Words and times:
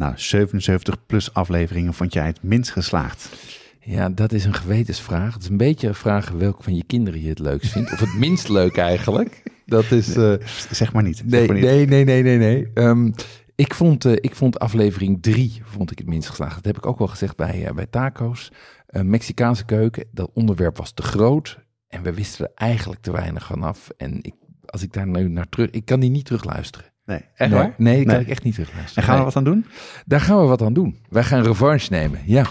nou, 0.00 0.12
77 0.16 1.06
plus 1.06 1.34
afleveringen 1.34 1.94
vond 1.94 2.12
jij 2.12 2.26
het 2.26 2.42
minst 2.42 2.70
geslaagd? 2.70 3.28
Ja, 3.80 4.08
dat 4.08 4.32
is 4.32 4.44
een 4.44 4.54
gewetensvraag. 4.54 5.34
Het 5.34 5.42
is 5.42 5.48
een 5.48 5.56
beetje 5.56 5.88
een 5.88 5.94
vraag 5.94 6.30
welke 6.30 6.62
van 6.62 6.76
je 6.76 6.84
kinderen 6.84 7.22
je 7.22 7.28
het 7.28 7.38
leukst 7.38 7.72
vindt. 7.72 7.92
Of 7.92 8.00
het 8.00 8.14
minst 8.18 8.48
leuk 8.48 8.76
eigenlijk. 8.76 9.42
Dat 9.66 9.90
is... 9.90 10.16
eh, 10.16 10.34
Zeg 10.70 10.92
maar 10.92 11.02
niet. 11.02 11.16
Zeg 11.16 11.26
nee, 11.26 11.46
maar 11.46 11.56
niet. 11.56 11.64
nee, 11.64 11.86
nee, 11.86 12.04
nee, 12.04 12.22
nee, 12.22 12.38
nee. 12.38 12.70
Ehm, 12.74 13.10
ik, 13.54 13.74
vond, 13.74 14.04
eh, 14.04 14.12
ik 14.12 14.34
vond 14.34 14.58
aflevering 14.58 15.22
3 15.22 15.60
vond 15.64 15.90
ik 15.90 15.98
het 15.98 16.06
minst 16.06 16.28
geslaagd. 16.28 16.54
Dat 16.54 16.64
heb 16.64 16.76
ik 16.76 16.86
ook 16.86 16.98
wel 16.98 17.08
gezegd 17.08 17.36
bij, 17.36 17.64
eh, 17.66 17.74
bij 17.74 17.86
taco's. 17.86 18.52
Mexicaanse 19.02 19.64
keuken, 19.64 20.04
dat 20.12 20.30
onderwerp 20.34 20.76
was 20.76 20.92
te 20.92 21.02
groot. 21.02 21.58
En 21.88 22.02
we 22.02 22.12
wisten 22.14 22.44
er 22.44 22.52
eigenlijk 22.54 23.00
te 23.00 23.12
weinig 23.12 23.46
vanaf. 23.46 23.90
En 23.96 24.18
ik, 24.22 24.34
als 24.66 24.82
ik 24.82 24.92
daar 24.92 25.06
nu 25.06 25.28
naar 25.28 25.48
terug... 25.48 25.70
Ik 25.70 25.84
kan 25.84 26.00
die 26.00 26.10
niet 26.10 26.24
terugluisteren. 26.24 26.89
Nee, 27.10 27.24
echt 27.36 27.50
nee, 27.50 27.58
waar? 27.58 27.74
Nee, 27.76 27.96
die 27.96 28.06
kan 28.06 28.20
ik 28.20 28.28
echt 28.28 28.42
niet 28.42 28.56
En 28.58 28.62
terugluisteren. 28.62 29.08
gaan 29.08 29.18
we 29.18 29.24
wat 29.24 29.36
aan 29.36 29.44
doen? 29.44 29.66
Daar 30.06 30.20
gaan 30.20 30.40
we 30.40 30.46
wat 30.46 30.62
aan 30.62 30.72
doen. 30.72 30.96
Wij 31.08 31.22
gaan 31.22 31.42
revanche 31.42 31.86
nemen, 31.90 32.20
ja. 32.24 32.44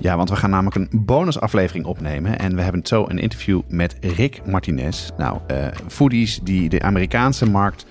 Ja, 0.00 0.16
want 0.16 0.30
we 0.30 0.36
gaan 0.36 0.50
namelijk 0.50 0.76
een 0.76 0.88
bonusaflevering 0.92 1.84
opnemen. 1.84 2.38
En 2.38 2.56
we 2.56 2.62
hebben 2.62 2.80
zo 2.86 3.04
een 3.08 3.18
interview 3.18 3.60
met 3.68 3.96
Rick 4.00 4.40
Martinez. 4.46 5.08
Nou, 5.18 5.38
eh 5.46 5.66
foodies 5.88 6.40
die 6.42 6.68
de 6.68 6.82
Amerikaanse 6.82 7.50
markt, 7.50 7.86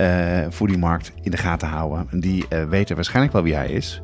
eh 0.00 0.50
foodiemarkt 0.50 1.12
in 1.22 1.30
de 1.30 1.36
gaten 1.36 1.68
houden. 1.68 2.20
Die 2.20 2.46
eh, 2.48 2.64
weten 2.64 2.94
waarschijnlijk 2.94 3.32
wel 3.34 3.42
wie 3.42 3.54
hij 3.54 3.68
is. 3.68 4.02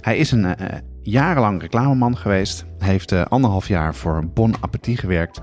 Hij 0.00 0.16
is 0.16 0.30
een 0.32 0.44
eh, 0.44 0.78
jarenlang 1.02 1.60
reclameman 1.60 2.16
geweest. 2.16 2.64
Heeft 2.78 3.12
anderhalf 3.30 3.68
jaar 3.68 3.94
voor 3.94 4.26
Bon 4.34 4.54
Appetit 4.60 4.98
gewerkt. 4.98 5.40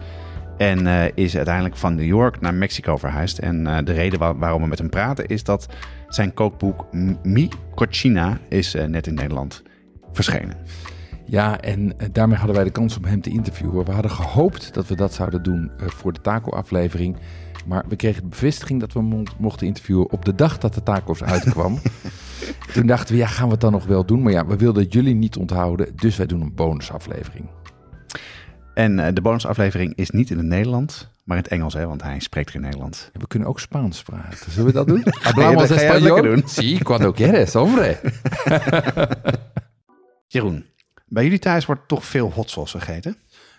En 0.58 0.88
is 1.16 1.36
uiteindelijk 1.36 1.76
van 1.76 1.96
New 1.96 2.06
York 2.06 2.42
naar 2.42 2.54
Mexico 2.54 2.98
verhuisd. 2.98 3.38
En 3.38 3.64
de 3.64 3.94
reden 3.94 4.20
waar- 4.20 4.38
waarom 4.38 4.62
we 4.62 4.68
met 4.68 4.78
hem 4.78 4.90
praten 4.90 5.26
is 5.28 5.44
dat 5.44 5.68
zijn 6.08 6.34
kookboek 6.34 6.86
Mi 7.24 7.50
Cochina 7.76 8.38
is 8.50 8.74
net 8.88 9.08
in 9.08 9.14
Nederland 9.14 9.64
verschenen. 10.12 10.58
Ja, 11.26 11.60
en 11.60 11.94
daarmee 12.12 12.38
hadden 12.38 12.56
wij 12.56 12.64
de 12.66 12.72
kans 12.72 12.98
om 12.98 13.06
hem 13.06 13.22
te 13.22 13.30
interviewen. 13.30 13.86
We 13.86 13.92
hadden 13.92 14.12
gehoopt 14.12 14.74
dat 14.74 14.88
we 14.88 14.96
dat 14.96 15.14
zouden 15.14 15.44
doen 15.44 15.72
voor 15.78 16.14
de 16.14 16.22
taco-aflevering. 16.22 17.18
Maar 17.68 17.84
we 17.88 17.96
kregen 17.96 18.22
de 18.22 18.30
bevestiging 18.30 18.80
dat 18.80 18.94
we 18.94 19.24
mochten 19.38 19.68
interviewen 19.68 20.12
op 20.12 20.26
de 20.26 20.36
dag 20.36 20.58
dat 20.58 20.74
de 20.74 20.84
tacos 20.84 21.24
uitkwam. 21.24 21.80
Toen 22.74 22.88
dachten 22.88 23.14
we, 23.14 23.22
ja, 23.22 23.28
gaan 23.28 23.46
we 23.46 23.52
het 23.52 23.62
dan 23.62 23.72
nog 23.72 23.86
wel 23.86 24.06
doen? 24.06 24.22
Maar 24.22 24.32
ja, 24.32 24.46
we 24.46 24.56
wilden 24.56 24.84
jullie 24.84 25.16
niet 25.16 25.38
onthouden, 25.38 25.96
dus 25.96 26.16
wij 26.16 26.26
doen 26.26 26.42
een 26.42 26.56
bonusaflevering. 26.56 27.46
En 28.74 29.00
eh, 29.00 29.14
de 29.14 29.22
bonusaflevering 29.22 29.96
is 29.96 30.10
niet 30.10 30.30
in 30.30 30.38
het 30.38 30.46
Nederlands, 30.46 31.08
maar 31.24 31.38
in 31.38 31.44
het 31.44 31.52
Engels, 31.52 31.74
hè, 31.74 31.88
want 31.88 32.02
hij 32.02 32.20
spreekt 32.20 32.52
geen 32.52 32.62
Nederlands. 32.62 33.10
En 33.14 33.20
we 33.20 33.28
kunnen 33.28 33.48
ook 33.48 33.60
Spaans 33.60 34.04
praten. 34.04 34.52
Zullen 34.52 34.68
we 34.68 34.74
dat 34.74 34.88
doen? 34.88 35.04
jij 35.36 36.02
lekker 36.02 36.24
doen. 36.24 36.44
Sí, 36.46 36.78
cuando 36.84 37.12
quieres, 37.12 37.54
hombre. 37.54 38.00
Jeroen, 40.28 40.66
bij 41.06 41.24
jullie 41.24 41.40
thuis 41.40 41.66
wordt 41.66 41.88
toch 41.88 42.06
veel 42.06 42.32
hot 42.32 42.50
sauce 42.50 42.80
gegeten? 42.80 43.18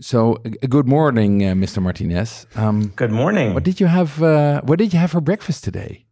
So, 0.00 0.36
uh, 0.44 0.66
good 0.68 0.86
morning, 0.86 1.42
uh, 1.42 1.54
Mr. 1.54 1.82
Martinez. 1.82 2.46
Um, 2.54 2.88
Good 2.96 3.10
morning. 3.10 3.54
what 3.54 3.64
did 3.64 3.80
you 3.80 3.86
have? 3.86 4.22
Uh, 4.22 4.60
what 4.62 4.78
did 4.78 4.92
you 4.92 4.98
have 4.98 5.10
for 5.12 5.20
breakfast 5.20 5.64
today? 5.64 6.04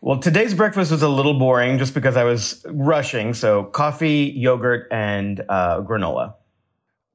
Well, 0.00 0.18
today's 0.20 0.54
breakfast 0.54 0.90
was 0.90 1.02
a 1.02 1.08
little 1.08 1.38
boring 1.38 1.78
just 1.78 1.92
because 1.92 2.16
I 2.16 2.24
was 2.24 2.64
rushing. 2.68 3.34
So, 3.34 3.64
coffee, 3.64 4.32
yogurt, 4.34 4.86
and 4.90 5.44
uh, 5.48 5.80
granola. 5.82 6.34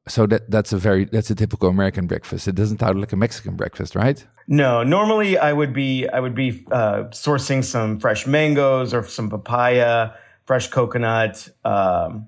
So 0.07 0.27
that 0.27 0.51
that's 0.51 0.73
a 0.73 0.77
very 0.77 1.05
that's 1.05 1.29
a 1.29 1.35
typical 1.35 1.69
American 1.69 2.07
breakfast. 2.07 2.47
It 2.47 2.55
doesn't 2.55 2.79
sound 2.79 2.99
like 2.99 3.13
a 3.13 3.15
Mexican 3.15 3.55
breakfast, 3.55 3.95
right? 3.95 4.23
No, 4.47 4.83
normally 4.83 5.37
I 5.37 5.53
would 5.53 5.73
be 5.73 6.07
I 6.09 6.19
would 6.19 6.35
be 6.35 6.65
uh, 6.71 7.05
sourcing 7.11 7.63
some 7.63 7.99
fresh 7.99 8.27
mangoes 8.27 8.93
or 8.93 9.05
some 9.05 9.29
papaya, 9.29 10.11
fresh 10.45 10.67
coconut. 10.67 11.47
Um, 11.63 12.27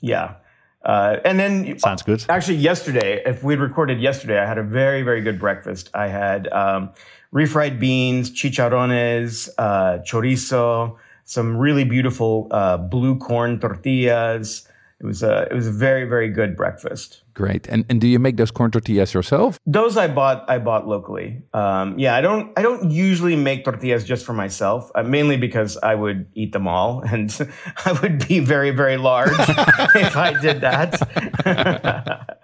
yeah, 0.00 0.36
uh, 0.84 1.18
and 1.24 1.38
then 1.38 1.78
Sounds 1.78 2.02
good. 2.02 2.24
Actually, 2.28 2.56
yesterday, 2.56 3.22
if 3.24 3.42
we'd 3.42 3.58
recorded 3.60 4.00
yesterday, 4.00 4.38
I 4.38 4.46
had 4.46 4.58
a 4.58 4.62
very, 4.62 5.02
very 5.02 5.20
good 5.20 5.38
breakfast. 5.38 5.90
I 5.94 6.08
had 6.08 6.52
um, 6.52 6.90
refried 7.32 7.78
beans, 7.78 8.30
chicharrones, 8.30 9.48
uh, 9.58 9.98
chorizo, 9.98 10.96
some 11.24 11.56
really 11.56 11.84
beautiful 11.84 12.48
uh, 12.50 12.76
blue 12.76 13.16
corn 13.18 13.60
tortillas. 13.60 14.68
It 15.02 15.06
was 15.06 15.22
a 15.24 15.48
it 15.50 15.54
was 15.54 15.66
a 15.66 15.72
very, 15.72 16.04
very 16.04 16.28
good 16.28 16.56
breakfast. 16.56 17.24
Great. 17.34 17.66
And 17.66 17.84
and 17.88 18.00
do 18.00 18.06
you 18.06 18.20
make 18.20 18.36
those 18.36 18.52
corn 18.52 18.70
tortillas 18.70 19.12
yourself? 19.12 19.58
Those 19.66 19.96
I 19.96 20.06
bought 20.06 20.48
I 20.48 20.58
bought 20.58 20.86
locally. 20.86 21.42
Um, 21.52 21.98
yeah, 21.98 22.14
I 22.14 22.20
don't 22.20 22.56
I 22.56 22.62
don't 22.62 22.88
usually 22.88 23.34
make 23.34 23.64
tortillas 23.64 24.04
just 24.04 24.24
for 24.24 24.32
myself, 24.32 24.92
uh, 24.94 25.02
mainly 25.02 25.36
because 25.36 25.76
I 25.82 25.96
would 25.96 26.26
eat 26.34 26.52
them 26.52 26.68
all, 26.68 27.00
and 27.12 27.36
I 27.84 27.92
would 28.00 28.28
be 28.28 28.38
very 28.38 28.70
very 28.70 28.96
large 28.96 29.32
if 29.96 30.16
I 30.16 30.40
did 30.40 30.60
that. 30.60 31.00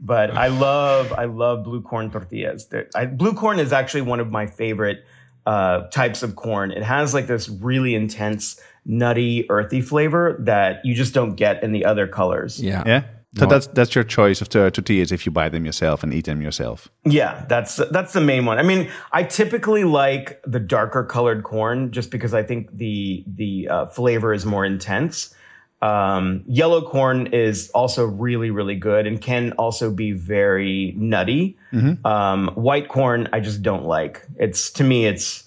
but 0.00 0.36
I 0.36 0.48
love 0.48 1.14
I 1.14 1.24
love 1.24 1.64
blue 1.64 1.80
corn 1.80 2.10
tortillas. 2.10 2.68
I, 2.94 3.06
blue 3.06 3.32
corn 3.32 3.58
is 3.58 3.72
actually 3.72 4.02
one 4.02 4.20
of 4.20 4.30
my 4.30 4.46
favorite 4.46 5.02
uh, 5.46 5.88
types 5.88 6.22
of 6.22 6.36
corn. 6.36 6.70
It 6.70 6.82
has 6.82 7.14
like 7.14 7.26
this 7.26 7.48
really 7.48 7.94
intense, 7.94 8.60
nutty, 8.84 9.48
earthy 9.50 9.80
flavor 9.80 10.36
that 10.40 10.84
you 10.84 10.94
just 10.94 11.14
don't 11.14 11.36
get 11.36 11.62
in 11.62 11.72
the 11.72 11.84
other 11.84 12.06
colors. 12.06 12.62
Yeah. 12.62 12.82
Yeah? 12.86 13.04
So 13.34 13.46
that's 13.46 13.66
that's 13.68 13.94
your 13.94 14.04
choice 14.04 14.42
of 14.42 14.50
the 14.50 14.70
tortillas 14.70 15.10
if 15.10 15.24
you 15.24 15.32
buy 15.32 15.48
them 15.48 15.64
yourself 15.64 16.02
and 16.02 16.12
eat 16.12 16.26
them 16.26 16.42
yourself. 16.42 16.90
Yeah, 17.04 17.46
that's 17.48 17.76
that's 17.90 18.12
the 18.12 18.20
main 18.20 18.44
one. 18.44 18.58
I 18.58 18.62
mean, 18.62 18.90
I 19.10 19.22
typically 19.22 19.84
like 19.84 20.38
the 20.44 20.60
darker 20.60 21.02
colored 21.02 21.42
corn 21.42 21.92
just 21.92 22.10
because 22.10 22.34
I 22.34 22.42
think 22.42 22.76
the 22.76 23.24
the 23.26 23.68
uh, 23.68 23.86
flavor 23.86 24.34
is 24.34 24.44
more 24.44 24.66
intense. 24.66 25.34
Um, 25.80 26.44
yellow 26.46 26.82
corn 26.82 27.28
is 27.28 27.70
also 27.70 28.04
really 28.04 28.50
really 28.50 28.76
good 28.76 29.06
and 29.06 29.20
can 29.20 29.52
also 29.52 29.90
be 29.90 30.12
very 30.12 30.92
nutty. 30.98 31.56
Um, 32.04 32.48
white 32.48 32.88
corn 32.88 33.30
I 33.32 33.40
just 33.40 33.62
don't 33.62 33.86
like. 33.86 34.26
It's 34.36 34.70
to 34.72 34.84
me 34.84 35.06
it's 35.06 35.41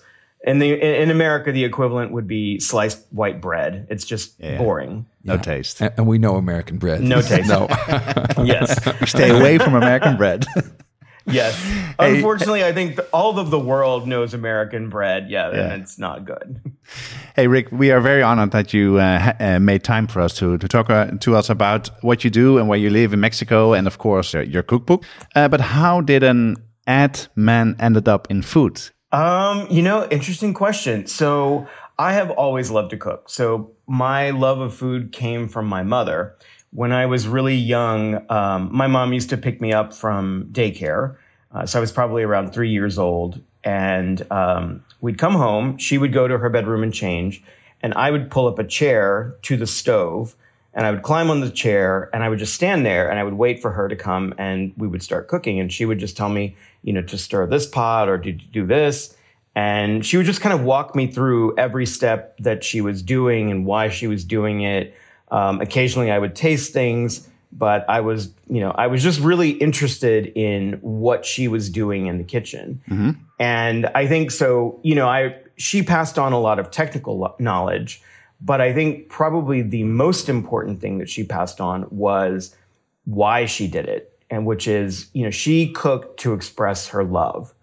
in 0.46 0.60
the 0.60 0.72
in 1.02 1.10
America 1.12 1.52
the 1.52 1.64
equivalent 1.66 2.12
would 2.12 2.28
be 2.28 2.60
sliced 2.60 3.00
white 3.12 3.42
bread. 3.42 3.88
It's 3.90 4.06
just 4.06 4.36
Yeah. 4.40 4.58
boring. 4.58 5.06
No 5.24 5.34
Yeah. 5.34 5.42
taste. 5.42 5.82
And, 5.82 5.92
and 5.98 6.08
we 6.08 6.18
know 6.18 6.36
American 6.36 6.78
bread. 6.78 7.02
No 7.02 7.22
taste. 7.32 7.50
no. 7.50 7.68
Yes. 8.44 8.80
Stay 9.10 9.30
away 9.30 9.58
from 9.58 9.76
American 9.76 10.16
bread. 10.18 10.46
Yes. 11.28 11.60
Hey, 12.00 12.18
Unfortunately, 12.18 12.64
I 12.64 12.72
think 12.72 13.00
all 13.12 13.40
of 13.40 13.50
the 13.50 13.58
world 13.58 14.08
knows 14.08 14.36
American 14.36 14.90
bread. 14.90 15.28
Yeah, 15.28 15.52
Yeah. 15.52 15.74
and 15.74 15.82
it's 15.82 15.98
not 15.98 16.24
good. 16.24 16.62
Hey, 17.36 17.48
Rick, 17.48 17.70
we 17.72 17.90
are 17.92 18.00
very 18.00 18.22
honored 18.22 18.52
that 18.52 18.74
you 18.76 18.98
uh, 19.00 19.20
ha- 19.20 19.36
uh, 19.40 19.60
made 19.60 19.84
time 19.84 20.06
for 20.06 20.22
us 20.22 20.36
to, 20.36 20.60
to 20.60 20.68
talk 20.68 20.92
uh, 20.92 21.08
to 21.22 21.36
us 21.36 21.50
about 21.50 21.90
what 22.04 22.24
you 22.24 22.30
do 22.30 22.60
and 22.60 22.68
where 22.70 22.78
you 22.78 22.92
live 22.92 23.12
in 23.12 23.20
Mexico 23.22 23.74
and, 23.74 23.88
of 23.88 23.98
course, 23.98 24.36
uh, 24.36 24.42
your 24.42 24.62
cookbook. 24.62 25.04
Uh, 25.36 25.48
but 25.48 25.62
how 25.62 26.00
did 26.00 26.22
an 26.22 26.58
ad 26.86 27.20
man 27.36 27.76
ended 27.80 28.08
up 28.08 28.30
in 28.30 28.44
food? 28.44 28.80
Um, 29.16 29.68
you 29.70 29.82
know, 29.82 30.06
interesting 30.10 30.54
question. 30.54 31.08
So 31.08 31.68
I 31.98 32.12
have 32.12 32.32
always 32.32 32.70
loved 32.70 32.90
to 32.90 32.98
cook. 32.98 33.30
So 33.30 33.72
my 33.88 34.32
love 34.32 34.60
of 34.60 34.76
food 34.76 35.14
came 35.14 35.48
from 35.48 35.68
my 35.68 35.84
mother. 35.84 36.36
When 36.72 36.92
I 36.92 37.06
was 37.06 37.26
really 37.26 37.56
young, 37.56 38.30
um, 38.30 38.68
my 38.74 38.88
mom 38.88 39.14
used 39.14 39.30
to 39.30 39.38
pick 39.38 39.62
me 39.62 39.72
up 39.72 39.94
from 39.94 40.50
daycare. 40.52 41.16
Uh, 41.54 41.66
so 41.66 41.80
I 41.80 41.82
was 41.82 41.94
probably 41.94 42.24
around 42.24 42.52
three 42.52 42.72
years 42.72 43.00
old. 43.00 43.42
And 43.64 44.30
um, 44.34 44.84
we'd 45.00 45.18
come 45.18 45.36
home. 45.36 45.78
She 45.78 45.98
would 45.98 46.12
go 46.12 46.28
to 46.28 46.38
her 46.38 46.50
bedroom 46.50 46.84
and 46.84 46.94
change. 46.94 47.42
And 47.82 47.94
I 47.94 48.12
would 48.12 48.30
pull 48.30 48.48
up 48.48 48.60
a 48.60 48.66
chair 48.66 49.38
to 49.44 49.56
the 49.56 49.66
stove 49.66 50.36
and 50.76 50.86
I 50.86 50.92
would 50.92 51.04
climb 51.04 51.30
on 51.30 51.40
the 51.40 51.50
chair 51.50 52.10
and 52.14 52.22
I 52.22 52.30
would 52.30 52.38
just 52.38 52.54
stand 52.54 52.86
there 52.86 53.10
and 53.10 53.18
I 53.18 53.24
would 53.24 53.36
wait 53.36 53.62
for 53.62 53.72
her 53.72 53.88
to 53.88 53.96
come 53.96 54.34
and 54.38 54.74
we 54.76 54.88
would 54.88 55.02
start 55.02 55.30
cooking. 55.30 55.60
And 55.60 55.72
she 55.72 55.86
would 55.86 56.00
just 56.00 56.18
tell 56.18 56.30
me, 56.30 56.56
you 56.84 56.92
know, 56.92 57.02
to 57.04 57.18
stir 57.18 57.48
this 57.48 57.66
pot 57.66 58.10
or 58.10 58.18
to 58.18 58.32
do 58.34 58.68
this. 58.68 59.16
And 59.56 60.06
she 60.06 60.18
would 60.18 60.26
just 60.26 60.42
kind 60.42 60.54
of 60.54 60.66
walk 60.66 60.94
me 60.94 61.08
through 61.08 61.58
every 61.58 61.86
step 61.86 62.38
that 62.40 62.62
she 62.62 62.82
was 62.82 63.02
doing 63.02 63.52
and 63.52 63.66
why 63.66 63.88
she 63.88 64.06
was 64.08 64.26
doing 64.26 64.62
it. 64.62 64.94
Um, 65.32 65.62
occasionally 65.62 66.12
I 66.12 66.20
would 66.20 66.36
taste 66.36 66.74
things, 66.74 67.30
but 67.54 67.90
I 67.90 68.02
was, 68.02 68.32
you 68.50 68.60
know, 68.60 68.72
I 68.72 68.88
was 68.88 69.02
just 69.02 69.22
really 69.22 69.52
interested 69.52 70.26
in 70.36 70.74
what 70.82 71.26
she 71.26 71.48
was 71.48 71.70
doing 71.70 72.08
in 72.08 72.18
the 72.18 72.26
kitchen. 72.26 72.82
And 73.40 73.86
I 73.96 74.08
think 74.08 74.32
so, 74.32 74.78
you 74.84 74.94
know, 74.94 75.08
I, 75.08 75.38
she 75.56 75.84
passed 75.84 76.20
on 76.20 76.34
a 76.34 76.40
lot 76.40 76.60
of 76.60 76.70
technical 76.70 77.34
knowledge, 77.40 78.02
but 78.42 78.62
I 78.62 78.74
think 78.74 79.10
probably 79.10 79.62
the 79.62 79.84
most 79.84 80.30
important 80.30 80.82
thing 80.82 80.98
that 81.00 81.10
she 81.10 81.24
passed 81.24 81.62
on 81.62 81.88
was 81.90 82.56
why 83.06 83.46
she 83.46 83.68
did 83.68 83.88
it. 83.88 84.12
And 84.30 84.46
which 84.46 84.68
is, 84.68 85.08
you 85.14 85.24
know, 85.24 85.30
she 85.30 85.72
cooked 85.72 86.20
to 86.22 86.34
express 86.34 86.88
her 86.88 87.04
love. 87.04 87.54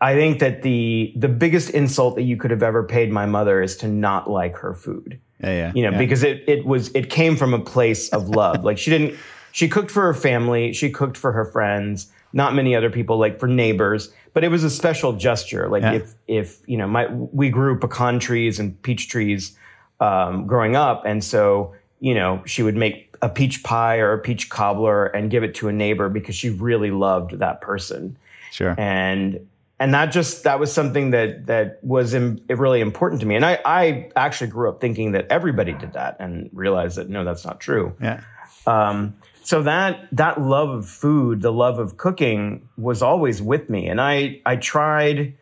I 0.00 0.14
think 0.14 0.38
that 0.38 0.62
the 0.62 1.12
the 1.16 1.28
biggest 1.28 1.70
insult 1.70 2.14
that 2.16 2.22
you 2.22 2.36
could 2.36 2.50
have 2.50 2.62
ever 2.62 2.84
paid 2.84 3.10
my 3.10 3.26
mother 3.26 3.62
is 3.62 3.76
to 3.78 3.88
not 3.88 4.30
like 4.30 4.56
her 4.58 4.74
food. 4.74 5.18
Yeah, 5.42 5.50
yeah. 5.50 5.72
You 5.74 5.82
know, 5.82 5.90
yeah. 5.90 5.98
because 5.98 6.22
it 6.22 6.44
it 6.46 6.66
was 6.66 6.90
it 6.94 7.10
came 7.10 7.36
from 7.36 7.52
a 7.54 7.58
place 7.58 8.08
of 8.10 8.28
love. 8.28 8.62
like 8.62 8.78
she 8.78 8.90
didn't 8.90 9.18
she 9.52 9.68
cooked 9.68 9.90
for 9.90 10.02
her 10.02 10.14
family, 10.14 10.72
she 10.72 10.90
cooked 10.90 11.16
for 11.16 11.32
her 11.32 11.46
friends, 11.46 12.12
not 12.32 12.54
many 12.54 12.76
other 12.76 12.90
people, 12.90 13.16
like 13.18 13.40
for 13.40 13.46
neighbors, 13.46 14.12
but 14.34 14.44
it 14.44 14.48
was 14.48 14.62
a 14.62 14.70
special 14.70 15.14
gesture. 15.14 15.68
Like 15.68 15.82
Yeah. 15.82 15.94
if 15.94 16.14
if 16.28 16.60
you 16.66 16.76
know, 16.76 16.86
my 16.86 17.08
we 17.10 17.48
grew 17.48 17.78
pecan 17.78 18.18
trees 18.18 18.60
and 18.60 18.80
peach 18.82 19.08
trees 19.08 19.56
um, 20.00 20.46
growing 20.46 20.76
up, 20.76 21.04
and 21.04 21.22
so 21.22 21.74
you 22.00 22.14
know 22.14 22.42
she 22.46 22.62
would 22.62 22.76
make 22.76 23.14
a 23.22 23.28
peach 23.28 23.62
pie 23.62 23.98
or 23.98 24.12
a 24.12 24.18
peach 24.18 24.50
cobbler 24.50 25.06
and 25.06 25.30
give 25.30 25.42
it 25.42 25.54
to 25.56 25.68
a 25.68 25.72
neighbor 25.72 26.08
because 26.08 26.34
she 26.34 26.50
really 26.50 26.90
loved 26.90 27.38
that 27.38 27.60
person. 27.60 28.16
Sure. 28.52 28.74
and 28.78 29.46
and 29.78 29.92
that 29.92 30.06
just 30.06 30.44
that 30.44 30.58
was 30.58 30.72
something 30.72 31.10
that 31.10 31.46
that 31.46 31.78
was 31.82 32.14
Im- 32.14 32.40
really 32.48 32.80
important 32.80 33.20
to 33.20 33.26
me. 33.26 33.36
And 33.36 33.44
i 33.44 33.58
i 33.64 34.10
actually 34.16 34.48
grew 34.48 34.68
up 34.68 34.80
thinking 34.80 35.12
that 35.12 35.26
everybody 35.30 35.72
did 35.72 35.92
that 35.92 36.16
and 36.20 36.48
realized 36.52 36.96
that 36.96 37.08
no 37.08 37.24
that's 37.24 37.44
not 37.44 37.60
true. 37.60 37.94
Yeah. 38.00 38.20
um, 38.66 39.14
so 39.42 39.62
that 39.62 40.08
that 40.12 40.40
love 40.40 40.70
of 40.70 40.88
food 40.88 41.42
the 41.42 41.52
love 41.52 41.78
of 41.78 41.96
cooking 41.98 42.68
was 42.76 43.02
always 43.02 43.42
with 43.42 43.68
me. 43.68 43.88
And 43.88 44.00
i 44.00 44.40
i 44.46 44.56
tried 44.56 45.34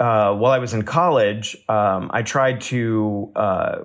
uh, 0.00 0.34
while 0.34 0.52
i 0.52 0.58
was 0.58 0.74
in 0.74 0.82
college 0.82 1.56
um, 1.68 2.10
i 2.12 2.22
tried 2.22 2.60
to 2.60 3.30
uh, 3.36 3.78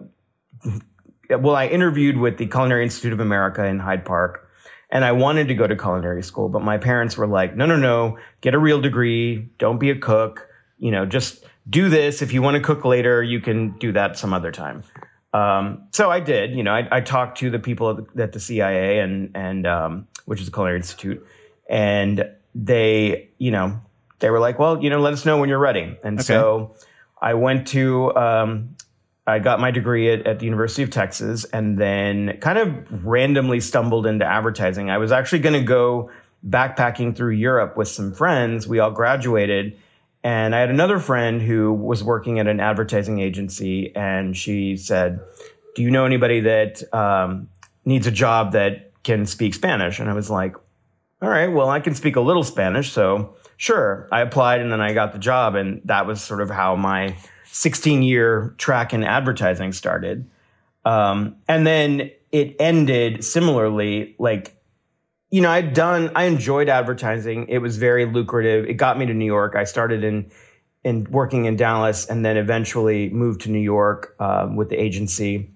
well 1.39 1.55
i 1.55 1.67
interviewed 1.67 2.17
with 2.17 2.37
the 2.37 2.47
culinary 2.47 2.83
institute 2.83 3.13
of 3.13 3.19
america 3.19 3.63
in 3.65 3.79
hyde 3.79 4.03
park 4.03 4.45
and 4.95 5.03
I 5.03 5.11
wanted 5.11 5.47
to 5.47 5.55
go 5.55 5.67
to 5.67 5.75
culinary 5.75 6.23
school, 6.23 6.47
but 6.47 6.61
my 6.61 6.77
parents 6.77 7.17
were 7.17 7.27
like, 7.27 7.55
no, 7.55 7.65
no, 7.65 7.75
no, 7.75 8.17
get 8.41 8.53
a 8.53 8.59
real 8.59 8.79
degree. 8.79 9.49
Don't 9.57 9.77
be 9.79 9.89
a 9.89 9.95
cook. 9.97 10.47
You 10.77 10.91
know, 10.91 11.05
just 11.05 11.43
do 11.69 11.89
this. 11.89 12.21
If 12.21 12.31
you 12.31 12.41
want 12.41 12.55
to 12.55 12.61
cook 12.61 12.85
later, 12.85 13.23
you 13.23 13.41
can 13.41 13.77
do 13.77 13.91
that 13.93 14.17
some 14.17 14.33
other 14.33 14.51
time. 14.51 14.83
Um, 15.33 15.85
so 15.91 16.09
I 16.09 16.21
did, 16.21 16.51
you 16.51 16.63
know, 16.63 16.73
I, 16.73 16.87
I 16.91 17.01
talked 17.01 17.37
to 17.39 17.49
the 17.49 17.59
people 17.59 17.89
at 17.89 18.15
the, 18.15 18.23
at 18.23 18.31
the 18.31 18.39
CIA 18.39 18.99
and, 18.99 19.31
and, 19.35 19.67
um, 19.67 20.07
which 20.25 20.39
is 20.39 20.45
the 20.45 20.51
Culinary 20.53 20.77
Institute. 20.77 21.25
And 21.69 22.29
they, 22.53 23.29
you 23.37 23.51
know, 23.51 23.81
they 24.19 24.29
were 24.29 24.39
like, 24.39 24.59
well, 24.59 24.81
you 24.81 24.89
know, 24.89 24.99
let 24.99 25.13
us 25.13 25.25
know 25.25 25.37
when 25.37 25.49
you're 25.49 25.59
ready. 25.59 25.97
And 26.03 26.23
so 26.23 26.75
I 27.21 27.33
went 27.33 27.67
to, 27.69 28.15
um, 28.15 28.75
I 29.27 29.39
got 29.39 29.59
my 29.59 29.71
degree 29.71 30.09
at, 30.11 30.25
at 30.27 30.39
the 30.39 30.45
University 30.45 30.83
of 30.83 30.89
Texas 30.89 31.45
and 31.45 31.77
then 31.77 32.37
kind 32.39 32.57
of 32.57 33.05
randomly 33.05 33.59
stumbled 33.59 34.05
into 34.05 34.25
advertising. 34.25 34.89
I 34.89 34.97
was 34.97 35.11
actually 35.11 35.39
going 35.39 35.59
to 35.59 35.65
go 35.65 36.11
backpacking 36.47 37.15
through 37.15 37.33
Europe 37.33 37.75
with 37.75 37.87
some 37.87 38.13
friends. 38.13 38.67
We 38.67 38.79
all 38.79 38.91
graduated. 38.91 39.77
And 40.23 40.55
I 40.55 40.59
had 40.59 40.69
another 40.69 40.99
friend 40.99 41.41
who 41.41 41.73
was 41.73 42.03
working 42.03 42.39
at 42.39 42.47
an 42.47 42.59
advertising 42.59 43.19
agency. 43.19 43.95
And 43.95 44.35
she 44.35 44.77
said, 44.77 45.19
Do 45.75 45.83
you 45.83 45.91
know 45.91 46.05
anybody 46.05 46.41
that 46.41 46.81
um, 46.93 47.49
needs 47.83 48.07
a 48.07 48.11
job 48.11 48.53
that 48.53 48.91
can 49.03 49.25
speak 49.25 49.53
Spanish? 49.53 49.99
And 49.99 50.09
I 50.09 50.13
was 50.13 50.29
like, 50.29 50.55
All 51.21 51.29
right, 51.29 51.47
well, 51.47 51.69
I 51.69 51.79
can 51.79 51.95
speak 51.95 52.15
a 52.15 52.21
little 52.21 52.43
Spanish. 52.43 52.91
So 52.91 53.35
sure. 53.57 54.07
I 54.11 54.21
applied 54.21 54.61
and 54.61 54.71
then 54.71 54.81
I 54.81 54.93
got 54.93 55.13
the 55.13 55.19
job. 55.19 55.55
And 55.55 55.81
that 55.85 56.05
was 56.05 56.23
sort 56.23 56.41
of 56.41 56.49
how 56.49 56.75
my 56.75 57.15
16 57.45 58.03
year 58.03 58.53
track 58.57 58.93
in 58.93 59.03
advertising 59.03 59.71
started. 59.71 60.29
Um, 60.83 61.37
and 61.47 61.65
then 61.65 62.11
it 62.31 62.55
ended 62.59 63.23
similarly, 63.23 64.15
like, 64.19 64.55
you 65.31 65.41
know, 65.41 65.49
I'd 65.49 65.73
done, 65.73 66.11
I 66.15 66.25
enjoyed 66.25 66.69
advertising. 66.69 67.47
It 67.49 67.59
was 67.59 67.77
very 67.77 68.05
lucrative. 68.05 68.65
It 68.65 68.75
got 68.75 68.97
me 68.97 69.05
to 69.05 69.13
New 69.13 69.25
York. 69.25 69.55
I 69.55 69.63
started 69.63 70.03
in, 70.03 70.29
in 70.83 71.05
working 71.05 71.45
in 71.45 71.55
Dallas 71.55 72.05
and 72.05 72.23
then 72.23 72.37
eventually 72.37 73.09
moved 73.09 73.41
to 73.41 73.51
New 73.51 73.59
York 73.59 74.15
um, 74.19 74.55
with 74.55 74.69
the 74.69 74.75
agency. 74.75 75.49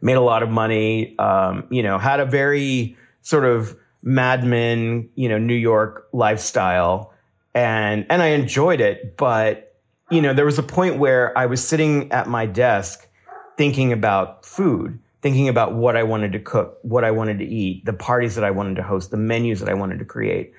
Made 0.00 0.16
a 0.16 0.20
lot 0.20 0.42
of 0.42 0.48
money, 0.48 1.16
um, 1.18 1.66
you 1.70 1.82
know, 1.82 1.98
had 1.98 2.20
a 2.20 2.26
very 2.26 2.96
sort 3.22 3.44
of 3.44 3.76
Mad 4.02 4.44
Men, 4.44 5.08
you 5.14 5.28
know, 5.28 5.38
New 5.38 5.54
York 5.54 6.08
lifestyle. 6.12 7.12
And, 7.54 8.06
and 8.10 8.22
I 8.22 8.28
enjoyed 8.28 8.80
it, 8.80 9.16
but 9.16 9.66
you 10.10 10.22
know, 10.22 10.32
there 10.32 10.44
was 10.44 10.58
a 10.58 10.62
point 10.62 10.98
where 10.98 11.36
I 11.36 11.46
was 11.46 11.66
sitting 11.66 12.12
at 12.12 12.28
my 12.28 12.46
desk 12.46 13.08
thinking 13.56 13.92
about 13.92 14.44
food, 14.44 14.98
thinking 15.22 15.48
about 15.48 15.74
what 15.74 15.96
I 15.96 16.02
wanted 16.02 16.32
to 16.32 16.38
cook, 16.38 16.78
what 16.82 17.02
I 17.02 17.10
wanted 17.10 17.38
to 17.40 17.44
eat, 17.44 17.84
the 17.84 17.92
parties 17.92 18.34
that 18.36 18.44
I 18.44 18.50
wanted 18.50 18.76
to 18.76 18.82
host, 18.82 19.10
the 19.10 19.16
menus 19.16 19.60
that 19.60 19.68
I 19.68 19.74
wanted 19.74 19.98
to 19.98 20.04
create. 20.04 20.52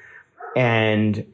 And 0.55 1.25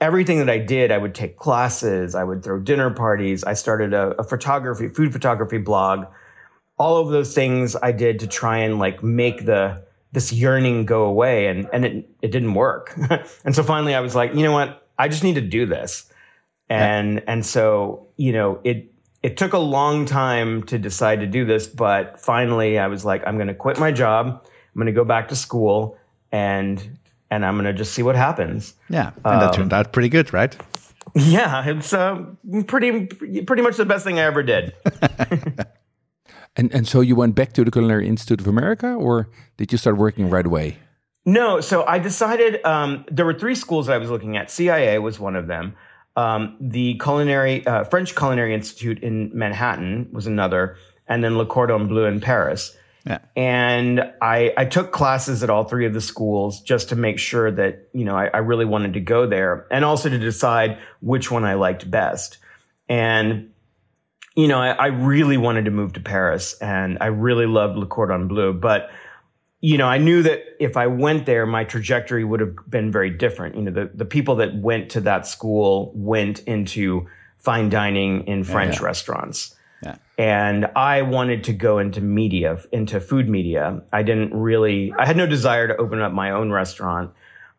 everything 0.00 0.38
that 0.38 0.48
I 0.48 0.58
did, 0.58 0.92
I 0.92 0.98
would 0.98 1.14
take 1.14 1.36
classes, 1.36 2.14
I 2.14 2.24
would 2.24 2.42
throw 2.42 2.58
dinner 2.60 2.90
parties, 2.90 3.44
I 3.44 3.54
started 3.54 3.92
a, 3.92 4.10
a 4.18 4.24
photography, 4.24 4.88
food 4.88 5.12
photography 5.12 5.58
blog. 5.58 6.06
All 6.78 6.98
of 6.98 7.08
those 7.08 7.34
things 7.34 7.74
I 7.82 7.92
did 7.92 8.20
to 8.20 8.26
try 8.28 8.58
and 8.58 8.78
like 8.78 9.02
make 9.02 9.44
the 9.44 9.82
this 10.12 10.32
yearning 10.32 10.86
go 10.86 11.04
away 11.04 11.46
and 11.48 11.68
and 11.72 11.84
it 11.84 12.10
it 12.22 12.30
didn't 12.30 12.54
work. 12.54 12.96
and 13.44 13.54
so 13.54 13.62
finally 13.62 13.94
I 13.94 14.00
was 14.00 14.14
like, 14.14 14.34
you 14.34 14.42
know 14.42 14.52
what? 14.52 14.88
I 14.98 15.08
just 15.08 15.22
need 15.22 15.34
to 15.34 15.40
do 15.40 15.66
this 15.66 16.12
and 16.68 17.22
and 17.26 17.44
so 17.44 18.06
you 18.16 18.32
know 18.32 18.60
it 18.64 18.92
it 19.22 19.36
took 19.36 19.52
a 19.52 19.58
long 19.58 20.04
time 20.04 20.62
to 20.64 20.78
decide 20.78 21.20
to 21.20 21.26
do 21.26 21.44
this 21.44 21.66
but 21.66 22.20
finally 22.20 22.78
i 22.78 22.86
was 22.86 23.04
like 23.04 23.22
i'm 23.26 23.36
going 23.36 23.48
to 23.48 23.54
quit 23.54 23.78
my 23.78 23.90
job 23.90 24.26
i'm 24.26 24.74
going 24.74 24.86
to 24.86 24.92
go 24.92 25.04
back 25.04 25.28
to 25.28 25.36
school 25.36 25.96
and 26.30 26.98
and 27.30 27.44
i'm 27.44 27.54
going 27.54 27.64
to 27.64 27.72
just 27.72 27.92
see 27.94 28.02
what 28.02 28.16
happens 28.16 28.74
Yeah. 28.88 29.12
And 29.24 29.42
that 29.42 29.54
turned 29.54 29.72
out 29.72 29.92
pretty 29.92 30.08
good, 30.08 30.32
right? 30.32 30.56
yeah 31.14 31.64
it's 31.66 31.94
uh, 31.94 32.22
pretty 32.66 33.06
pretty 33.06 33.62
much 33.62 33.76
the 33.78 33.86
best 33.86 34.04
thing 34.04 34.18
i 34.18 34.22
ever 34.22 34.42
did 34.42 34.74
And 36.58 36.74
and 36.74 36.86
so 36.86 37.00
you 37.00 37.14
went 37.14 37.36
back 37.36 37.52
to 37.54 37.64
the 37.64 37.70
Culinary 37.70 38.08
Institute 38.08 38.40
of 38.40 38.48
America, 38.48 38.92
or 38.92 39.30
did 39.56 39.72
you 39.72 39.78
start 39.78 39.96
working 39.96 40.28
right 40.28 40.44
away? 40.44 40.76
No, 41.24 41.60
so 41.60 41.84
I 41.86 41.98
decided 41.98 42.64
um, 42.64 43.04
there 43.10 43.24
were 43.24 43.38
three 43.38 43.54
schools 43.54 43.86
that 43.86 43.94
I 43.94 43.98
was 43.98 44.10
looking 44.10 44.36
at. 44.36 44.50
CIA 44.50 44.98
was 44.98 45.20
one 45.20 45.36
of 45.36 45.46
them. 45.46 45.76
Um, 46.16 46.56
the 46.60 46.98
culinary 46.98 47.64
uh, 47.66 47.84
French 47.84 48.16
Culinary 48.16 48.54
Institute 48.54 48.98
in 49.00 49.30
Manhattan 49.32 50.08
was 50.10 50.26
another, 50.26 50.76
and 51.06 51.22
then 51.22 51.38
Le 51.38 51.46
Cordon 51.46 51.86
Bleu 51.86 52.06
in 52.06 52.20
Paris. 52.20 52.76
Yeah. 53.06 53.18
And 53.36 54.12
I, 54.20 54.52
I 54.56 54.64
took 54.64 54.90
classes 54.90 55.42
at 55.42 55.50
all 55.50 55.64
three 55.64 55.86
of 55.86 55.94
the 55.94 56.00
schools 56.00 56.60
just 56.60 56.88
to 56.88 56.96
make 56.96 57.18
sure 57.18 57.52
that 57.52 57.88
you 57.92 58.04
know 58.04 58.16
I, 58.16 58.26
I 58.26 58.38
really 58.38 58.64
wanted 58.64 58.94
to 58.94 59.00
go 59.00 59.26
there, 59.26 59.66
and 59.70 59.84
also 59.84 60.08
to 60.08 60.18
decide 60.18 60.78
which 61.00 61.30
one 61.30 61.44
I 61.44 61.54
liked 61.54 61.88
best. 61.88 62.38
And 62.88 63.50
you 64.38 64.46
know, 64.46 64.60
I, 64.60 64.68
I 64.68 64.86
really 64.86 65.36
wanted 65.36 65.64
to 65.64 65.72
move 65.72 65.94
to 65.94 66.00
Paris, 66.00 66.54
and 66.60 66.96
I 67.00 67.06
really 67.06 67.46
loved 67.46 67.76
Le 67.76 67.86
Cordon 67.86 68.28
Bleu, 68.28 68.52
but 68.52 68.88
you 69.60 69.76
know, 69.76 69.88
I 69.88 69.98
knew 69.98 70.22
that 70.22 70.44
if 70.60 70.76
I 70.76 70.86
went 70.86 71.26
there, 71.26 71.44
my 71.44 71.64
trajectory 71.64 72.22
would 72.22 72.38
have 72.38 72.54
been 72.68 72.92
very 72.92 73.10
different. 73.10 73.56
You 73.56 73.62
know, 73.62 73.72
the, 73.72 73.90
the 73.92 74.04
people 74.04 74.36
that 74.36 74.54
went 74.54 74.90
to 74.90 75.00
that 75.00 75.26
school 75.26 75.90
went 75.96 76.38
into 76.44 77.08
fine 77.38 77.68
dining 77.68 78.28
in 78.28 78.44
French 78.44 78.78
yeah. 78.78 78.84
restaurants. 78.84 79.56
Yeah. 79.82 79.96
And 80.16 80.66
I 80.76 81.02
wanted 81.02 81.42
to 81.44 81.52
go 81.52 81.80
into 81.80 82.00
media, 82.00 82.60
into 82.70 83.00
food 83.00 83.28
media. 83.28 83.82
I 83.92 84.04
didn't 84.04 84.32
really, 84.32 84.92
I 84.96 85.04
had 85.06 85.16
no 85.16 85.26
desire 85.26 85.66
to 85.66 85.76
open 85.76 86.00
up 86.00 86.12
my 86.12 86.30
own 86.30 86.52
restaurant. 86.52 87.10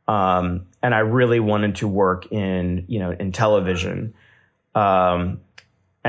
Um, 0.07 0.67
and 0.81 0.95
I 0.95 0.99
really 0.99 1.41
wanted 1.41 1.75
to 1.77 1.87
work 1.89 2.31
in, 2.31 2.85
you 2.87 2.99
know, 2.99 3.11
in 3.11 3.33
television. 3.33 4.13
Um, 4.73 5.41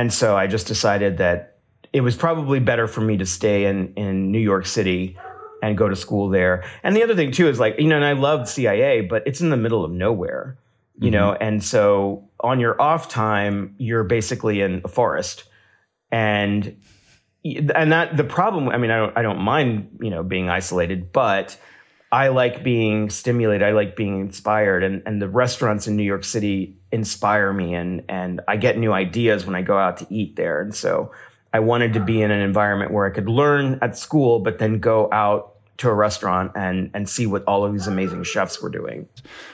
and 0.00 0.10
so 0.10 0.34
I 0.34 0.46
just 0.46 0.66
decided 0.66 1.18
that 1.18 1.58
it 1.92 2.00
was 2.00 2.16
probably 2.16 2.58
better 2.58 2.86
for 2.86 3.02
me 3.02 3.18
to 3.18 3.26
stay 3.26 3.66
in, 3.66 3.92
in 3.96 4.32
New 4.32 4.38
York 4.38 4.64
City 4.64 5.18
and 5.62 5.76
go 5.76 5.90
to 5.90 5.94
school 5.94 6.30
there. 6.30 6.64
And 6.82 6.96
the 6.96 7.02
other 7.02 7.14
thing 7.14 7.32
too 7.32 7.48
is 7.48 7.60
like, 7.60 7.78
you 7.78 7.86
know, 7.86 7.96
and 7.96 8.04
I 8.06 8.12
love 8.12 8.48
CIA, 8.48 9.02
but 9.02 9.22
it's 9.26 9.42
in 9.42 9.50
the 9.50 9.58
middle 9.58 9.84
of 9.84 9.90
nowhere, 9.90 10.56
you 10.98 11.10
mm-hmm. 11.10 11.12
know, 11.12 11.32
and 11.34 11.62
so 11.62 12.30
on 12.40 12.60
your 12.60 12.80
off 12.80 13.10
time, 13.10 13.74
you're 13.76 14.04
basically 14.04 14.62
in 14.62 14.80
a 14.86 14.88
forest. 14.88 15.44
And 16.10 16.80
and 17.44 17.92
that 17.92 18.16
the 18.16 18.24
problem, 18.24 18.70
I 18.70 18.78
mean, 18.78 18.90
I 18.90 18.96
don't 18.96 19.18
I 19.18 19.20
don't 19.20 19.40
mind, 19.40 19.98
you 20.00 20.08
know, 20.08 20.22
being 20.22 20.48
isolated, 20.48 21.12
but 21.12 21.58
I 22.12 22.28
like 22.28 22.64
being 22.64 23.08
stimulated. 23.08 23.66
I 23.66 23.72
like 23.72 23.94
being 23.96 24.20
inspired. 24.20 24.82
And 24.82 25.02
and 25.06 25.22
the 25.22 25.28
restaurants 25.28 25.86
in 25.86 25.96
New 25.96 26.02
York 26.04 26.24
City 26.24 26.76
inspire 26.92 27.52
me 27.52 27.74
and 27.74 28.02
and 28.08 28.40
I 28.48 28.56
get 28.56 28.78
new 28.78 28.92
ideas 28.92 29.46
when 29.46 29.54
I 29.54 29.62
go 29.62 29.78
out 29.78 29.98
to 29.98 30.06
eat 30.10 30.36
there. 30.36 30.60
And 30.60 30.74
so 30.74 31.12
I 31.52 31.60
wanted 31.60 31.94
to 31.94 32.00
be 32.00 32.20
in 32.22 32.30
an 32.30 32.40
environment 32.40 32.92
where 32.92 33.06
I 33.06 33.10
could 33.10 33.28
learn 33.28 33.78
at 33.82 33.96
school, 33.96 34.40
but 34.40 34.58
then 34.58 34.78
go 34.80 35.08
out 35.12 35.54
to 35.78 35.88
a 35.88 35.94
restaurant 35.94 36.52
and 36.54 36.90
and 36.94 37.08
see 37.08 37.26
what 37.26 37.44
all 37.44 37.64
of 37.64 37.72
these 37.72 37.86
amazing 37.86 38.24
chefs 38.24 38.60
were 38.60 38.70
doing. 38.70 39.08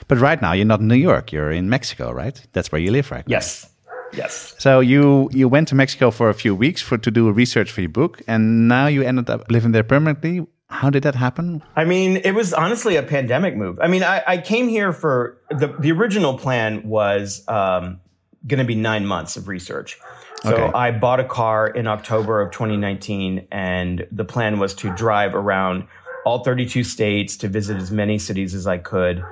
But 0.07 0.17
right 0.17 0.41
now 0.41 0.53
you're 0.53 0.65
not 0.65 0.79
in 0.79 0.87
New 0.87 0.95
York, 0.95 1.31
you're 1.31 1.51
in 1.51 1.69
Mexico, 1.69 2.11
right? 2.11 2.41
That's 2.53 2.71
where 2.71 2.81
you 2.81 2.91
live 2.91 3.11
right 3.11 3.27
now. 3.27 3.35
Yes. 3.35 3.69
Yes. 4.13 4.55
So 4.57 4.79
you 4.79 5.29
you 5.31 5.47
went 5.47 5.67
to 5.69 5.75
Mexico 5.75 6.11
for 6.11 6.29
a 6.29 6.33
few 6.33 6.55
weeks 6.55 6.81
for 6.81 6.97
to 6.97 7.11
do 7.11 7.31
research 7.31 7.71
for 7.71 7.81
your 7.81 7.91
book 7.91 8.21
and 8.27 8.67
now 8.67 8.87
you 8.87 9.03
ended 9.03 9.29
up 9.29 9.51
living 9.51 9.73
there 9.73 9.83
permanently. 9.83 10.45
How 10.69 10.89
did 10.89 11.03
that 11.03 11.15
happen? 11.15 11.63
I 11.75 11.85
mean, 11.85 12.17
it 12.17 12.31
was 12.31 12.53
honestly 12.53 12.97
a 12.97 13.03
pandemic 13.03 13.55
move. 13.55 13.79
I 13.81 13.87
mean, 13.87 14.03
I, 14.03 14.21
I 14.27 14.37
came 14.37 14.67
here 14.67 14.91
for 14.91 15.37
the 15.49 15.67
the 15.79 15.91
original 15.91 16.37
plan 16.37 16.87
was 16.87 17.47
um, 17.47 18.01
going 18.45 18.59
to 18.59 18.65
be 18.65 18.75
nine 18.75 19.05
months 19.05 19.37
of 19.37 19.47
research. 19.47 19.97
So 20.43 20.53
okay. 20.55 20.77
I 20.77 20.91
bought 20.91 21.19
a 21.19 21.23
car 21.23 21.67
in 21.67 21.87
October 21.87 22.41
of 22.41 22.51
2019, 22.51 23.47
and 23.51 24.05
the 24.11 24.25
plan 24.25 24.59
was 24.59 24.73
to 24.75 24.93
drive 24.93 25.33
around 25.33 25.87
all 26.25 26.43
32 26.43 26.83
states 26.83 27.37
to 27.37 27.47
visit 27.47 27.77
as 27.77 27.89
many 27.89 28.19
cities 28.19 28.53
as 28.53 28.67
I 28.67 28.77
could, 28.77 29.23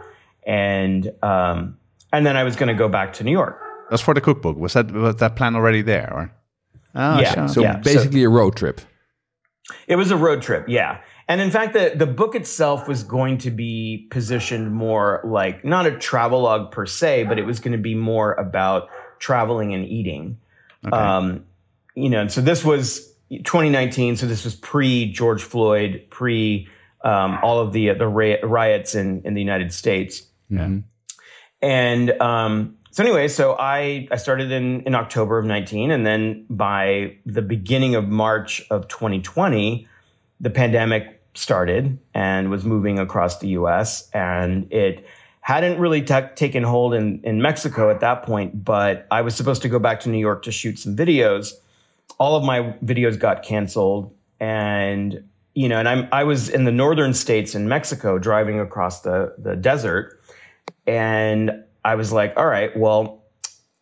and 0.48 1.12
um, 1.22 1.78
and 2.14 2.26
then 2.26 2.38
I 2.38 2.44
was 2.44 2.56
going 2.56 2.70
to 2.70 2.74
go 2.74 2.88
back 2.88 3.12
to 3.14 3.24
New 3.26 3.32
York. 3.32 3.60
That's 3.90 4.02
for 4.02 4.14
the 4.14 4.22
cookbook. 4.22 4.58
Was 4.58 4.74
that 4.74 4.90
was 4.92 5.18
that 5.18 5.36
plan 5.36 5.56
already 5.56 5.82
there? 5.82 6.12
Or? 6.14 6.32
Oh, 6.96 7.20
yeah. 7.20 7.34
Sure. 7.34 7.48
So 7.50 7.62
yeah. 7.62 7.78
basically 7.78 8.22
so, 8.22 8.28
a 8.28 8.30
road 8.30 8.56
trip. 8.56 8.80
It 9.88 9.96
was 9.96 10.12
a 10.12 10.18
road 10.18 10.42
trip, 10.42 10.66
yeah. 10.68 11.02
And 11.28 11.42
in 11.42 11.50
fact, 11.50 11.74
the, 11.74 11.94
the 11.96 12.06
book 12.06 12.36
itself 12.36 12.88
was 12.88 13.04
going 13.04 13.40
to 13.40 13.52
be 13.52 14.08
positioned 14.12 14.72
more 14.72 15.22
like 15.24 15.66
not 15.66 15.88
a 15.88 15.98
travelogue 15.98 16.72
per 16.72 16.86
se, 16.86 17.24
but 17.24 17.40
it 17.40 17.46
was 17.46 17.60
going 17.60 17.72
to 17.72 17.82
be 17.82 17.96
more 17.96 18.34
about 18.34 18.90
traveling 19.18 19.74
and 19.74 19.86
eating. 19.86 20.38
Okay. 20.86 20.96
Um, 20.96 21.46
you 21.96 22.10
know, 22.10 22.28
so 22.28 22.42
this 22.42 22.64
was 22.64 23.12
2019. 23.32 24.18
So 24.18 24.28
this 24.28 24.44
was 24.44 24.56
pre 24.56 25.12
George 25.12 25.42
Floyd, 25.42 26.06
pre 26.12 26.68
um, 27.04 27.40
all 27.42 27.60
of 27.60 27.74
the 27.74 27.94
the 27.94 28.08
riots 28.08 28.94
in 28.94 29.24
in 29.26 29.34
the 29.34 29.42
United 29.42 29.74
States. 29.74 30.24
Mm-hmm. 30.52 30.80
And 31.62 32.22
um, 32.22 32.78
so 32.96 33.04
anyway, 33.04 33.28
so 33.28 33.58
I 33.60 34.08
I 34.10 34.16
started 34.16 34.54
in 34.54 34.84
in 34.84 34.96
October 34.96 35.38
of 35.38 35.44
19, 35.44 35.92
and 35.92 36.06
then 36.06 36.46
by 36.50 37.18
the 37.26 37.42
beginning 37.42 37.94
of 37.94 38.08
March 38.08 38.66
of 38.72 38.88
2020, 38.88 39.86
the 40.40 40.50
pandemic 40.50 41.22
started 41.34 42.00
and 42.14 42.50
was 42.50 42.64
moving 42.64 42.98
across 42.98 43.40
the 43.40 43.50
U.S. 43.50 44.10
and 44.14 44.72
it 44.72 45.06
hadn't 45.42 45.78
really 45.78 46.04
t- 46.04 46.22
taken 46.36 46.64
hold 46.64 46.94
in, 46.94 47.20
in 47.26 47.42
Mexico 47.42 47.92
at 47.92 48.00
that 48.00 48.24
point, 48.24 48.64
but 48.64 49.06
I 49.12 49.20
was 49.24 49.36
supposed 49.36 49.62
to 49.64 49.68
go 49.68 49.78
back 49.78 50.00
to 50.00 50.10
New 50.10 50.18
York 50.18 50.44
to 50.44 50.52
shoot 50.54 50.80
some 50.80 50.96
videos. 50.96 51.52
All 52.18 52.38
of 52.38 52.46
my 52.46 52.78
videos 52.82 53.20
got 53.20 53.44
canceled. 53.44 54.16
And, 54.40 55.22
you 55.54 55.68
know, 55.68 55.80
and 55.80 55.90
I'm, 55.90 56.08
I 56.14 56.24
was 56.24 56.48
in 56.48 56.64
the 56.64 56.72
northern 56.72 57.14
states 57.14 57.56
in 57.56 57.68
Mexico 57.68 58.18
driving 58.18 58.58
across 58.58 59.02
the, 59.02 59.36
the 59.38 59.58
desert. 59.58 60.22
And 60.88 61.65
I 61.86 61.96
was 61.96 62.12
like, 62.12 62.34
all 62.36 62.48
right, 62.48 62.76
well, 62.76 63.24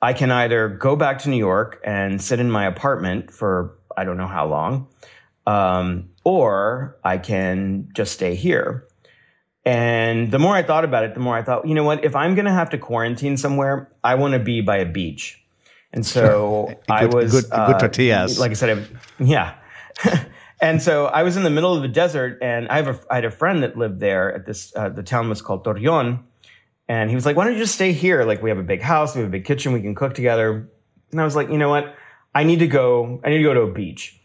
I 0.02 0.12
can 0.12 0.30
either 0.30 0.68
go 0.68 0.98
back 0.98 1.20
to 1.20 1.30
New 1.30 1.38
York 1.38 1.80
and 1.86 2.22
sit 2.22 2.42
in 2.42 2.52
my 2.52 2.66
apartment 2.68 3.32
for 3.32 3.78
I 3.96 4.04
don't 4.04 4.18
know 4.18 4.28
how 4.28 4.46
long, 4.46 4.88
um, 5.48 6.10
or 6.26 6.98
I 7.04 7.18
can 7.18 7.88
just 7.94 8.12
stay 8.12 8.36
here. 8.36 8.86
And 9.66 10.30
the 10.30 10.40
more 10.40 10.54
I 10.54 10.64
thought 10.64 10.84
about 10.84 11.06
it, 11.06 11.14
the 11.14 11.22
more 11.22 11.38
I 11.38 11.44
thought, 11.44 11.66
you 11.66 11.74
know 11.74 11.86
what? 11.86 12.04
If 12.04 12.14
I'm 12.14 12.36
going 12.36 12.46
to 12.46 12.52
have 12.52 12.70
to 12.72 12.78
quarantine 12.78 13.38
somewhere, 13.38 13.90
I 14.04 14.16
want 14.16 14.34
to 14.34 14.40
be 14.40 14.60
by 14.60 14.78
a 14.78 14.86
beach. 14.86 15.42
And 15.94 16.06
so 16.06 16.66
sure. 16.68 16.78
I 16.90 17.06
was 17.06 17.32
good, 17.32 17.44
good 17.46 17.54
uh, 17.54 17.80
tortillas. 17.80 18.38
Like 18.38 18.52
I 18.52 18.56
said, 18.56 18.86
yeah. 19.20 19.56
and 20.62 20.82
so 20.82 21.06
I 21.06 21.24
was 21.24 21.38
in 21.38 21.44
the 21.44 21.50
middle 21.50 21.74
of 21.74 21.82
the 21.82 21.88
desert, 21.88 22.40
and 22.42 22.68
I 22.68 22.82
have 22.82 22.88
a, 22.88 23.00
I 23.10 23.16
had 23.16 23.26
a 23.26 23.32
friend 23.32 23.64
that 23.64 23.78
lived 23.78 24.02
there 24.02 24.34
at 24.34 24.46
this. 24.46 24.76
Uh, 24.76 24.90
the 24.90 25.04
town 25.04 25.30
was 25.30 25.42
called 25.42 25.64
Torreon, 25.64 26.20
and 26.88 27.10
he 27.10 27.16
was 27.16 27.25
like, 27.25 27.36
"Why 27.36 27.46
don't 27.46 27.54
you 27.54 27.60
just 27.60 27.75
stay 27.75 27.92
here? 27.92 28.24
Like 28.24 28.42
we 28.42 28.50
have 28.50 28.60
a 28.60 28.63
big 28.63 28.82
house, 28.82 29.16
we 29.16 29.22
have 29.22 29.30
a 29.30 29.32
big 29.32 29.46
kitchen, 29.46 29.74
we 29.74 29.82
can 29.82 29.96
cook 29.96 30.13
together." 30.13 30.70
And 31.12 31.22
I 31.22 31.24
was 31.24 31.36
like, 31.36 31.50
"You 31.50 31.58
know 31.58 31.70
what? 31.70 31.96
I 32.36 32.44
need 32.44 32.60
to 32.60 32.68
go. 32.68 33.22
I 33.24 33.30
need 33.30 33.38
to 33.38 33.44
go 33.44 33.54
to 33.54 33.62
a 33.62 33.72
beach." 33.72 34.20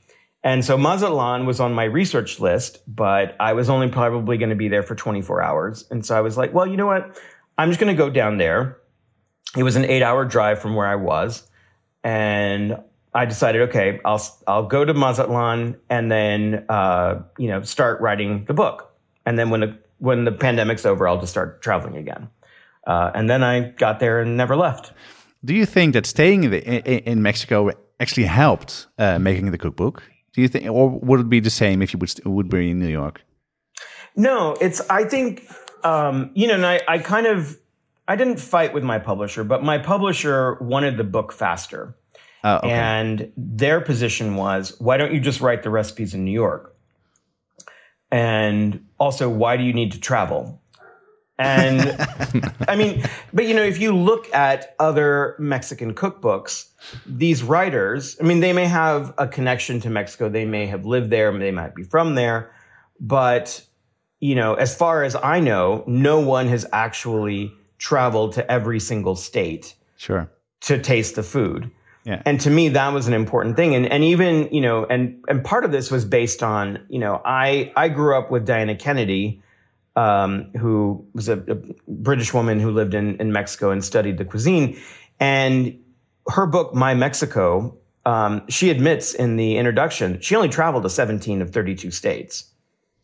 And 0.44 0.64
so 0.64 0.78
Mazatlan 0.78 1.46
was 1.46 1.60
on 1.60 1.72
my 1.72 1.84
research 1.84 2.38
list, 2.38 2.78
but 2.86 3.34
I 3.40 3.54
was 3.54 3.68
only 3.68 3.88
probably 3.88 4.38
going 4.38 4.50
to 4.50 4.56
be 4.56 4.68
there 4.68 4.82
for 4.82 4.94
24 4.94 5.42
hours. 5.42 5.84
And 5.90 6.06
so 6.06 6.16
I 6.16 6.20
was 6.20 6.36
like, 6.36 6.54
well, 6.54 6.66
you 6.66 6.76
know 6.76 6.86
what? 6.86 7.18
I'm 7.56 7.68
just 7.68 7.80
going 7.80 7.94
to 7.94 7.98
go 7.98 8.08
down 8.08 8.38
there. 8.38 8.78
It 9.56 9.62
was 9.62 9.76
an 9.76 9.84
eight 9.84 10.02
hour 10.02 10.24
drive 10.24 10.60
from 10.60 10.76
where 10.76 10.86
I 10.86 10.94
was. 10.94 11.46
And 12.04 12.78
I 13.12 13.24
decided, 13.24 13.68
okay, 13.68 14.00
I'll, 14.04 14.24
I'll 14.46 14.66
go 14.66 14.84
to 14.84 14.94
Mazatlan 14.94 15.76
and 15.90 16.10
then, 16.10 16.64
uh, 16.68 17.22
you 17.36 17.48
know, 17.48 17.62
start 17.62 18.00
writing 18.00 18.44
the 18.44 18.54
book. 18.54 18.92
And 19.26 19.38
then 19.38 19.50
when 19.50 19.60
the, 19.60 19.78
when 19.98 20.24
the 20.24 20.32
pandemic's 20.32 20.86
over, 20.86 21.08
I'll 21.08 21.20
just 21.20 21.32
start 21.32 21.62
traveling 21.62 21.96
again. 21.96 22.28
Uh, 22.88 23.12
and 23.14 23.28
then 23.28 23.44
I 23.44 23.70
got 23.76 24.00
there 24.00 24.20
and 24.20 24.36
never 24.36 24.56
left. 24.56 24.92
Do 25.44 25.54
you 25.54 25.66
think 25.66 25.92
that 25.92 26.06
staying 26.06 26.44
in, 26.44 26.52
in 26.52 27.22
Mexico 27.22 27.70
actually 28.00 28.26
helped 28.26 28.88
uh, 28.98 29.18
making 29.20 29.50
the 29.52 29.58
cookbook? 29.58 30.02
Do 30.32 30.42
you 30.42 30.48
think, 30.48 30.68
or 30.68 30.90
would 30.90 31.20
it 31.20 31.28
be 31.28 31.40
the 31.40 31.50
same 31.50 31.82
if 31.82 31.92
you 31.92 31.98
would 31.98 32.12
would 32.24 32.48
be 32.48 32.70
in 32.70 32.80
New 32.80 32.88
York? 32.88 33.22
No, 34.16 34.56
it's. 34.60 34.80
I 34.90 35.04
think 35.04 35.48
um, 35.84 36.30
you 36.34 36.48
know, 36.48 36.54
and 36.54 36.66
I, 36.66 36.80
I 36.88 36.98
kind 36.98 37.26
of 37.26 37.58
I 38.08 38.16
didn't 38.16 38.40
fight 38.40 38.72
with 38.72 38.82
my 38.82 38.98
publisher, 38.98 39.44
but 39.44 39.62
my 39.62 39.78
publisher 39.78 40.56
wanted 40.60 40.96
the 40.96 41.04
book 41.04 41.32
faster. 41.32 41.94
Oh, 42.44 42.56
okay. 42.56 42.70
And 42.70 43.32
their 43.36 43.80
position 43.80 44.36
was, 44.36 44.74
why 44.78 44.96
don't 44.96 45.12
you 45.12 45.20
just 45.20 45.40
write 45.40 45.62
the 45.62 45.70
recipes 45.70 46.14
in 46.14 46.24
New 46.24 46.32
York? 46.32 46.74
And 48.10 48.86
also, 48.98 49.28
why 49.28 49.56
do 49.56 49.64
you 49.64 49.72
need 49.72 49.92
to 49.92 50.00
travel? 50.00 50.62
And 51.38 51.96
I 52.68 52.76
mean, 52.76 53.04
but 53.32 53.46
you 53.46 53.54
know, 53.54 53.62
if 53.62 53.78
you 53.78 53.94
look 53.94 54.32
at 54.34 54.74
other 54.78 55.36
Mexican 55.38 55.94
cookbooks, 55.94 56.68
these 57.06 57.42
writers, 57.42 58.16
I 58.20 58.24
mean, 58.24 58.40
they 58.40 58.52
may 58.52 58.66
have 58.66 59.14
a 59.18 59.26
connection 59.26 59.80
to 59.80 59.90
Mexico. 59.90 60.28
They 60.28 60.44
may 60.44 60.66
have 60.66 60.84
lived 60.84 61.10
there. 61.10 61.36
They 61.36 61.50
might 61.50 61.74
be 61.74 61.82
from 61.82 62.14
there. 62.14 62.50
But, 63.00 63.64
you 64.20 64.34
know, 64.34 64.54
as 64.54 64.74
far 64.74 65.04
as 65.04 65.14
I 65.14 65.40
know, 65.40 65.84
no 65.86 66.20
one 66.20 66.48
has 66.48 66.66
actually 66.72 67.52
traveled 67.78 68.32
to 68.32 68.50
every 68.50 68.80
single 68.80 69.14
state. 69.14 69.74
Sure. 69.96 70.30
To 70.62 70.80
taste 70.80 71.14
the 71.14 71.22
food. 71.22 71.70
Yeah. 72.04 72.22
And 72.24 72.40
to 72.40 72.50
me, 72.50 72.70
that 72.70 72.92
was 72.92 73.06
an 73.06 73.12
important 73.12 73.56
thing. 73.56 73.74
And, 73.74 73.86
and 73.86 74.02
even, 74.02 74.52
you 74.52 74.60
know, 74.60 74.86
and, 74.86 75.22
and 75.28 75.44
part 75.44 75.64
of 75.64 75.72
this 75.72 75.90
was 75.90 76.04
based 76.04 76.42
on, 76.42 76.84
you 76.88 76.98
know, 76.98 77.20
I, 77.24 77.72
I 77.76 77.88
grew 77.88 78.16
up 78.16 78.30
with 78.30 78.46
Diana 78.46 78.74
Kennedy, 78.74 79.42
um, 79.98 80.52
who 80.56 81.04
was 81.12 81.28
a, 81.28 81.38
a, 81.48 81.56
British 81.88 82.32
woman 82.32 82.60
who 82.60 82.70
lived 82.70 82.94
in, 82.94 83.16
in 83.16 83.32
Mexico 83.32 83.72
and 83.72 83.84
studied 83.84 84.16
the 84.16 84.24
cuisine. 84.24 84.78
And 85.18 85.76
her 86.28 86.46
book, 86.46 86.72
My 86.72 86.94
Mexico, 86.94 87.76
um, 88.06 88.42
she 88.48 88.70
admits 88.70 89.12
in 89.12 89.34
the 89.34 89.56
introduction, 89.56 90.20
she 90.20 90.36
only 90.36 90.48
traveled 90.48 90.84
to 90.84 90.88
17 90.88 91.42
of 91.42 91.50
32 91.50 91.90
states. 91.90 92.44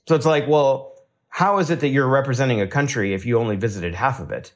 So 0.06 0.14
it's 0.14 0.24
like, 0.24 0.46
well, 0.46 0.92
how 1.30 1.58
is 1.58 1.68
it 1.68 1.80
that 1.80 1.88
you're 1.88 2.06
representing 2.06 2.60
a 2.60 2.66
country 2.68 3.12
if 3.12 3.26
you 3.26 3.40
only 3.40 3.56
visited 3.56 3.92
half 3.96 4.20
of 4.20 4.30
it? 4.30 4.52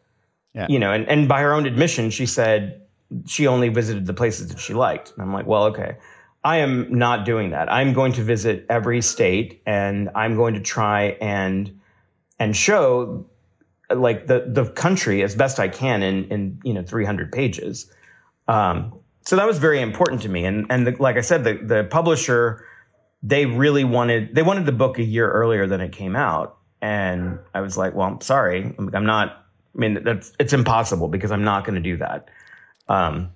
Yeah. 0.54 0.66
You 0.68 0.78
know, 0.78 0.92
and, 0.92 1.08
and 1.08 1.26
by 1.26 1.40
her 1.40 1.52
own 1.52 1.66
admission, 1.66 2.10
she 2.10 2.24
said 2.24 2.82
she 3.26 3.48
only 3.48 3.68
visited 3.68 4.06
the 4.06 4.14
places 4.14 4.46
that 4.48 4.60
she 4.60 4.74
liked. 4.74 5.12
And 5.12 5.22
I'm 5.22 5.32
like, 5.32 5.46
well, 5.46 5.64
okay. 5.64 5.96
I 6.44 6.58
am 6.58 6.96
not 6.96 7.24
doing 7.24 7.50
that. 7.50 7.70
I'm 7.70 7.94
going 7.94 8.12
to 8.12 8.22
visit 8.22 8.64
every 8.70 9.02
state 9.02 9.60
and 9.66 10.08
I'm 10.14 10.36
going 10.36 10.54
to 10.54 10.60
try 10.60 11.16
and 11.20 11.77
and 12.38 12.56
show 12.56 13.26
like 13.90 14.26
the 14.26 14.44
the 14.46 14.70
country 14.70 15.22
as 15.22 15.34
best 15.34 15.58
I 15.58 15.68
can 15.68 16.02
in 16.02 16.24
in 16.28 16.60
you 16.64 16.74
know 16.74 16.82
300 16.82 17.32
pages. 17.32 17.90
Um, 18.46 18.98
so 19.22 19.36
that 19.36 19.46
was 19.46 19.58
very 19.58 19.80
important 19.80 20.22
to 20.22 20.28
me. 20.28 20.44
And 20.44 20.66
and 20.70 20.86
the, 20.86 20.96
like 20.98 21.16
I 21.16 21.20
said, 21.20 21.44
the 21.44 21.54
the 21.54 21.84
publisher 21.84 22.64
they 23.22 23.46
really 23.46 23.84
wanted 23.84 24.34
they 24.34 24.42
wanted 24.42 24.66
the 24.66 24.72
book 24.72 24.98
a 24.98 25.02
year 25.02 25.30
earlier 25.30 25.66
than 25.66 25.80
it 25.80 25.92
came 25.92 26.16
out, 26.16 26.58
and 26.80 27.38
I 27.54 27.60
was 27.60 27.76
like, 27.76 27.94
well, 27.94 28.06
I'm 28.08 28.20
sorry, 28.20 28.74
I'm 28.78 29.06
not. 29.06 29.44
I 29.74 29.78
mean, 29.78 30.02
that's 30.02 30.32
it's 30.38 30.52
impossible 30.52 31.08
because 31.08 31.30
I'm 31.30 31.44
not 31.44 31.64
going 31.64 31.74
to 31.74 31.80
do 31.80 31.96
that. 31.98 32.28
Um, 32.88 33.32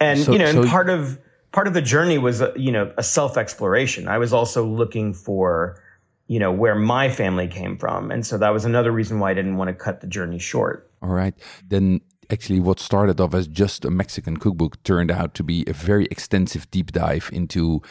and 0.00 0.20
so, 0.20 0.32
you 0.32 0.38
know, 0.38 0.50
so 0.50 0.60
and 0.62 0.70
part 0.70 0.88
of 0.88 1.18
part 1.52 1.66
of 1.66 1.74
the 1.74 1.82
journey 1.82 2.18
was 2.18 2.42
uh, 2.42 2.52
you 2.56 2.72
know 2.72 2.92
a 2.96 3.02
self 3.02 3.36
exploration. 3.36 4.08
I 4.08 4.18
was 4.18 4.32
also 4.32 4.64
looking 4.64 5.12
for 5.12 5.82
you 6.26 6.38
know 6.38 6.52
where 6.52 6.74
my 6.74 7.08
family 7.08 7.48
came 7.48 7.76
from, 7.76 8.10
and 8.10 8.26
so 8.26 8.38
that 8.38 8.50
was 8.50 8.64
another 8.64 8.90
reason 8.92 9.20
why 9.20 9.30
I 9.30 9.34
didn't 9.34 9.56
want 9.56 9.68
to 9.68 9.74
cut 9.74 10.00
the 10.00 10.06
journey 10.06 10.38
short. 10.38 10.90
All 11.02 11.10
right, 11.10 11.34
then 11.66 12.00
actually 12.30 12.60
what 12.60 12.80
started 12.80 13.20
off 13.20 13.34
as 13.34 13.46
just 13.46 13.84
a 13.84 13.90
Mexican 13.90 14.36
cookbook 14.36 14.82
turned 14.82 15.10
out 15.10 15.34
to 15.34 15.42
be 15.42 15.64
a 15.66 15.72
very 15.72 16.06
extensive 16.06 16.70
deep 16.70 16.92
dive 16.92 17.30
into 17.32 17.82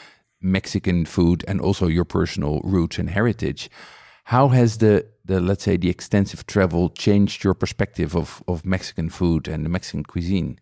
Mexican 0.42 1.06
food 1.06 1.44
and 1.48 1.62
also 1.62 1.88
your 1.88 2.06
personal 2.06 2.62
roots 2.64 3.00
and 3.00 3.10
heritage. 3.10 3.70
How 4.26 4.50
has 4.50 4.78
the 4.80 5.08
the 5.24 5.40
let's 5.40 5.64
say 5.64 5.78
the 5.78 5.90
extensive 5.90 6.46
travel 6.46 6.90
changed 6.90 7.44
your 7.44 7.54
perspective 7.54 8.16
of 8.16 8.44
of 8.48 8.66
Mexican 8.66 9.10
food 9.10 9.48
and 9.48 9.66
the 9.66 9.70
Mexican 9.70 10.04
cuisine? 10.04 10.60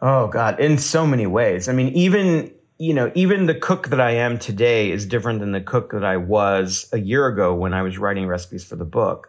Oh 0.00 0.28
God, 0.28 0.58
in 0.58 0.78
so 0.78 1.06
many 1.06 1.26
ways. 1.26 1.68
I 1.68 1.72
mean, 1.72 1.88
even 1.88 2.52
you 2.80 2.94
know, 2.94 3.12
even 3.14 3.44
the 3.44 3.54
cook 3.54 3.88
that 3.88 4.00
I 4.00 4.12
am 4.12 4.38
today 4.38 4.90
is 4.90 5.04
different 5.04 5.40
than 5.40 5.52
the 5.52 5.60
cook 5.60 5.92
that 5.92 6.02
I 6.02 6.16
was 6.16 6.88
a 6.94 6.98
year 6.98 7.26
ago 7.26 7.54
when 7.54 7.74
I 7.74 7.82
was 7.82 7.98
writing 7.98 8.26
recipes 8.26 8.64
for 8.64 8.74
the 8.74 8.86
book. 8.86 9.28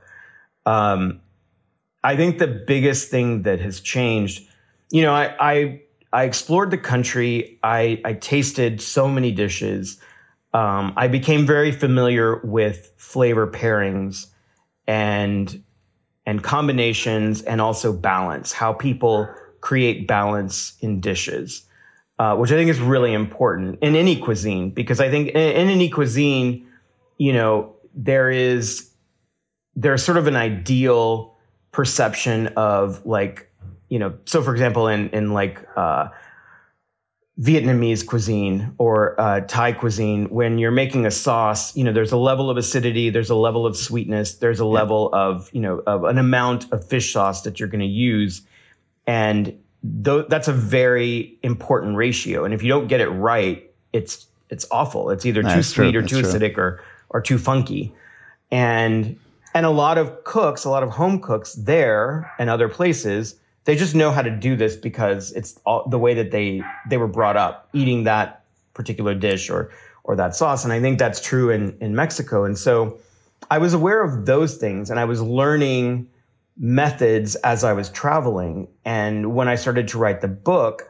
Um, 0.65 1.19
I 2.01 2.15
think 2.15 2.39
the 2.39 2.47
biggest 2.47 3.11
thing 3.11 3.41
that 3.41 3.59
has 3.59 3.81
changed, 3.81 4.47
you 4.89 5.01
know, 5.01 5.13
I, 5.13 5.35
I, 5.37 5.81
I 6.13 6.23
explored 6.23 6.71
the 6.71 6.77
country. 6.77 7.59
I, 7.61 8.01
I 8.05 8.13
tasted 8.13 8.79
so 8.79 9.09
many 9.09 9.33
dishes. 9.33 9.99
Um, 10.53 10.93
I 10.95 11.09
became 11.09 11.45
very 11.45 11.73
familiar 11.73 12.37
with 12.45 12.93
flavor 12.95 13.47
pairings 13.47 14.27
and 14.87 15.61
and 16.25 16.41
combinations 16.43 17.41
and 17.41 17.59
also 17.59 17.91
balance, 17.91 18.53
how 18.53 18.71
people 18.71 19.27
create 19.59 20.07
balance 20.07 20.77
in 20.79 21.01
dishes, 21.01 21.65
uh, 22.21 22.35
which 22.35 22.51
I 22.51 22.55
think 22.55 22.69
is 22.69 22.79
really 22.79 23.13
important 23.13 23.79
in 23.81 23.95
any 23.95 24.15
cuisine 24.15 24.69
because 24.69 24.99
I 24.99 25.09
think 25.09 25.29
in, 25.29 25.37
in 25.37 25.69
any 25.69 25.89
cuisine, 25.89 26.67
you 27.17 27.33
know, 27.33 27.73
there 27.95 28.29
is 28.29 28.91
there's 29.75 30.03
sort 30.03 30.19
of 30.19 30.27
an 30.27 30.35
ideal 30.35 31.35
perception 31.71 32.45
of 32.49 33.03
like 33.07 33.51
you 33.89 33.97
know 33.97 34.13
so 34.25 34.43
for 34.43 34.51
example 34.51 34.87
in 34.87 35.09
in 35.09 35.33
like 35.33 35.67
uh, 35.75 36.09
Vietnamese 37.39 38.05
cuisine 38.05 38.75
or 38.77 39.19
uh, 39.19 39.39
Thai 39.47 39.71
cuisine, 39.71 40.29
when 40.29 40.59
you're 40.59 40.69
making 40.69 41.07
a 41.07 41.11
sauce, 41.11 41.75
you 41.75 41.83
know, 41.83 41.91
there's 41.91 42.11
a 42.11 42.17
level 42.17 42.51
of 42.51 42.57
acidity, 42.57 43.09
there's 43.09 43.31
a 43.31 43.35
level 43.35 43.65
of 43.65 43.75
sweetness, 43.75 44.35
there's 44.35 44.59
a 44.59 44.65
level 44.65 45.09
of, 45.11 45.49
you 45.53 45.61
know, 45.61 45.81
of 45.87 46.03
an 46.03 46.19
amount 46.19 46.71
of 46.71 46.87
fish 46.87 47.13
sauce 47.13 47.41
that 47.41 47.59
you're 47.59 47.69
going 47.69 47.81
to 47.81 47.87
use. 47.87 48.43
And 49.07 49.57
th- 50.03 50.25
that's 50.29 50.47
a 50.47 50.53
very 50.53 51.37
important 51.43 51.95
ratio. 51.95 52.45
And 52.45 52.53
if 52.53 52.63
you 52.63 52.69
don't 52.69 52.87
get 52.87 53.01
it 53.01 53.09
right, 53.09 53.69
it's, 53.93 54.27
it's 54.49 54.65
awful. 54.71 55.09
It's 55.09 55.25
either 55.25 55.43
too 55.43 55.63
sweet 55.63 55.91
true. 55.91 56.01
or 56.01 56.05
too 56.05 56.21
acidic 56.21 56.57
or, 56.57 56.83
or 57.09 57.21
too 57.21 57.37
funky. 57.37 57.93
And 58.51 59.17
and 59.53 59.65
a 59.65 59.69
lot 59.69 59.97
of 59.97 60.23
cooks, 60.23 60.63
a 60.63 60.69
lot 60.69 60.83
of 60.83 60.89
home 60.89 61.19
cooks 61.19 61.53
there 61.53 62.31
and 62.39 62.49
other 62.49 62.69
places, 62.69 63.35
they 63.65 63.75
just 63.75 63.95
know 63.95 64.11
how 64.11 64.21
to 64.21 64.31
do 64.31 64.55
this 64.55 64.75
because 64.75 65.31
it's 65.33 65.59
all, 65.65 65.87
the 65.89 65.99
way 65.99 66.13
that 66.13 66.31
they 66.31 66.63
they 66.89 66.97
were 66.97 67.07
brought 67.07 67.37
up 67.37 67.69
eating 67.73 68.03
that 68.05 68.43
particular 68.73 69.13
dish 69.13 69.49
or 69.49 69.69
or 70.03 70.15
that 70.15 70.35
sauce. 70.35 70.63
And 70.63 70.73
I 70.73 70.79
think 70.79 70.99
that's 70.99 71.21
true 71.21 71.49
in 71.49 71.77
in 71.79 71.95
Mexico. 71.95 72.43
And 72.43 72.57
so 72.57 72.97
I 73.49 73.57
was 73.57 73.73
aware 73.73 74.03
of 74.03 74.25
those 74.25 74.55
things 74.55 74.89
and 74.89 74.99
I 74.99 75.05
was 75.05 75.21
learning 75.21 76.07
methods 76.57 77.35
as 77.35 77.63
I 77.63 77.73
was 77.73 77.89
traveling. 77.89 78.67
And 78.85 79.33
when 79.35 79.47
I 79.47 79.55
started 79.55 79.87
to 79.89 79.97
write 79.97 80.21
the 80.21 80.27
book, 80.27 80.83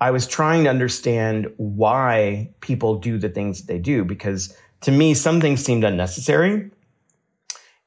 I 0.00 0.10
was 0.10 0.26
trying 0.26 0.64
to 0.64 0.70
understand 0.70 1.52
why 1.56 2.50
people 2.60 2.98
do 2.98 3.18
the 3.18 3.28
things 3.28 3.60
that 3.60 3.72
they 3.72 3.78
do 3.78 4.04
because 4.04 4.56
to 4.82 4.92
me 4.92 5.14
some 5.14 5.40
things 5.40 5.64
seemed 5.64 5.84
unnecessary 5.84 6.70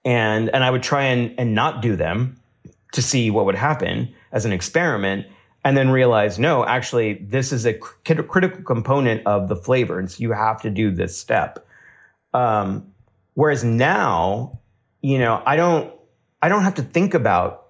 and 0.03 0.49
and 0.49 0.63
I 0.63 0.71
would 0.71 0.83
try 0.83 1.03
and 1.03 1.37
and 1.39 1.53
not 1.53 1.81
do 1.81 1.95
them 1.95 2.39
to 2.93 3.01
see 3.01 3.29
what 3.29 3.45
would 3.45 3.55
happen 3.55 4.13
as 4.31 4.45
an 4.45 4.51
experiment 4.51 5.27
and 5.63 5.77
then 5.77 5.89
realize 5.89 6.39
no 6.39 6.65
actually 6.65 7.15
this 7.15 7.51
is 7.51 7.65
a 7.65 7.73
cr- 7.73 8.23
critical 8.23 8.63
component 8.63 9.25
of 9.27 9.47
the 9.49 9.55
flavor 9.55 9.99
and 9.99 10.09
so 10.09 10.19
you 10.19 10.31
have 10.31 10.61
to 10.61 10.69
do 10.69 10.89
this 10.89 11.17
step 11.17 11.67
um, 12.33 12.91
whereas 13.33 13.63
now 13.63 14.59
you 15.01 15.19
know 15.19 15.43
i 15.45 15.55
don't 15.55 15.93
i 16.47 16.49
don't 16.49 16.63
have 16.63 16.75
to 16.75 16.81
think 16.81 17.13
about 17.13 17.67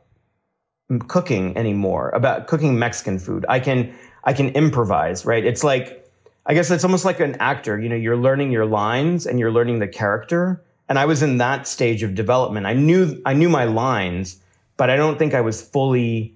cooking 1.08 1.58
anymore 1.58 2.10
about 2.12 2.48
cooking 2.48 2.78
mexican 2.80 3.20
food 3.20 3.46
i 3.50 3.60
can 3.60 3.94
i 4.24 4.32
can 4.32 4.50
improvise 4.50 5.26
right 5.26 5.46
it's 5.46 5.64
like 5.64 6.08
i 6.46 6.54
guess 6.54 6.72
it's 6.72 6.84
almost 6.84 7.04
like 7.04 7.20
an 7.20 7.36
actor 7.40 7.80
you 7.80 7.90
know 7.90 7.96
you're 7.96 8.16
learning 8.16 8.52
your 8.52 8.66
lines 8.66 9.26
and 9.26 9.40
you're 9.40 9.52
learning 9.52 9.80
the 9.80 9.88
character 9.88 10.64
and 10.90 10.98
I 10.98 11.06
was 11.06 11.22
in 11.22 11.38
that 11.38 11.68
stage 11.68 12.04
of 12.04 12.16
development. 12.16 12.66
I 12.66 12.74
knew 12.74 13.22
I 13.26 13.34
knew 13.34 13.50
my 13.50 13.66
lines, 13.66 14.42
but 14.78 14.90
I 14.90 14.96
don't 14.96 15.20
think 15.20 15.34
I 15.34 15.42
was 15.42 15.62
fully 15.62 16.36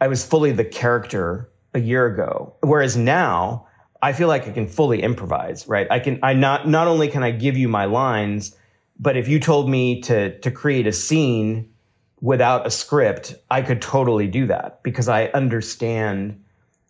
I 0.00 0.08
was 0.08 0.24
fully 0.24 0.52
the 0.52 0.64
character 0.64 1.50
a 1.74 1.80
year 1.80 2.06
ago. 2.06 2.54
Whereas 2.62 2.96
now, 2.96 3.66
I 4.02 4.12
feel 4.12 4.28
like 4.28 4.48
I 4.48 4.52
can 4.52 4.66
fully 4.66 5.02
improvise, 5.02 5.66
right? 5.68 5.86
I 5.90 5.98
can 5.98 6.18
I 6.22 6.34
not 6.34 6.68
not 6.68 6.86
only 6.86 7.08
can 7.08 7.22
I 7.22 7.30
give 7.30 7.56
you 7.56 7.68
my 7.68 7.84
lines, 7.84 8.56
but 9.00 9.16
if 9.16 9.26
you 9.26 9.40
told 9.40 9.68
me 9.68 10.00
to 10.02 10.38
to 10.38 10.50
create 10.50 10.86
a 10.86 10.92
scene 10.92 11.72
without 12.20 12.66
a 12.66 12.70
script, 12.70 13.34
I 13.50 13.62
could 13.62 13.80
totally 13.80 14.28
do 14.28 14.46
that 14.46 14.82
because 14.82 15.08
I 15.08 15.26
understand 15.28 16.44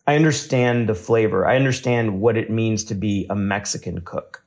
I 0.07 0.16
understand 0.16 0.88
the 0.88 0.94
flavor. 0.94 1.46
I 1.46 1.57
understand 1.57 2.20
what 2.20 2.37
it 2.37 2.51
means 2.51 2.85
to 2.85 2.94
be 2.94 3.27
a 3.31 3.37
Mexican 3.37 4.01
cook. 4.01 4.42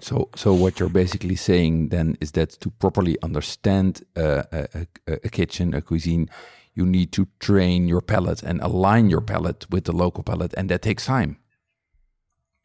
So, 0.00 0.28
so 0.36 0.54
what 0.54 0.78
you're 0.78 0.88
basically 0.88 1.36
saying 1.36 1.88
then 1.88 2.16
is 2.20 2.32
that 2.32 2.50
to 2.60 2.70
properly 2.70 3.16
understand 3.22 4.02
uh, 4.16 4.44
a, 4.52 4.86
a, 5.06 5.12
a, 5.24 5.28
kitchen, 5.28 5.74
a 5.74 5.82
cuisine, 5.82 6.30
you 6.74 6.86
need 6.86 7.12
to 7.12 7.26
train 7.40 7.88
your 7.88 8.00
palate 8.00 8.42
and 8.42 8.60
align 8.60 9.10
your 9.10 9.20
palate 9.20 9.66
with 9.70 9.84
the 9.84 9.92
local 9.92 10.22
palate, 10.22 10.54
and 10.56 10.68
that 10.70 10.82
takes 10.82 11.06
time. 11.06 11.36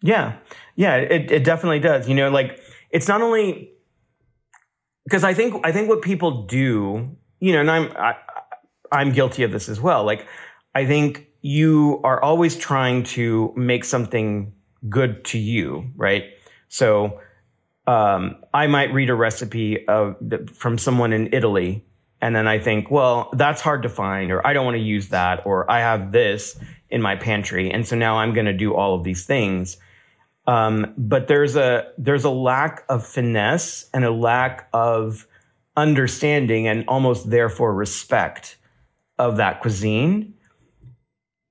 Yeah, 0.01 0.37
yeah, 0.75 0.95
it, 0.95 1.31
it 1.31 1.43
definitely 1.43 1.79
does. 1.79 2.07
You 2.07 2.15
know, 2.15 2.29
like 2.29 2.61
it's 2.91 3.07
not 3.07 3.21
only 3.21 3.71
because 5.07 5.23
I 5.23 5.33
think 5.33 5.65
I 5.65 5.71
think 5.71 5.87
what 5.87 6.01
people 6.01 6.43
do, 6.43 7.15
you 7.39 7.53
know, 7.53 7.61
and 7.61 7.71
I'm 7.71 7.91
I, 7.95 8.15
I'm 8.91 9.13
guilty 9.13 9.43
of 9.43 9.53
this 9.53 9.69
as 9.69 9.79
well. 9.79 10.03
Like, 10.03 10.27
I 10.75 10.85
think 10.85 11.27
you 11.41 12.01
are 12.03 12.21
always 12.21 12.57
trying 12.57 13.03
to 13.03 13.53
make 13.55 13.85
something 13.85 14.51
good 14.89 15.23
to 15.25 15.37
you, 15.37 15.89
right? 15.95 16.25
So 16.67 17.21
um, 17.87 18.43
I 18.53 18.67
might 18.67 18.93
read 18.93 19.09
a 19.09 19.15
recipe 19.15 19.87
of, 19.87 20.17
from 20.53 20.77
someone 20.77 21.13
in 21.13 21.33
Italy, 21.33 21.85
and 22.19 22.35
then 22.35 22.45
I 22.45 22.59
think, 22.59 22.91
well, 22.91 23.29
that's 23.31 23.61
hard 23.61 23.83
to 23.83 23.89
find, 23.89 24.29
or 24.29 24.45
I 24.45 24.51
don't 24.51 24.65
want 24.65 24.75
to 24.75 24.83
use 24.83 25.07
that, 25.09 25.45
or 25.45 25.71
I 25.71 25.79
have 25.79 26.11
this 26.11 26.59
in 26.89 27.01
my 27.01 27.15
pantry, 27.15 27.71
and 27.71 27.87
so 27.87 27.95
now 27.95 28.17
I'm 28.17 28.33
going 28.33 28.45
to 28.45 28.53
do 28.53 28.75
all 28.75 28.93
of 28.93 29.05
these 29.05 29.25
things. 29.25 29.77
Um, 30.47 30.93
but 30.97 31.27
there's 31.27 31.57
a 31.57 31.91
there's 31.97 32.23
a 32.23 32.29
lack 32.29 32.85
of 32.87 33.05
finesse 33.05 33.89
and 33.93 34.05
a 34.05 34.11
lack 34.11 34.69
of 34.73 35.27
understanding 35.75 36.67
and 36.67 36.85
almost 36.87 37.29
therefore 37.29 37.73
respect 37.73 38.57
of 39.19 39.37
that 39.37 39.61
cuisine. 39.61 40.33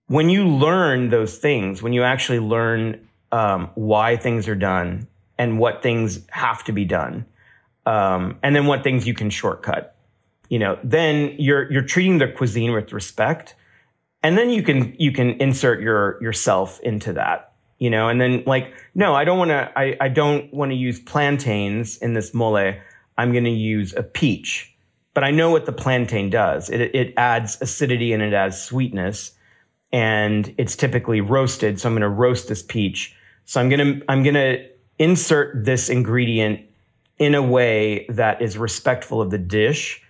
When 0.09 0.31
you 0.31 0.49
learn 0.49 1.11
those 1.11 1.37
things, 1.37 1.83
when 1.83 1.93
you 1.93 2.05
actually 2.05 2.39
learn 2.41 3.07
um, 3.33 3.71
why 3.75 4.17
things 4.17 4.49
are 4.49 4.55
done 4.55 5.09
and 5.37 5.59
what 5.59 5.83
things 5.83 6.21
have 6.31 6.65
to 6.65 6.73
be 6.73 6.85
done, 6.85 7.27
um, 7.85 8.39
and 8.43 8.57
then 8.57 8.67
what 8.67 8.83
things 8.83 9.07
you 9.07 9.15
can 9.15 9.31
shortcut. 9.31 9.95
You 10.49 10.59
know, 10.59 10.79
then 10.83 11.35
you're 11.39 11.71
you're 11.71 11.83
treating 11.83 12.19
the 12.19 12.29
cuisine 12.29 12.73
with 12.73 12.93
respect, 12.93 13.57
and 14.23 14.39
then 14.39 14.51
you 14.51 14.63
can 14.63 14.95
you 14.99 15.13
can 15.13 15.41
insert 15.41 15.81
your 15.81 16.23
yourself 16.23 16.81
into 16.81 17.13
that. 17.15 17.46
You 17.79 17.91
know, 17.91 18.09
and 18.09 18.21
then 18.21 18.43
like, 18.47 18.73
no, 18.95 19.15
I 19.15 19.25
don't 19.25 19.39
want 19.39 19.51
to. 19.51 19.71
I, 19.77 19.97
I 20.01 20.09
don't 20.09 20.53
want 20.53 20.71
to 20.71 20.77
use 20.77 20.99
plantains 20.99 21.99
in 21.99 22.15
this 22.15 22.33
mole. 22.33 22.75
I'm 23.19 23.33
going 23.33 23.45
to 23.45 23.51
use 23.51 23.95
a 23.95 24.03
peach, 24.03 24.75
but 25.13 25.25
I 25.25 25.31
know 25.31 25.51
what 25.51 25.67
the 25.67 25.73
plantain 25.73 26.31
does. 26.31 26.71
It 26.71 26.81
it 26.81 27.13
adds 27.17 27.59
acidity 27.61 28.15
and 28.15 28.23
it 28.23 28.33
adds 28.33 28.59
sweetness, 28.61 29.33
and 29.93 30.55
it's 30.57 30.75
typically 30.75 31.21
roasted. 31.21 31.79
So 31.79 31.89
I'm 31.89 31.95
going 31.95 32.03
to 32.03 32.09
roast 32.09 32.49
this 32.49 32.63
peach. 32.63 33.15
So 33.45 33.61
I'm 33.61 33.69
going 33.69 34.01
to, 34.01 34.05
I'm 34.09 34.23
going 34.23 34.35
to 34.35 34.67
insert 34.99 35.65
this 35.65 35.89
ingredient 35.89 36.61
in 37.19 37.35
a 37.35 37.43
way 37.43 38.07
that 38.09 38.43
is 38.43 38.59
respectful 38.59 39.21
of 39.21 39.31
the 39.31 39.39
dish 39.39 40.03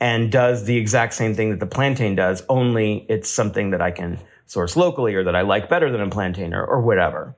and 0.00 0.30
does 0.30 0.64
the 0.64 0.76
exact 0.76 1.14
same 1.14 1.34
thing 1.34 1.50
that 1.50 1.60
the 1.60 1.66
plantain 1.66 2.14
does, 2.14 2.42
only 2.48 3.06
it's 3.08 3.30
something 3.30 3.70
that 3.70 3.80
I 3.80 3.90
can 3.90 4.18
source 4.46 4.76
locally 4.76 5.14
or 5.14 5.24
that 5.24 5.36
I 5.36 5.42
like 5.42 5.68
better 5.68 5.90
than 5.90 6.00
a 6.00 6.08
plantain 6.08 6.54
or, 6.54 6.64
or 6.64 6.80
whatever. 6.80 7.36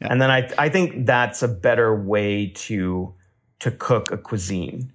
Yeah. 0.00 0.08
And 0.10 0.20
then 0.20 0.30
I, 0.30 0.50
I 0.58 0.68
think 0.68 1.06
that's 1.06 1.42
a 1.42 1.48
better 1.48 1.94
way 1.94 2.52
to, 2.56 3.14
to 3.60 3.70
cook 3.70 4.10
a 4.10 4.18
cuisine. 4.18 4.92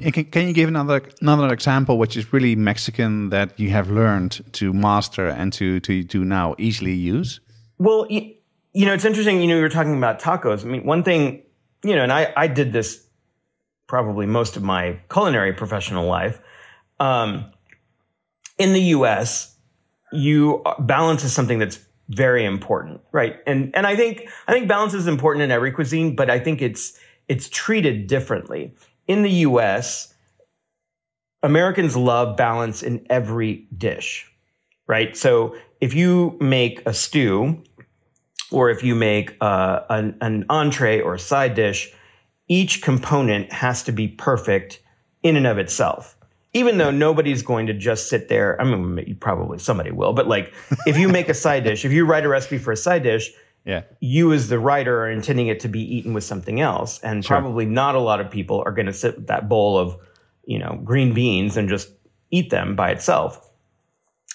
Can, 0.00 0.24
can 0.26 0.46
you 0.46 0.52
give 0.52 0.68
another 0.68 1.02
another 1.22 1.52
example, 1.52 1.96
which 1.96 2.16
is 2.16 2.32
really 2.32 2.54
Mexican 2.54 3.30
that 3.30 3.58
you 3.58 3.70
have 3.70 3.90
learned 3.90 4.42
to 4.52 4.72
master 4.72 5.26
and 5.26 5.52
to 5.54 5.80
to 5.80 6.04
to 6.04 6.24
now 6.24 6.54
easily 6.58 6.92
use? 6.92 7.40
Well, 7.78 8.06
you, 8.10 8.34
you 8.74 8.84
know, 8.84 8.92
it's 8.92 9.06
interesting. 9.06 9.40
You 9.40 9.48
know, 9.48 9.56
you 9.56 9.62
were 9.62 9.70
talking 9.70 9.96
about 9.96 10.20
tacos. 10.20 10.64
I 10.64 10.68
mean, 10.68 10.84
one 10.84 11.02
thing, 11.02 11.42
you 11.82 11.96
know, 11.96 12.02
and 12.02 12.12
I 12.12 12.32
I 12.36 12.46
did 12.46 12.74
this 12.74 13.06
probably 13.86 14.26
most 14.26 14.56
of 14.56 14.62
my 14.62 15.00
culinary 15.10 15.52
professional 15.52 16.06
life. 16.06 16.40
Um, 16.98 17.52
in 18.58 18.72
the 18.72 18.80
U.S., 18.80 19.55
you 20.12 20.62
balance 20.80 21.24
is 21.24 21.32
something 21.32 21.58
that's 21.58 21.78
very 22.08 22.44
important, 22.44 23.00
right? 23.12 23.36
And 23.46 23.74
and 23.74 23.86
I 23.86 23.96
think 23.96 24.28
I 24.46 24.52
think 24.52 24.68
balance 24.68 24.94
is 24.94 25.06
important 25.06 25.42
in 25.42 25.50
every 25.50 25.72
cuisine, 25.72 26.14
but 26.14 26.30
I 26.30 26.38
think 26.38 26.62
it's 26.62 26.98
it's 27.28 27.48
treated 27.48 28.06
differently 28.06 28.74
in 29.06 29.22
the 29.22 29.30
US, 29.30 30.12
Americans 31.42 31.96
love 31.96 32.36
balance 32.36 32.82
in 32.82 33.06
every 33.10 33.66
dish, 33.76 34.30
right? 34.86 35.16
So 35.16 35.56
if 35.80 35.94
you 35.94 36.36
make 36.40 36.82
a 36.86 36.94
stew 36.94 37.62
or 38.50 38.70
if 38.70 38.82
you 38.82 38.94
make 38.94 39.36
uh, 39.40 39.80
an, 39.90 40.16
an 40.20 40.44
entree 40.48 41.00
or 41.00 41.14
a 41.14 41.18
side 41.18 41.54
dish, 41.54 41.92
each 42.48 42.82
component 42.82 43.52
has 43.52 43.82
to 43.84 43.92
be 43.92 44.08
perfect 44.08 44.80
in 45.22 45.36
and 45.36 45.46
of 45.46 45.58
itself. 45.58 46.15
Even 46.56 46.78
though 46.78 46.90
nobody's 46.90 47.42
going 47.42 47.66
to 47.66 47.74
just 47.74 48.08
sit 48.08 48.28
there, 48.28 48.58
I 48.58 48.64
mean, 48.64 49.16
probably 49.20 49.58
somebody 49.58 49.90
will, 49.90 50.14
but 50.14 50.26
like 50.26 50.54
if 50.86 50.96
you 50.96 51.06
make 51.08 51.28
a 51.28 51.34
side 51.34 51.64
dish, 51.64 51.84
if 51.84 51.92
you 51.92 52.06
write 52.06 52.24
a 52.24 52.28
recipe 52.28 52.56
for 52.56 52.72
a 52.72 52.76
side 52.76 53.02
dish, 53.02 53.30
yeah. 53.66 53.82
you 54.00 54.32
as 54.32 54.48
the 54.48 54.58
writer 54.58 55.00
are 55.02 55.10
intending 55.10 55.48
it 55.48 55.60
to 55.60 55.68
be 55.68 55.80
eaten 55.80 56.14
with 56.14 56.24
something 56.24 56.60
else. 56.60 56.98
And 57.00 57.22
sure. 57.22 57.36
probably 57.36 57.66
not 57.66 57.94
a 57.94 58.00
lot 58.00 58.20
of 58.20 58.30
people 58.30 58.62
are 58.64 58.72
going 58.72 58.86
to 58.86 58.94
sit 58.94 59.16
with 59.16 59.26
that 59.26 59.50
bowl 59.50 59.76
of, 59.76 59.98
you 60.46 60.58
know, 60.58 60.80
green 60.82 61.12
beans 61.12 61.58
and 61.58 61.68
just 61.68 61.90
eat 62.30 62.48
them 62.48 62.74
by 62.74 62.90
itself. 62.90 63.50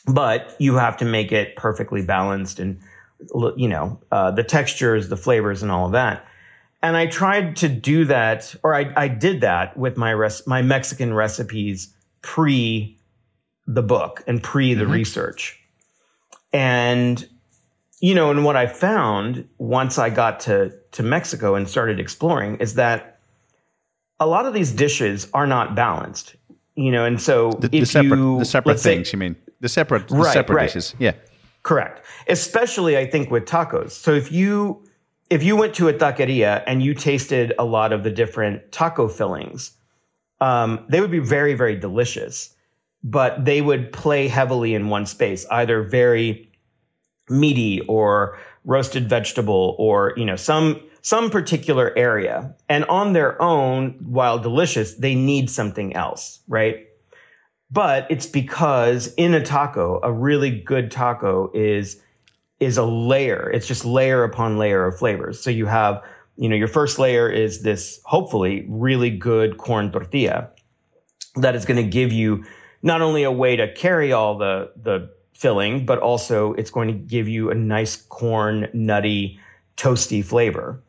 But 0.05 0.55
you 0.59 0.75
have 0.75 0.97
to 0.97 1.05
make 1.05 1.31
it 1.31 1.55
perfectly 1.55 2.03
balanced 2.03 2.59
and, 2.59 2.79
you 3.55 3.67
know, 3.67 3.99
uh, 4.11 4.29
the 4.31 4.43
textures, 4.43 5.09
the 5.09 5.17
flavors, 5.17 5.63
and 5.63 5.71
all 5.71 5.87
of 5.87 5.93
that. 5.93 6.27
And 6.83 6.97
I 6.97 7.05
tried 7.05 7.55
to 7.57 7.69
do 7.69 8.05
that, 8.05 8.53
or 8.63 8.75
I, 8.75 8.91
I 8.95 9.07
did 9.07 9.41
that 9.41 9.77
with 9.77 9.97
my 9.97 10.11
res- 10.11 10.45
my 10.45 10.61
Mexican 10.61 11.13
recipes 11.13 11.93
pre 12.21 12.97
the 13.67 13.83
book 13.83 14.23
and 14.27 14.41
pre 14.41 14.73
the 14.73 14.83
mm-hmm. 14.83 14.93
research. 14.93 15.59
And 16.53 17.27
you 18.01 18.15
know, 18.15 18.31
and 18.31 18.43
what 18.43 18.55
I 18.55 18.65
found 18.65 19.47
once 19.59 19.99
I 19.99 20.09
got 20.09 20.39
to, 20.41 20.73
to 20.93 21.03
Mexico 21.03 21.53
and 21.55 21.69
started 21.69 21.99
exploring 21.99 22.57
is 22.57 22.73
that 22.73 23.19
a 24.19 24.25
lot 24.25 24.45
of 24.47 24.53
these 24.53 24.71
dishes 24.71 25.29
are 25.33 25.45
not 25.45 25.75
balanced, 25.75 26.35
you 26.75 26.91
know, 26.91 27.05
and 27.05 27.21
so 27.21 27.51
the, 27.53 27.67
the 27.67 27.85
separate, 27.85 28.17
you, 28.17 28.39
the 28.39 28.45
separate 28.45 28.79
things, 28.79 29.09
say, 29.09 29.13
you 29.15 29.19
mean 29.19 29.35
the 29.59 29.69
separate, 29.69 30.07
the 30.07 30.15
right, 30.15 30.33
separate 30.33 30.55
right. 30.55 30.65
dishes. 30.67 30.95
Yeah. 30.97 31.13
Correct. 31.61 32.03
Especially 32.27 32.97
I 32.97 33.05
think 33.05 33.29
with 33.29 33.45
tacos. 33.45 33.91
So 33.91 34.13
if 34.13 34.31
you, 34.31 34.83
if 35.29 35.43
you 35.43 35.55
went 35.55 35.75
to 35.75 35.87
a 35.87 35.93
taqueria 35.93 36.63
and 36.65 36.81
you 36.81 36.95
tasted 36.95 37.53
a 37.59 37.65
lot 37.65 37.93
of 37.93 38.03
the 38.03 38.09
different 38.09 38.71
taco 38.71 39.07
fillings, 39.07 39.73
um, 40.41 40.83
they 40.89 40.99
would 40.99 41.11
be 41.11 41.19
very, 41.19 41.53
very 41.53 41.77
delicious, 41.77 42.53
but 43.03 43.45
they 43.45 43.61
would 43.61 43.93
play 43.93 44.27
heavily 44.27 44.73
in 44.73 44.89
one 44.89 45.05
space, 45.05 45.45
either 45.51 45.83
very 45.83 46.51
meaty 47.29 47.81
or 47.81 48.37
roasted 48.65 49.07
vegetable 49.07 49.75
or, 49.79 50.13
you 50.17 50.25
know, 50.25 50.35
some, 50.35 50.81
some 51.01 51.29
particular 51.29 51.93
area. 51.97 52.53
And 52.67 52.83
on 52.85 53.13
their 53.13 53.41
own, 53.41 53.91
while 54.03 54.37
delicious, 54.37 54.95
they 54.95 55.15
need 55.15 55.49
something 55.49 55.95
else, 55.95 56.41
right? 56.47 56.87
But 57.71 58.05
it's 58.09 58.25
because 58.25 59.13
in 59.15 59.33
a 59.33 59.41
taco, 59.43 59.99
a 60.03 60.11
really 60.11 60.51
good 60.51 60.91
taco 60.91 61.49
is, 61.53 62.01
is 62.59 62.77
a 62.77 62.83
layer. 62.83 63.49
It's 63.49 63.67
just 63.67 63.85
layer 63.85 64.23
upon 64.23 64.57
layer 64.57 64.85
of 64.85 64.97
flavors. 64.97 65.41
So 65.41 65.49
you 65.49 65.67
have, 65.67 66.03
you 66.41 66.49
know, 66.49 66.55
your 66.55 66.67
first 66.67 66.97
layer 66.97 67.29
is 67.29 67.61
this 67.61 68.01
hopefully 68.03 68.65
really 68.67 69.11
good 69.11 69.59
corn 69.59 69.91
tortilla 69.91 70.49
that 71.35 71.55
is 71.55 71.65
going 71.65 71.77
to 71.77 71.87
give 71.87 72.11
you 72.11 72.43
not 72.81 72.99
only 72.99 73.21
a 73.21 73.31
way 73.31 73.55
to 73.55 73.71
carry 73.75 74.11
all 74.11 74.39
the, 74.39 74.71
the 74.75 75.07
filling, 75.35 75.85
but 75.85 75.99
also 75.99 76.53
it's 76.53 76.71
going 76.71 76.87
to 76.87 76.95
give 76.95 77.27
you 77.27 77.51
a 77.51 77.53
nice 77.53 77.95
corn, 77.95 78.67
nutty, 78.73 79.39
toasty 79.77 80.25
flavor. 80.25 80.81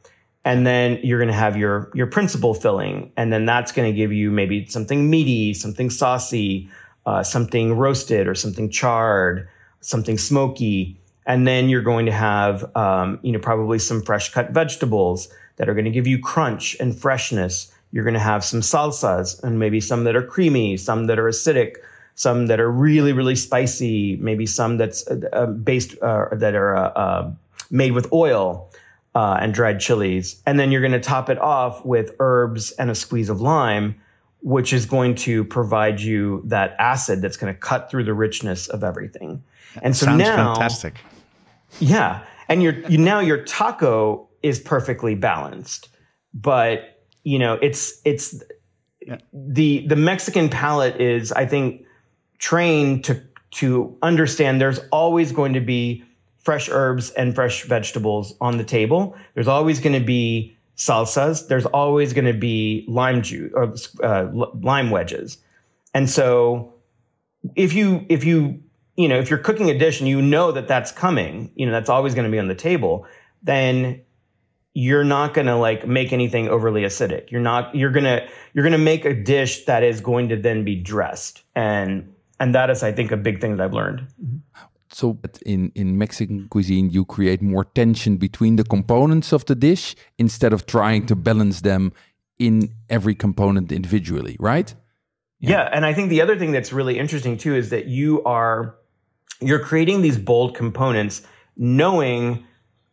And 0.43 0.67
then 0.67 0.99
you're 1.03 1.19
going 1.19 1.29
to 1.29 1.35
have 1.35 1.55
your, 1.55 1.93
your 1.95 2.07
principal 2.07 2.55
filling. 2.55 3.13
And 3.19 3.31
then 3.31 3.45
that's 3.45 3.73
going 3.73 3.93
to 3.93 3.95
give 3.95 4.11
you 4.11 4.31
maybe 4.31 4.65
something 4.69 5.11
meaty, 5.11 5.53
something 5.53 5.91
saucy, 5.91 6.67
uh, 7.05 7.23
something 7.23 7.77
roasted 7.77 8.27
or 8.27 8.35
something 8.35 8.71
charred, 8.71 9.47
something 9.83 10.17
smoky. 10.17 10.99
And 11.27 11.47
then 11.47 11.69
you're 11.69 11.83
going 11.83 12.07
to 12.07 12.13
have, 12.13 12.75
um, 12.75 13.21
you 13.23 13.33
know, 13.33 13.39
probably 13.39 13.79
some 13.79 14.01
fresh 14.01 14.33
cut 14.33 14.53
vegetables 14.53 15.29
that 15.57 15.69
are 15.69 15.75
going 15.75 15.85
to 15.85 15.91
give 15.91 16.07
you 16.07 16.19
crunch 16.19 16.77
and 16.81 16.99
freshness. 16.99 17.73
You're 17.93 18.05
going 18.05 18.15
to 18.15 18.21
have 18.21 18.45
some 18.45 18.61
salsas 18.61 19.43
and 19.43 19.59
maybe 19.59 19.81
some 19.81 20.05
that 20.05 20.17
are 20.17 20.23
creamy, 20.23 20.77
some 20.77 21.07
that 21.07 21.19
are 21.19 21.25
acidic, 21.25 21.77
some 22.15 22.47
that 22.47 22.61
are 22.61 22.71
really 22.71 23.13
really 23.13 23.37
spicy, 23.37 24.17
maybe 24.17 24.47
some 24.47 24.77
that's 24.77 25.07
uh, 25.09 25.21
uh 25.33 25.47
based 25.47 25.97
uh, 26.03 26.29
that 26.33 26.55
are 26.55 26.77
uh, 26.77 26.89
uh, 26.91 27.33
made 27.71 27.93
with 27.93 28.13
oil 28.13 28.71
uh, 29.15 29.39
and 29.41 29.53
dried 29.53 29.81
chilies, 29.81 30.41
and 30.47 30.59
then 30.59 30.71
you're 30.71 30.81
going 30.81 30.93
to 30.93 31.01
top 31.01 31.29
it 31.29 31.39
off 31.39 31.85
with 31.85 32.15
herbs 32.19 32.71
and 32.73 32.91
a 32.91 32.95
squeeze 32.95 33.29
of 33.29 33.41
lime, 33.41 33.95
which 34.41 34.73
is 34.73 34.87
going 34.87 35.15
to 35.15 35.45
provide 35.45 36.01
you 36.01 36.43
that 36.47 36.75
acid 36.79 37.21
that's 37.21 37.37
going 37.37 37.53
to 37.53 37.59
cut 37.59 37.91
through 37.91 38.05
the 38.05 38.15
richness 38.15 38.69
of 38.69 38.83
everything. 38.83 39.43
And 39.83 39.97
so 39.97 40.07
Sounds 40.07 40.19
now, 40.19 40.55
fantastic. 40.55 41.01
Yeah, 41.81 42.25
and 42.49 42.63
your 42.63 42.73
you, 42.89 42.99
now 42.99 43.21
your 43.21 43.45
taco 43.45 44.29
is 44.43 44.61
perfectly 44.61 45.15
balanced, 45.15 45.89
but 46.35 47.05
you 47.25 47.39
know 47.39 47.55
it's 47.63 48.01
it's 48.05 48.43
yeah. 49.01 49.19
the 49.33 49.87
the 49.87 49.97
Mexican 49.97 50.49
palate 50.49 51.01
is 51.01 51.33
I 51.33 51.47
think 51.47 51.85
trained 52.39 53.05
to 53.05 53.23
to 53.53 53.97
understand 54.03 54.61
there's 54.61 54.81
always 54.91 55.33
going 55.33 55.53
to 55.53 55.61
be 55.61 56.05
fresh 56.39 56.69
herbs 56.71 57.11
and 57.11 57.35
fresh 57.35 57.65
vegetables 57.65 58.35
on 58.41 58.59
the 58.59 58.65
table. 58.65 59.17
There's 59.35 59.49
always 59.49 59.79
going 59.79 59.99
to 59.99 60.05
be 60.05 60.57
salsas. 60.77 61.47
There's 61.47 61.67
always 61.67 62.13
going 62.13 62.25
to 62.25 62.33
be 62.33 62.85
lime 62.89 63.23
juice 63.23 63.53
or 63.55 63.75
uh, 64.03 64.29
lime 64.33 64.91
wedges. 64.91 65.39
And 65.95 66.09
so 66.09 66.75
if 67.55 67.75
you 67.75 68.05
if 68.09 68.25
you 68.25 68.63
you 68.97 69.09
know 69.09 69.19
if 69.19 69.31
you're 69.31 69.39
cooking 69.39 69.71
a 69.71 69.79
dish 69.79 70.01
and 70.01 70.09
you 70.09 70.21
know 70.21 70.53
that 70.53 70.69
that's 70.69 70.93
coming, 70.93 71.53
you 71.55 71.67
know 71.67 71.73
that's 71.73 71.91
always 71.91 72.15
going 72.15 72.25
to 72.25 72.31
be 72.31 72.39
on 72.39 72.49
the 72.49 72.55
table, 72.55 73.07
then 73.43 74.03
you're 74.75 75.05
not 75.05 75.35
going 75.35 75.47
to 75.47 75.57
like 75.57 75.87
make 75.87 76.13
anything 76.13 76.49
overly 76.49 76.83
acidic. 76.83 77.31
You're 77.31 77.41
not 77.41 77.75
you're 77.75 77.91
going 77.91 78.05
to 78.05 78.27
you're 78.55 78.63
going 78.63 78.73
to 78.73 78.79
make 78.79 79.05
a 79.05 79.15
dish 79.15 79.65
that 79.67 79.83
is 79.83 80.01
going 80.01 80.29
to 80.31 80.37
then 80.37 80.65
be 80.65 80.77
dressed 80.77 81.43
and 81.55 82.13
and 82.43 82.57
that 82.57 82.71
is, 82.71 82.83
I 82.83 82.91
think, 82.91 83.13
a 83.13 83.17
big 83.17 83.41
thing 83.41 83.57
that 83.57 83.63
I've 83.65 83.73
learned. 83.73 84.01
Mm-hmm. 84.01 84.39
So 84.91 85.17
in, 85.47 85.71
in 85.77 85.97
Mexican 85.97 86.49
cuisine, 86.49 86.91
you 86.91 87.05
create 87.05 87.41
more 87.41 87.65
tension 87.65 88.17
between 88.17 88.57
the 88.57 88.65
components 88.65 89.33
of 89.33 89.47
the 89.47 89.55
dish 89.55 89.95
instead 90.19 90.53
of 90.53 90.67
trying 90.67 91.07
to 91.07 91.15
balance 91.15 91.61
them 91.61 91.93
in 92.41 92.75
every 92.91 93.15
component 93.15 93.71
individually, 93.71 94.37
right? 94.41 94.75
Yeah. 95.39 95.51
yeah. 95.51 95.71
And 95.73 95.87
I 95.87 95.95
think 95.95 96.11
the 96.11 96.21
other 96.21 96.37
thing 96.37 96.51
that's 96.51 96.73
really 96.73 96.99
interesting 96.99 97.39
too 97.39 97.55
is 97.55 97.71
that 97.71 97.87
you 97.87 98.25
are, 98.25 98.75
you're 99.41 99.65
creating 99.65 100.03
these 100.03 100.19
bold 100.19 100.57
components 100.57 101.23
knowing 101.57 102.45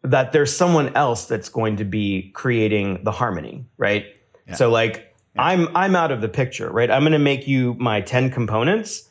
that 0.03 0.31
there's 0.31 0.55
someone 0.55 0.95
else 0.95 1.25
that's 1.25 1.49
going 1.49 1.77
to 1.77 1.85
be 1.85 2.31
creating 2.33 3.03
the 3.03 3.11
harmony, 3.11 3.65
right? 3.77 4.05
Yeah. 4.47 4.55
So 4.55 4.69
like, 4.69 5.13
yeah. 5.35 5.43
I'm, 5.43 5.75
I'm 5.75 5.95
out 5.95 6.11
of 6.11 6.21
the 6.21 6.29
picture, 6.29 6.69
right? 6.69 6.89
I'm 6.89 7.01
going 7.01 7.13
to 7.13 7.19
make 7.19 7.47
you 7.47 7.75
my 7.75 8.01
10 8.01 8.31
components 8.31 9.09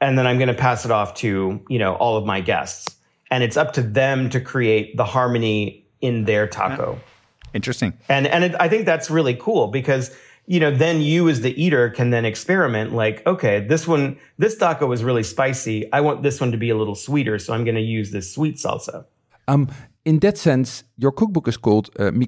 and 0.00 0.18
then 0.18 0.26
I'm 0.26 0.38
going 0.38 0.48
to 0.48 0.54
pass 0.54 0.84
it 0.84 0.90
off 0.90 1.14
to, 1.14 1.64
you 1.68 1.78
know, 1.78 1.94
all 1.94 2.16
of 2.16 2.26
my 2.26 2.40
guests. 2.40 2.96
And 3.30 3.42
it's 3.42 3.56
up 3.56 3.72
to 3.72 3.82
them 3.82 4.30
to 4.30 4.40
create 4.40 4.96
the 4.96 5.04
harmony 5.04 5.86
in 6.00 6.24
their 6.24 6.46
taco. 6.46 6.92
Yeah. 6.92 7.54
Interesting. 7.54 7.94
And 8.08 8.26
and 8.26 8.44
it, 8.44 8.54
I 8.60 8.68
think 8.68 8.84
that's 8.84 9.10
really 9.10 9.34
cool 9.34 9.68
because 9.68 10.14
you 10.46 10.60
know, 10.60 10.70
then 10.70 11.00
you 11.00 11.28
as 11.28 11.40
the 11.40 11.60
eater 11.60 11.90
can 11.90 12.10
then 12.10 12.24
experiment 12.24 12.92
like, 12.92 13.26
okay, 13.26 13.60
this 13.66 13.86
one, 13.86 14.16
this 14.38 14.56
taco 14.56 14.86
was 14.86 15.02
really 15.02 15.24
spicy. 15.24 15.92
I 15.92 16.00
want 16.00 16.22
this 16.22 16.40
one 16.40 16.52
to 16.52 16.56
be 16.56 16.70
a 16.70 16.76
little 16.76 16.94
sweeter. 16.94 17.38
So 17.38 17.52
I'm 17.52 17.64
going 17.64 17.74
to 17.74 17.80
use 17.80 18.12
this 18.12 18.32
sweet 18.32 18.56
salsa. 18.56 19.04
Um, 19.48 19.68
in 20.06 20.20
that 20.20 20.38
sense, 20.38 20.84
your 20.96 21.12
cookbook 21.12 21.48
is 21.48 21.58
called 21.58 21.90
uh, 21.98 22.10
Mi 22.12 22.26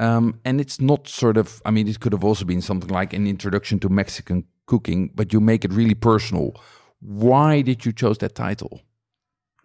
Um, 0.00 0.40
and 0.44 0.60
it's 0.60 0.80
not 0.80 1.08
sort 1.08 1.36
of, 1.36 1.60
I 1.66 1.70
mean, 1.70 1.88
it 1.88 1.98
could 1.98 2.12
have 2.12 2.24
also 2.24 2.44
been 2.44 2.62
something 2.62 2.88
like 2.88 3.12
an 3.12 3.26
introduction 3.26 3.80
to 3.80 3.88
Mexican 3.88 4.44
cooking, 4.66 5.10
but 5.14 5.32
you 5.32 5.40
make 5.40 5.64
it 5.64 5.72
really 5.72 5.96
personal. 5.96 6.54
Why 7.00 7.62
did 7.62 7.84
you 7.84 7.92
choose 7.92 8.18
that 8.18 8.34
title? 8.34 8.80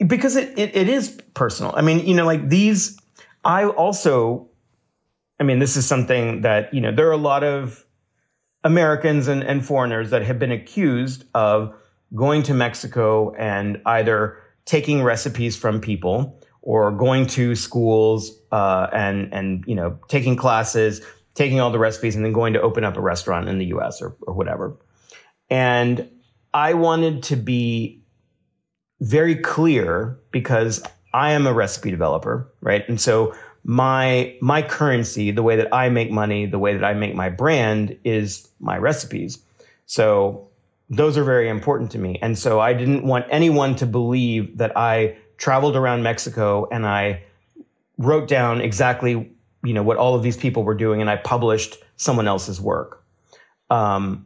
Because 0.05 0.35
it, 0.35 0.57
it, 0.57 0.75
it 0.75 0.89
is 0.89 1.21
personal. 1.35 1.71
I 1.75 1.81
mean, 1.81 2.05
you 2.05 2.15
know, 2.15 2.25
like 2.25 2.49
these, 2.49 2.97
I 3.45 3.65
also 3.65 4.49
I 5.39 5.43
mean, 5.43 5.59
this 5.59 5.75
is 5.75 5.85
something 5.85 6.41
that, 6.41 6.73
you 6.73 6.79
know, 6.79 6.91
there 6.91 7.07
are 7.09 7.13
a 7.13 7.17
lot 7.17 7.43
of 7.43 7.85
Americans 8.63 9.27
and, 9.27 9.43
and 9.43 9.65
foreigners 9.65 10.09
that 10.11 10.23
have 10.23 10.39
been 10.39 10.51
accused 10.51 11.25
of 11.33 11.75
going 12.15 12.43
to 12.43 12.53
Mexico 12.53 13.33
and 13.35 13.81
either 13.85 14.37
taking 14.65 15.03
recipes 15.03 15.57
from 15.57 15.81
people 15.81 16.41
or 16.63 16.91
going 16.91 17.27
to 17.27 17.55
schools 17.55 18.31
uh, 18.51 18.87
and 18.91 19.31
and 19.33 19.63
you 19.67 19.75
know 19.75 19.99
taking 20.07 20.35
classes, 20.35 21.01
taking 21.35 21.59
all 21.59 21.69
the 21.69 21.79
recipes, 21.79 22.15
and 22.15 22.25
then 22.25 22.33
going 22.33 22.53
to 22.53 22.61
open 22.61 22.83
up 22.83 22.97
a 22.97 23.01
restaurant 23.01 23.47
in 23.47 23.59
the 23.59 23.65
U.S. 23.65 24.01
or, 24.01 24.15
or 24.21 24.33
whatever. 24.33 24.75
And 25.49 26.09
I 26.53 26.73
wanted 26.73 27.21
to 27.23 27.35
be 27.35 28.01
very 29.01 29.35
clear 29.35 30.19
because 30.31 30.81
I 31.13 31.33
am 31.33 31.45
a 31.45 31.53
recipe 31.53 31.91
developer, 31.91 32.51
right? 32.61 32.87
And 32.87 32.99
so 32.99 33.35
my 33.65 34.37
my 34.41 34.61
currency, 34.61 35.31
the 35.31 35.43
way 35.43 35.57
that 35.57 35.73
I 35.73 35.89
make 35.89 36.11
money, 36.11 36.45
the 36.45 36.59
way 36.59 36.73
that 36.73 36.83
I 36.83 36.93
make 36.93 37.13
my 37.13 37.29
brand 37.29 37.97
is 38.05 38.47
my 38.59 38.77
recipes. 38.77 39.39
So 39.85 40.47
those 40.89 41.17
are 41.17 41.23
very 41.23 41.49
important 41.49 41.91
to 41.91 41.97
me. 41.97 42.19
And 42.21 42.37
so 42.37 42.59
I 42.59 42.73
didn't 42.73 43.03
want 43.03 43.25
anyone 43.29 43.75
to 43.77 43.85
believe 43.85 44.57
that 44.57 44.77
I 44.77 45.17
traveled 45.43 45.75
around 45.75 46.03
Mexico 46.03 46.69
and 46.71 46.87
I 46.87 47.21
wrote 47.97 48.29
down 48.29 48.61
exactly, 48.61 49.29
you 49.61 49.73
know, 49.73 49.83
what 49.83 49.97
all 49.97 50.15
of 50.15 50.23
these 50.23 50.37
people 50.37 50.63
were 50.63 50.73
doing 50.73 51.01
and 51.01 51.09
I 51.09 51.17
published 51.17 51.75
someone 51.97 52.29
else's 52.29 52.61
work. 52.61 53.03
Um, 53.69 54.25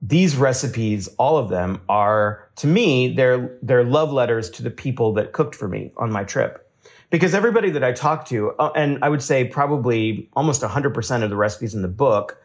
these 0.00 0.36
recipes, 0.36 1.06
all 1.18 1.36
of 1.36 1.50
them 1.50 1.82
are 1.90 2.48
to 2.56 2.66
me, 2.66 3.12
they're, 3.12 3.58
they're 3.60 3.84
love 3.84 4.10
letters 4.10 4.48
to 4.52 4.62
the 4.62 4.70
people 4.70 5.12
that 5.12 5.34
cooked 5.34 5.54
for 5.54 5.68
me 5.68 5.92
on 5.98 6.10
my 6.10 6.24
trip 6.24 6.66
because 7.10 7.34
everybody 7.34 7.68
that 7.68 7.84
I 7.84 7.92
talked 7.92 8.28
to, 8.28 8.52
uh, 8.52 8.72
and 8.74 8.98
I 9.04 9.10
would 9.10 9.22
say 9.22 9.44
probably 9.44 10.30
almost 10.32 10.62
100% 10.62 11.22
of 11.22 11.28
the 11.28 11.36
recipes 11.36 11.74
in 11.74 11.82
the 11.82 11.88
book, 11.88 12.38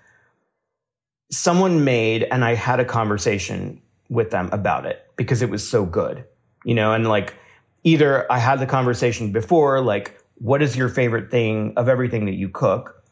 someone 1.32 1.86
made, 1.86 2.24
and 2.24 2.44
I 2.44 2.56
had 2.56 2.82
a 2.82 2.86
conversation 2.86 3.82
with 4.10 4.30
them 4.32 4.50
about 4.52 4.86
it 4.86 5.06
because 5.16 5.42
it 5.42 5.50
was 5.50 5.66
so 5.66 5.86
good, 5.86 6.26
you 6.66 6.76
know, 6.76 6.92
and 6.92 7.08
like 7.08 7.36
either 7.84 8.32
I 8.32 8.40
had 8.40 8.60
the 8.60 8.66
conversation 8.66 9.32
before, 9.32 9.82
like, 9.82 10.22
what 10.36 10.62
is 10.62 10.76
your 10.76 10.90
favorite 10.90 11.32
thing 11.32 11.74
of 11.76 11.90
everything 11.90 12.26
that 12.26 12.36
you 12.36 12.50
cook? 12.50 13.04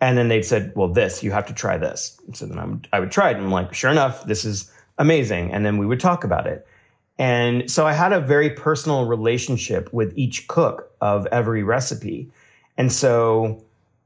And 0.00 0.18
then 0.18 0.28
they'd 0.28 0.44
said, 0.44 0.72
well, 0.74 0.88
this, 0.88 1.22
you 1.22 1.30
have 1.30 1.46
to 1.46 1.54
try 1.54 1.76
this. 1.76 2.18
so 2.32 2.46
then 2.46 2.58
I 2.58 2.64
would, 2.64 2.88
I 2.92 3.00
would 3.00 3.12
try 3.12 3.30
it. 3.30 3.36
And 3.36 3.46
I'm 3.46 3.52
like, 3.52 3.72
sure 3.72 3.90
enough, 3.90 4.24
this 4.24 4.44
is 4.44 4.70
amazing. 4.98 5.52
And 5.52 5.64
then 5.64 5.78
we 5.78 5.86
would 5.86 6.00
talk 6.00 6.24
about 6.24 6.46
it. 6.46 6.66
And 7.18 7.70
so 7.70 7.86
I 7.86 7.92
had 7.92 8.12
a 8.12 8.20
very 8.20 8.50
personal 8.50 9.06
relationship 9.06 9.92
with 9.92 10.12
each 10.16 10.48
cook 10.48 10.90
of 11.00 11.26
every 11.26 11.62
recipe. 11.62 12.30
And 12.76 12.90
so, 12.90 13.62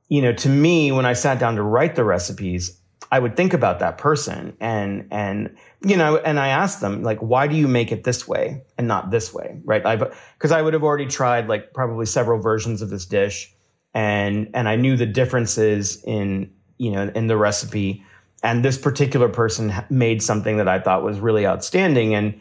you 0.09 0.21
know, 0.21 0.33
to 0.35 0.49
me, 0.49 0.93
when 0.93 1.07
I 1.07 1.15
sat 1.15 1.39
down 1.39 1.57
to 1.57 1.63
write 1.63 1.95
the 1.95 2.05
recipes, 2.05 2.76
I 3.11 3.19
would 3.19 3.37
think 3.37 3.55
about 3.55 3.79
that 3.79 3.99
person 3.99 4.57
and, 4.61 5.07
and, 5.11 5.57
you 5.83 5.97
know, 5.97 6.17
and 6.17 6.41
I 6.41 6.49
asked 6.49 6.81
them, 6.81 7.03
like, 7.03 7.19
why 7.21 7.47
do 7.47 7.55
you 7.55 7.69
make 7.69 7.93
it 7.93 8.05
this 8.05 8.27
way 8.27 8.63
and 8.77 8.89
not 8.89 9.11
this 9.11 9.33
way? 9.33 9.61
Right. 9.65 9.85
I've, 9.87 10.17
cause 10.39 10.51
I 10.51 10.61
would 10.61 10.75
have 10.75 10.83
already 10.83 11.07
tried 11.07 11.49
like 11.49 11.73
probably 11.73 12.07
several 12.07 12.41
versions 12.41 12.83
of 12.83 12.91
this 12.91 13.07
dish 13.07 13.55
and, 13.95 14.51
and 14.53 14.69
I 14.69 14.77
knew 14.77 14.97
the 14.97 15.07
differences 15.07 16.03
in, 16.05 16.53
you 16.79 16.91
know, 16.91 17.11
in 17.15 17.29
the 17.29 17.37
recipe. 17.37 18.05
And 18.43 18.65
this 18.65 18.77
particular 18.77 19.29
person 19.29 19.73
made 19.89 20.23
something 20.23 20.59
that 20.59 20.69
I 20.69 20.81
thought 20.81 21.03
was 21.03 21.19
really 21.19 21.47
outstanding. 21.47 22.15
And, 22.15 22.39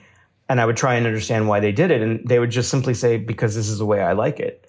and 0.49 0.60
I 0.60 0.65
would 0.65 0.78
try 0.78 0.95
and 0.95 1.08
understand 1.08 1.47
why 1.47 1.60
they 1.60 1.71
did 1.71 1.91
it. 1.91 2.01
And 2.01 2.28
they 2.28 2.39
would 2.39 2.51
just 2.51 2.69
simply 2.69 2.93
say, 2.93 3.17
because 3.17 3.56
this 3.56 3.69
is 3.69 3.78
the 3.78 3.86
way 3.86 4.01
I 4.01 4.12
like 4.12 4.39
it. 4.39 4.64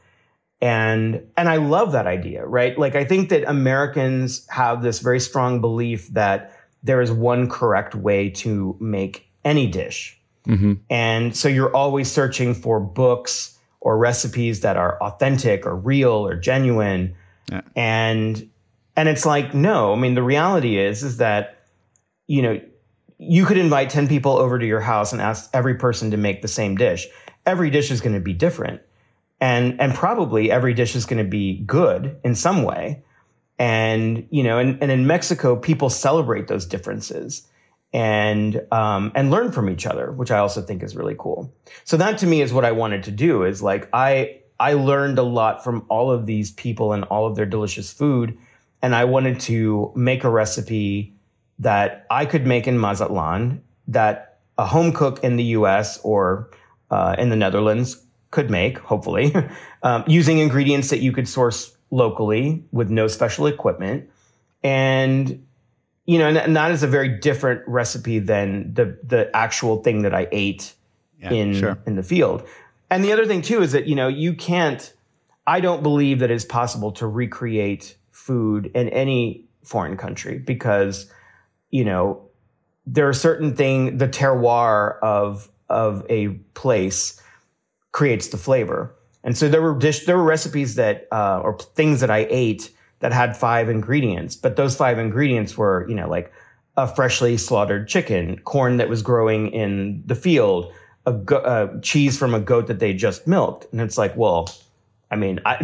And, 0.60 1.22
and 1.36 1.48
I 1.48 1.56
love 1.56 1.92
that 1.92 2.06
idea, 2.06 2.46
right? 2.46 2.78
Like, 2.78 2.94
I 2.94 3.04
think 3.04 3.28
that 3.28 3.48
Americans 3.48 4.46
have 4.48 4.82
this 4.82 5.00
very 5.00 5.20
strong 5.20 5.60
belief 5.60 6.08
that 6.08 6.52
there 6.82 7.00
is 7.00 7.12
one 7.12 7.48
correct 7.48 7.94
way 7.94 8.30
to 8.30 8.76
make 8.80 9.28
any 9.44 9.66
dish. 9.66 10.18
Mm-hmm. 10.46 10.74
And 10.88 11.36
so 11.36 11.48
you're 11.48 11.74
always 11.74 12.10
searching 12.10 12.54
for 12.54 12.80
books 12.80 13.58
or 13.80 13.98
recipes 13.98 14.60
that 14.60 14.76
are 14.76 15.00
authentic 15.02 15.66
or 15.66 15.76
real 15.76 16.26
or 16.26 16.36
genuine. 16.36 17.14
Yeah. 17.50 17.60
And, 17.74 18.48
and 18.96 19.08
it's 19.08 19.26
like, 19.26 19.54
no, 19.54 19.92
I 19.92 19.96
mean, 19.96 20.14
the 20.14 20.22
reality 20.22 20.78
is, 20.78 21.02
is 21.02 21.18
that, 21.18 21.66
you 22.26 22.42
know, 22.42 22.60
you 23.18 23.44
could 23.44 23.58
invite 23.58 23.90
10 23.90 24.08
people 24.08 24.32
over 24.36 24.58
to 24.58 24.66
your 24.66 24.80
house 24.80 25.12
and 25.12 25.20
ask 25.20 25.48
every 25.52 25.74
person 25.74 26.10
to 26.10 26.16
make 26.16 26.42
the 26.42 26.48
same 26.48 26.76
dish. 26.76 27.06
Every 27.44 27.70
dish 27.70 27.90
is 27.90 28.00
going 28.00 28.14
to 28.14 28.20
be 28.20 28.32
different. 28.32 28.80
And, 29.40 29.80
and 29.80 29.94
probably 29.94 30.50
every 30.50 30.72
dish 30.74 30.96
is 30.96 31.04
going 31.04 31.22
to 31.22 31.28
be 31.28 31.58
good 31.60 32.18
in 32.24 32.34
some 32.34 32.62
way. 32.62 33.02
And, 33.58 34.26
you 34.30 34.42
know, 34.42 34.58
and, 34.58 34.82
and 34.82 34.90
in 34.90 35.06
Mexico, 35.06 35.56
people 35.56 35.90
celebrate 35.90 36.48
those 36.48 36.66
differences 36.66 37.46
and, 37.92 38.60
um, 38.72 39.12
and 39.14 39.30
learn 39.30 39.52
from 39.52 39.70
each 39.70 39.86
other, 39.86 40.12
which 40.12 40.30
I 40.30 40.38
also 40.38 40.62
think 40.62 40.82
is 40.82 40.96
really 40.96 41.16
cool. 41.18 41.54
So 41.84 41.96
that 41.96 42.18
to 42.18 42.26
me 42.26 42.42
is 42.42 42.52
what 42.52 42.64
I 42.64 42.72
wanted 42.72 43.02
to 43.04 43.10
do 43.10 43.44
is 43.44 43.62
like, 43.62 43.88
I, 43.92 44.40
I 44.58 44.74
learned 44.74 45.18
a 45.18 45.22
lot 45.22 45.62
from 45.62 45.84
all 45.88 46.10
of 46.10 46.26
these 46.26 46.50
people 46.50 46.92
and 46.92 47.04
all 47.04 47.26
of 47.26 47.36
their 47.36 47.46
delicious 47.46 47.92
food. 47.92 48.38
And 48.82 48.94
I 48.94 49.04
wanted 49.04 49.40
to 49.40 49.92
make 49.94 50.24
a 50.24 50.30
recipe 50.30 51.14
that 51.58 52.06
I 52.10 52.26
could 52.26 52.46
make 52.46 52.66
in 52.66 52.78
Mazatlan 52.78 53.62
that 53.88 54.38
a 54.58 54.66
home 54.66 54.92
cook 54.92 55.22
in 55.22 55.36
the 55.36 55.44
US 55.44 55.98
or 55.98 56.50
uh, 56.90 57.16
in 57.18 57.30
the 57.30 57.36
Netherlands 57.36 58.02
could 58.30 58.50
make, 58.50 58.78
hopefully, 58.78 59.34
um, 59.82 60.04
using 60.06 60.38
ingredients 60.38 60.90
that 60.90 61.00
you 61.00 61.12
could 61.12 61.28
source 61.28 61.76
locally 61.90 62.64
with 62.72 62.90
no 62.90 63.08
special 63.08 63.46
equipment. 63.46 64.10
And, 64.62 65.46
you 66.04 66.18
know, 66.18 66.28
and, 66.28 66.36
and 66.36 66.56
that 66.56 66.70
is 66.70 66.82
a 66.82 66.88
very 66.88 67.08
different 67.08 67.62
recipe 67.66 68.18
than 68.18 68.74
the, 68.74 68.98
the 69.02 69.34
actual 69.34 69.82
thing 69.82 70.02
that 70.02 70.14
I 70.14 70.28
ate 70.32 70.74
yeah, 71.20 71.30
in, 71.30 71.54
sure. 71.54 71.78
in 71.86 71.96
the 71.96 72.02
field. 72.02 72.46
And 72.90 73.04
the 73.04 73.12
other 73.12 73.26
thing 73.26 73.42
too 73.42 73.62
is 73.62 73.72
that, 73.72 73.86
you 73.86 73.94
know, 73.94 74.08
you 74.08 74.34
can't, 74.34 74.92
I 75.46 75.60
don't 75.60 75.82
believe 75.82 76.18
that 76.18 76.30
it's 76.30 76.44
possible 76.44 76.92
to 76.92 77.06
recreate 77.06 77.96
food 78.10 78.70
in 78.74 78.88
any 78.88 79.44
foreign 79.62 79.96
country 79.96 80.38
because 80.38 81.10
you 81.70 81.84
know, 81.84 82.22
there 82.86 83.08
are 83.08 83.12
certain 83.12 83.54
things, 83.54 83.98
the 83.98 84.08
terroir 84.08 84.98
of, 85.02 85.50
of 85.68 86.06
a 86.08 86.28
place 86.54 87.20
creates 87.96 88.28
the 88.28 88.36
flavor. 88.36 88.94
And 89.24 89.38
so 89.38 89.48
there 89.48 89.62
were 89.62 89.74
dish, 89.74 90.04
there 90.04 90.18
were 90.18 90.22
recipes 90.22 90.74
that, 90.74 91.08
uh, 91.10 91.40
or 91.42 91.56
things 91.58 92.00
that 92.00 92.10
I 92.10 92.26
ate 92.28 92.70
that 92.98 93.10
had 93.10 93.34
five 93.34 93.70
ingredients, 93.70 94.36
but 94.36 94.56
those 94.56 94.76
five 94.76 94.98
ingredients 94.98 95.56
were, 95.56 95.88
you 95.88 95.94
know, 95.94 96.06
like 96.06 96.30
a 96.76 96.86
freshly 96.86 97.38
slaughtered 97.38 97.88
chicken, 97.88 98.38
corn 98.40 98.76
that 98.76 98.90
was 98.90 99.00
growing 99.00 99.48
in 99.48 100.02
the 100.04 100.14
field, 100.14 100.70
a 101.06 101.12
go- 101.14 101.38
uh, 101.38 101.80
cheese 101.80 102.18
from 102.18 102.34
a 102.34 102.38
goat 102.38 102.66
that 102.66 102.80
they 102.80 102.92
just 102.92 103.26
milked. 103.26 103.66
And 103.72 103.80
it's 103.80 103.96
like, 103.96 104.14
well, 104.14 104.50
I 105.10 105.16
mean, 105.16 105.40
I, 105.46 105.56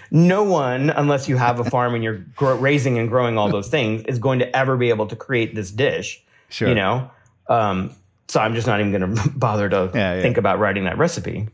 no 0.12 0.44
one, 0.44 0.90
unless 0.90 1.28
you 1.28 1.36
have 1.38 1.58
a 1.58 1.64
farm 1.64 1.96
and 1.96 2.04
you're 2.04 2.24
raising 2.38 2.98
and 2.98 3.08
growing 3.08 3.36
all 3.36 3.50
those 3.50 3.68
things, 3.68 4.04
is 4.04 4.20
going 4.20 4.38
to 4.38 4.56
ever 4.56 4.76
be 4.76 4.90
able 4.90 5.08
to 5.08 5.16
create 5.16 5.56
this 5.56 5.72
dish. 5.72 6.22
Sure. 6.50 6.68
You 6.68 6.76
know? 6.76 7.10
Um, 7.48 7.96
so 8.28 8.38
I'm 8.38 8.54
just 8.54 8.68
not 8.68 8.78
even 8.78 8.92
going 8.92 9.16
to 9.16 9.28
bother 9.30 9.68
to 9.68 9.90
yeah, 9.92 10.14
yeah. 10.14 10.22
think 10.22 10.36
about 10.36 10.60
writing 10.60 10.84
that 10.84 10.96
recipe. 10.96 11.48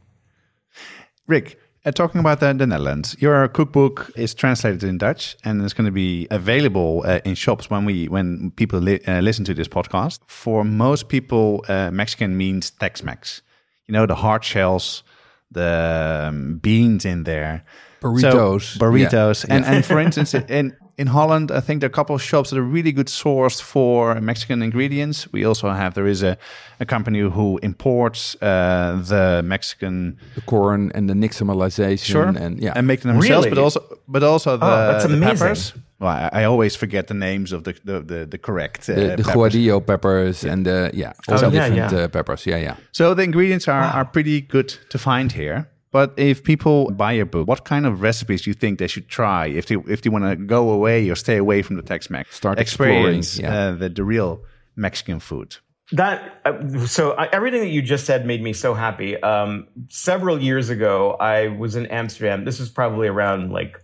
Rick, 1.26 1.58
uh, 1.84 1.92
talking 1.92 2.20
about 2.20 2.40
the, 2.40 2.52
the, 2.52 2.66
Netherlands, 2.66 3.16
your 3.20 3.46
cookbook 3.48 4.10
is 4.16 4.34
translated 4.34 4.82
in 4.82 4.98
Dutch 4.98 5.36
and 5.44 5.62
it's 5.62 5.72
going 5.72 5.84
to 5.86 5.92
be 5.92 6.26
available 6.30 7.02
uh, 7.06 7.20
in 7.24 7.34
shops 7.34 7.70
when 7.70 7.84
we 7.84 8.08
when 8.08 8.50
people 8.52 8.80
li 8.80 9.00
uh, 9.06 9.20
listen 9.20 9.44
to 9.44 9.54
this 9.54 9.68
podcast. 9.68 10.18
For 10.26 10.64
most 10.64 11.08
people, 11.08 11.64
uh, 11.68 11.90
Mexican 11.92 12.36
means 12.36 12.70
Tex-Mex. 12.70 13.42
You 13.86 13.92
know, 13.92 14.06
the 14.06 14.16
hard 14.16 14.44
shells, 14.44 15.04
the 15.50 16.26
um, 16.28 16.58
beans 16.58 17.04
in 17.04 17.22
there. 17.22 17.64
Burritos. 18.00 18.62
So, 18.62 18.78
burritos. 18.80 19.46
Yeah. 19.46 19.54
And, 19.54 19.64
and 19.64 19.84
for 19.84 20.00
instance, 20.00 20.34
in, 20.34 20.76
in 20.98 21.08
Holland, 21.08 21.50
I 21.50 21.60
think 21.60 21.80
there 21.80 21.88
are 21.88 21.90
a 21.90 21.94
couple 21.94 22.14
of 22.14 22.22
shops 22.22 22.50
that 22.50 22.58
are 22.58 22.62
really 22.62 22.92
good 22.92 23.08
sourced 23.08 23.60
for 23.60 24.20
Mexican 24.20 24.62
ingredients. 24.62 25.30
We 25.32 25.44
also 25.44 25.68
have, 25.70 25.94
there 25.94 26.06
is 26.06 26.22
a, 26.22 26.36
a 26.80 26.86
company 26.86 27.20
who 27.20 27.58
imports 27.62 28.34
uh, 28.42 29.02
the 29.08 29.42
Mexican... 29.44 30.18
The 30.34 30.40
corn 30.42 30.90
and 30.94 31.08
the 31.08 31.14
nixtamalization. 31.14 32.04
Sure. 32.04 32.24
And, 32.26 32.62
yeah. 32.62 32.72
and 32.74 32.86
make 32.86 33.02
them 33.02 33.12
themselves, 33.12 33.46
really? 33.46 33.54
but 33.54 33.62
also, 33.62 33.98
but 34.08 34.22
also 34.22 34.56
the, 34.56 34.66
oh, 34.66 35.06
the 35.06 35.20
peppers. 35.20 35.74
Well, 35.98 36.10
I, 36.10 36.42
I 36.42 36.44
always 36.44 36.76
forget 36.76 37.06
the 37.06 37.14
names 37.14 37.52
of 37.52 37.64
the 37.64 37.72
the 37.84 38.00
the, 38.00 38.26
the 38.26 38.38
correct 38.38 38.88
uh, 38.90 38.94
The, 38.94 39.16
the 39.16 39.24
peppers. 39.24 39.54
guajillo 39.54 39.80
peppers 39.80 40.44
and 40.44 40.66
the 40.66 40.90
yeah, 40.92 41.12
all 41.28 41.36
Oh, 41.36 41.38
the 41.38 41.56
yeah, 41.56 41.68
different 41.68 41.92
yeah. 41.92 42.04
Uh, 42.04 42.08
peppers. 42.08 42.44
Yeah, 42.44 42.58
yeah. 42.58 42.76
So 42.92 43.14
the 43.14 43.22
ingredients 43.22 43.66
are, 43.66 43.82
are 43.82 44.04
pretty 44.04 44.42
good 44.42 44.68
to 44.90 44.98
find 44.98 45.32
here. 45.32 45.70
But 45.96 46.12
if 46.18 46.44
people 46.44 46.90
buy 46.90 47.12
your 47.12 47.24
book, 47.24 47.48
what 47.48 47.64
kind 47.64 47.86
of 47.86 48.02
recipes 48.02 48.42
do 48.42 48.50
you 48.50 48.54
think 48.54 48.78
they 48.78 48.86
should 48.86 49.08
try 49.08 49.46
if 49.46 49.64
they 49.64 49.76
if 49.88 50.02
they 50.02 50.10
want 50.10 50.24
to 50.26 50.36
go 50.36 50.68
away 50.68 51.08
or 51.08 51.14
stay 51.14 51.38
away 51.38 51.62
from 51.62 51.76
the 51.76 51.82
Tex-Mex? 51.82 52.36
Start 52.36 52.58
experience 52.58 53.38
exploring, 53.38 53.54
yeah. 53.54 53.68
uh, 53.68 53.72
the, 53.72 53.88
the 53.88 54.04
real 54.04 54.42
Mexican 54.76 55.20
food. 55.20 55.56
That 55.92 56.38
uh, 56.44 56.86
so 56.86 57.12
I, 57.12 57.28
everything 57.32 57.60
that 57.60 57.70
you 57.70 57.80
just 57.80 58.04
said 58.04 58.26
made 58.26 58.42
me 58.42 58.52
so 58.52 58.74
happy. 58.74 59.18
Um, 59.22 59.68
several 59.88 60.38
years 60.38 60.68
ago, 60.68 61.12
I 61.18 61.48
was 61.48 61.76
in 61.76 61.86
Amsterdam. 61.86 62.44
This 62.44 62.60
was 62.60 62.68
probably 62.68 63.08
around 63.08 63.50
like 63.50 63.82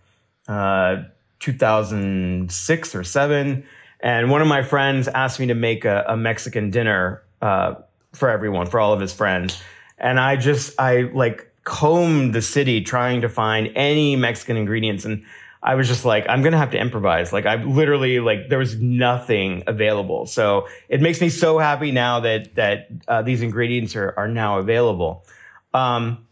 uh, 0.48 1.05
2006 1.40 2.94
or 2.94 3.05
seven, 3.05 3.64
and 4.01 4.31
one 4.31 4.42
of 4.42 4.48
my 4.48 4.62
friends 4.62 5.09
asked 5.09 5.40
me 5.40 5.46
to 5.46 5.55
make 5.55 5.87
a, 5.87 6.05
a 6.09 6.16
Mexican 6.18 6.68
dinner 6.68 7.22
uh, 7.40 7.77
for 8.12 8.29
everyone, 8.29 8.66
for 8.66 8.79
all 8.81 8.92
of 8.92 9.01
his 9.01 9.14
friends, 9.14 9.59
and 9.96 10.20
I 10.20 10.37
just 10.37 10.79
I 10.79 11.11
like 11.14 11.48
combed 11.64 12.35
the 12.35 12.42
city 12.42 12.81
trying 12.81 13.20
to 13.20 13.29
find 13.29 13.70
any 13.75 14.16
Mexican 14.16 14.57
ingredients 14.57 15.05
and. 15.05 15.25
I 15.64 15.77
was 15.77 15.87
just 15.87 16.05
like, 16.05 16.27
I'm 16.29 16.42
gonna 16.42 16.59
have 16.59 16.72
to 16.72 16.77
improvise. 16.77 17.33
Like 17.33 17.46
I 17.46 17.55
literally 17.55 18.18
like 18.18 18.48
there 18.48 18.59
was 18.59 18.81
nothing 18.81 19.62
available. 19.68 20.27
So 20.27 20.66
it 20.88 21.01
makes 21.01 21.20
me 21.20 21.29
so 21.29 21.61
happy 21.61 21.92
now 21.92 22.18
that 22.18 22.57
that 22.57 22.88
uh, 23.07 23.22
these 23.22 23.42
ingredients 23.42 23.94
are 23.94 24.12
are 24.16 24.27
now 24.27 24.59
available. 24.59 25.25
Um, 25.72 26.27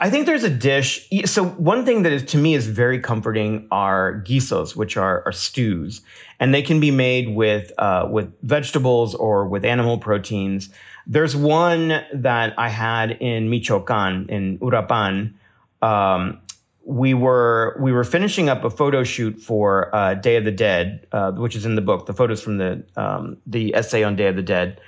I 0.00 0.10
think 0.10 0.26
there's 0.26 0.44
a 0.44 0.50
dish. 0.50 1.08
So 1.24 1.44
one 1.44 1.84
thing 1.84 2.02
that 2.04 2.12
is 2.12 2.22
to 2.26 2.38
me 2.38 2.54
is 2.54 2.68
very 2.68 3.00
comforting 3.00 3.66
are 3.72 4.22
guisos, 4.24 4.76
which 4.76 4.96
are, 4.96 5.24
are 5.26 5.32
stews, 5.32 6.02
and 6.38 6.54
they 6.54 6.62
can 6.62 6.78
be 6.78 6.92
made 6.92 7.34
with 7.34 7.72
uh, 7.78 8.06
with 8.08 8.32
vegetables 8.42 9.14
or 9.14 9.48
with 9.48 9.64
animal 9.64 9.98
proteins. 9.98 10.70
There's 11.06 11.34
one 11.34 12.02
that 12.12 12.54
I 12.58 12.68
had 12.68 13.12
in 13.12 13.50
Michoacan 13.50 14.26
in 14.28 14.58
Uruapan. 14.58 15.34
Um, 15.80 16.40
we 16.84 17.14
were 17.14 17.76
we 17.80 17.92
were 17.92 18.04
finishing 18.04 18.48
up 18.48 18.64
a 18.64 18.70
photo 18.70 19.04
shoot 19.04 19.40
for 19.40 19.94
uh, 19.94 20.14
Day 20.14 20.36
of 20.36 20.44
the 20.44 20.50
Dead, 20.50 21.06
uh, 21.12 21.32
which 21.32 21.54
is 21.54 21.64
in 21.64 21.74
the 21.74 21.80
book. 21.80 22.06
The 22.06 22.14
photos 22.14 22.42
from 22.42 22.58
the 22.58 22.84
um, 22.96 23.36
the 23.46 23.74
essay 23.74 24.02
on 24.02 24.16
Day 24.16 24.26
of 24.26 24.36
the 24.36 24.42
Dead, 24.42 24.80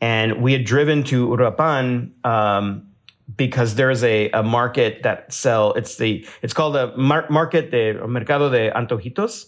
and 0.00 0.42
we 0.42 0.52
had 0.52 0.64
driven 0.64 1.02
to 1.04 1.28
Uruapan 1.28 2.12
um, 2.24 2.88
because 3.36 3.74
there's 3.76 4.04
a, 4.04 4.30
a 4.30 4.42
market 4.42 5.02
that 5.02 5.32
sell. 5.32 5.72
It's 5.74 5.96
the 5.96 6.26
it's 6.42 6.52
called 6.52 6.76
a 6.76 6.96
mar- 6.96 7.26
market 7.30 7.70
de 7.70 7.94
mercado 8.06 8.50
de 8.50 8.70
antojitos, 8.70 9.46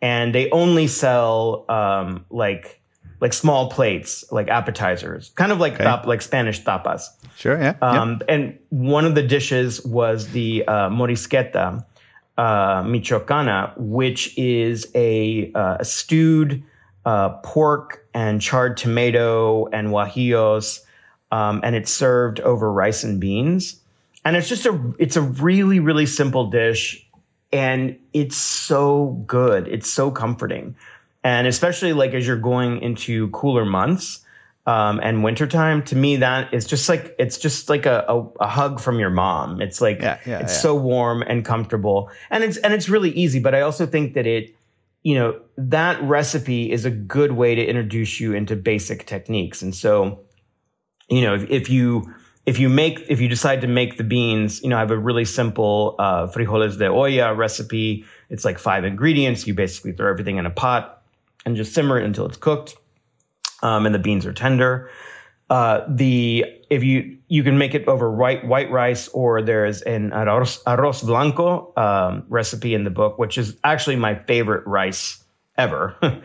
and 0.00 0.34
they 0.34 0.50
only 0.50 0.86
sell 0.86 1.64
um, 1.68 2.24
like 2.30 2.81
like 3.22 3.32
small 3.32 3.70
plates, 3.70 4.24
like 4.32 4.48
appetizers, 4.48 5.30
kind 5.36 5.52
of 5.52 5.58
like 5.60 5.74
Okay. 5.74 5.84
tap, 5.84 6.06
like 6.06 6.20
Spanish 6.22 6.62
tapas. 6.64 7.02
Sure, 7.36 7.56
yeah. 7.58 7.74
yeah. 7.80 8.02
Um, 8.02 8.20
And 8.28 8.58
one 8.70 9.04
of 9.06 9.14
the 9.14 9.22
dishes 9.22 9.80
was 9.86 10.28
the 10.32 10.64
uh, 10.66 10.90
morisqueta 10.90 11.84
uh, 12.36 12.82
michoacana, 12.82 13.72
which 13.78 14.36
is 14.36 14.86
a, 14.94 15.50
uh, 15.54 15.76
a 15.80 15.84
stewed 15.84 16.62
uh, 17.04 17.28
pork 17.44 18.04
and 18.14 18.40
charred 18.40 18.76
tomato 18.76 19.66
and 19.72 19.88
guajillos, 19.88 20.80
um, 21.30 21.60
and 21.64 21.74
it's 21.76 21.92
served 21.92 22.40
over 22.40 22.72
rice 22.72 23.04
and 23.04 23.20
beans. 23.20 23.76
And 24.24 24.36
it's 24.36 24.48
just 24.48 24.66
a 24.66 24.74
it's 24.98 25.16
a 25.16 25.22
really 25.22 25.80
really 25.80 26.06
simple 26.06 26.46
dish, 26.50 27.04
and 27.52 27.98
it's 28.12 28.36
so 28.36 29.20
good. 29.26 29.66
It's 29.66 29.90
so 29.90 30.12
comforting, 30.12 30.76
and 31.24 31.46
especially 31.46 31.92
like 31.92 32.14
as 32.14 32.26
you're 32.26 32.36
going 32.36 32.80
into 32.82 33.28
cooler 33.30 33.64
months 33.64 34.24
um, 34.66 35.00
and 35.02 35.24
wintertime, 35.24 35.82
to 35.84 35.96
me, 35.96 36.16
that 36.16 36.54
is 36.54 36.66
just 36.66 36.88
like 36.88 37.16
it's 37.18 37.36
just 37.36 37.68
like 37.68 37.84
a, 37.84 38.04
a, 38.08 38.20
a 38.40 38.48
hug 38.48 38.78
from 38.78 39.00
your 39.00 39.10
mom. 39.10 39.60
It's 39.60 39.80
like 39.80 40.00
Yeah, 40.00 40.18
yeah, 40.24 40.38
it's 40.38 40.54
yeah. 40.54 40.60
so 40.60 40.76
warm 40.76 41.22
and 41.22 41.44
comfortable, 41.44 42.10
and 42.30 42.44
it's 42.44 42.58
and 42.58 42.72
it's 42.72 42.88
really 42.88 43.10
easy. 43.10 43.40
But 43.40 43.56
I 43.56 43.62
also 43.62 43.86
think 43.86 44.14
that 44.14 44.26
it, 44.26 44.54
you 45.02 45.16
know, 45.16 45.40
that 45.56 46.00
recipe 46.02 46.70
is 46.70 46.84
a 46.84 46.92
good 46.92 47.32
way 47.32 47.56
to 47.56 47.64
introduce 47.64 48.20
you 48.20 48.34
into 48.34 48.54
basic 48.54 49.04
techniques. 49.04 49.62
And 49.62 49.74
so, 49.74 50.20
you 51.08 51.22
know, 51.22 51.34
if, 51.34 51.50
if 51.50 51.68
you 51.68 52.14
if 52.46 52.60
you 52.60 52.68
make 52.68 53.04
if 53.08 53.20
you 53.20 53.28
decide 53.28 53.62
to 53.62 53.66
make 53.68 53.96
the 53.96 54.04
beans, 54.04 54.62
you 54.62 54.68
know, 54.68 54.76
I 54.76 54.80
have 54.80 54.92
a 54.92 54.98
really 54.98 55.24
simple 55.24 55.96
uh, 55.98 56.28
frijoles 56.28 56.78
de 56.78 56.86
olla 56.86 57.34
recipe. 57.34 58.04
It's 58.30 58.44
like 58.44 58.60
five 58.60 58.84
ingredients. 58.84 59.44
You 59.44 59.54
basically 59.54 59.90
throw 59.90 60.08
everything 60.08 60.36
in 60.36 60.46
a 60.46 60.50
pot 60.50 61.01
and 61.44 61.56
just 61.56 61.74
simmer 61.74 61.98
it 61.98 62.04
until 62.04 62.26
it's 62.26 62.36
cooked 62.36 62.76
um, 63.62 63.86
and 63.86 63.94
the 63.94 63.98
beans 63.98 64.26
are 64.26 64.32
tender. 64.32 64.90
Uh, 65.50 65.84
the 65.88 66.44
if 66.70 66.82
you 66.82 67.18
you 67.28 67.42
can 67.42 67.58
make 67.58 67.74
it 67.74 67.86
over 67.86 68.10
white 68.10 68.46
white 68.46 68.70
rice 68.70 69.08
or 69.08 69.42
there's 69.42 69.82
an 69.82 70.10
arroz, 70.10 70.62
arroz 70.64 71.04
blanco 71.04 71.72
um, 71.76 72.24
recipe 72.28 72.74
in 72.74 72.84
the 72.84 72.90
book, 72.90 73.18
which 73.18 73.36
is 73.36 73.56
actually 73.62 73.96
my 73.96 74.14
favorite 74.14 74.66
rice 74.66 75.22
ever. 75.58 75.94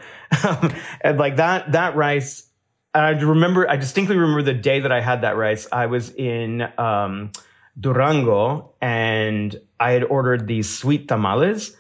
and 1.02 1.18
like 1.18 1.36
that 1.38 1.74
that 1.74 1.96
rice, 1.96 2.48
I 2.94 3.10
remember 3.10 3.70
I 3.70 3.76
distinctly 3.76 4.16
remember 4.16 4.44
the 4.44 4.54
day 4.54 4.80
that 4.80 4.92
I 4.92 5.02
had 5.02 5.22
that 5.22 5.36
rice. 5.36 5.68
I 5.72 5.88
was 5.88 6.14
in 6.16 6.62
um, 6.78 7.32
Durango 7.78 8.74
and 8.82 9.60
I 9.80 9.92
had 9.92 10.06
ordered 10.06 10.48
these 10.48 10.70
sweet 10.70 11.10
tamales. 11.10 11.76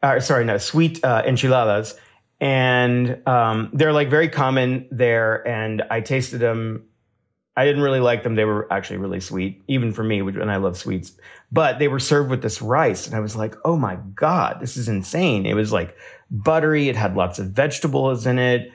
Uh, 0.00 0.20
sorry, 0.20 0.44
no, 0.44 0.58
sweet 0.58 1.02
uh, 1.04 1.22
enchiladas 1.26 1.94
and 2.44 3.26
um, 3.26 3.70
they're 3.72 3.94
like 3.94 4.10
very 4.10 4.28
common 4.28 4.86
there. 4.90 5.46
And 5.48 5.82
I 5.90 6.02
tasted 6.02 6.38
them. 6.38 6.84
I 7.56 7.64
didn't 7.64 7.80
really 7.80 8.00
like 8.00 8.22
them. 8.22 8.34
They 8.34 8.44
were 8.44 8.70
actually 8.70 8.98
really 8.98 9.20
sweet, 9.20 9.62
even 9.66 9.94
for 9.94 10.04
me, 10.04 10.20
which, 10.20 10.36
and 10.36 10.50
I 10.50 10.56
love 10.56 10.76
sweets. 10.76 11.12
But 11.50 11.78
they 11.78 11.88
were 11.88 11.98
served 11.98 12.28
with 12.28 12.42
this 12.42 12.60
rice, 12.60 13.06
and 13.06 13.16
I 13.16 13.20
was 13.20 13.34
like, 13.34 13.54
"Oh 13.64 13.76
my 13.76 13.96
god, 14.14 14.58
this 14.60 14.76
is 14.76 14.88
insane!" 14.88 15.46
It 15.46 15.54
was 15.54 15.72
like 15.72 15.96
buttery. 16.30 16.88
It 16.88 16.96
had 16.96 17.16
lots 17.16 17.38
of 17.38 17.46
vegetables 17.46 18.26
in 18.26 18.38
it, 18.38 18.72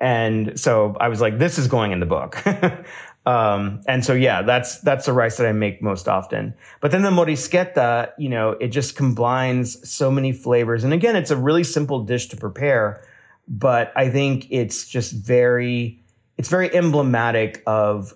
and 0.00 0.60
so 0.60 0.94
I 1.00 1.08
was 1.08 1.20
like, 1.20 1.38
"This 1.38 1.58
is 1.58 1.66
going 1.66 1.92
in 1.92 1.98
the 1.98 2.06
book." 2.06 2.44
um, 3.26 3.82
and 3.86 4.04
so 4.04 4.14
yeah, 4.14 4.42
that's 4.42 4.80
that's 4.80 5.06
the 5.06 5.12
rice 5.12 5.36
that 5.36 5.46
I 5.46 5.52
make 5.52 5.82
most 5.82 6.08
often. 6.08 6.54
But 6.80 6.90
then 6.90 7.02
the 7.02 7.10
morisqueta, 7.10 8.12
you 8.18 8.28
know, 8.28 8.52
it 8.52 8.68
just 8.68 8.96
combines 8.96 9.88
so 9.88 10.10
many 10.10 10.32
flavors. 10.32 10.84
And 10.84 10.92
again, 10.92 11.16
it's 11.16 11.30
a 11.30 11.36
really 11.36 11.64
simple 11.64 12.02
dish 12.02 12.28
to 12.28 12.36
prepare, 12.36 13.04
but 13.46 13.92
I 13.94 14.08
think 14.08 14.46
it's 14.50 14.88
just 14.88 15.12
very 15.12 16.02
it's 16.38 16.48
very 16.48 16.74
emblematic 16.74 17.62
of 17.66 18.14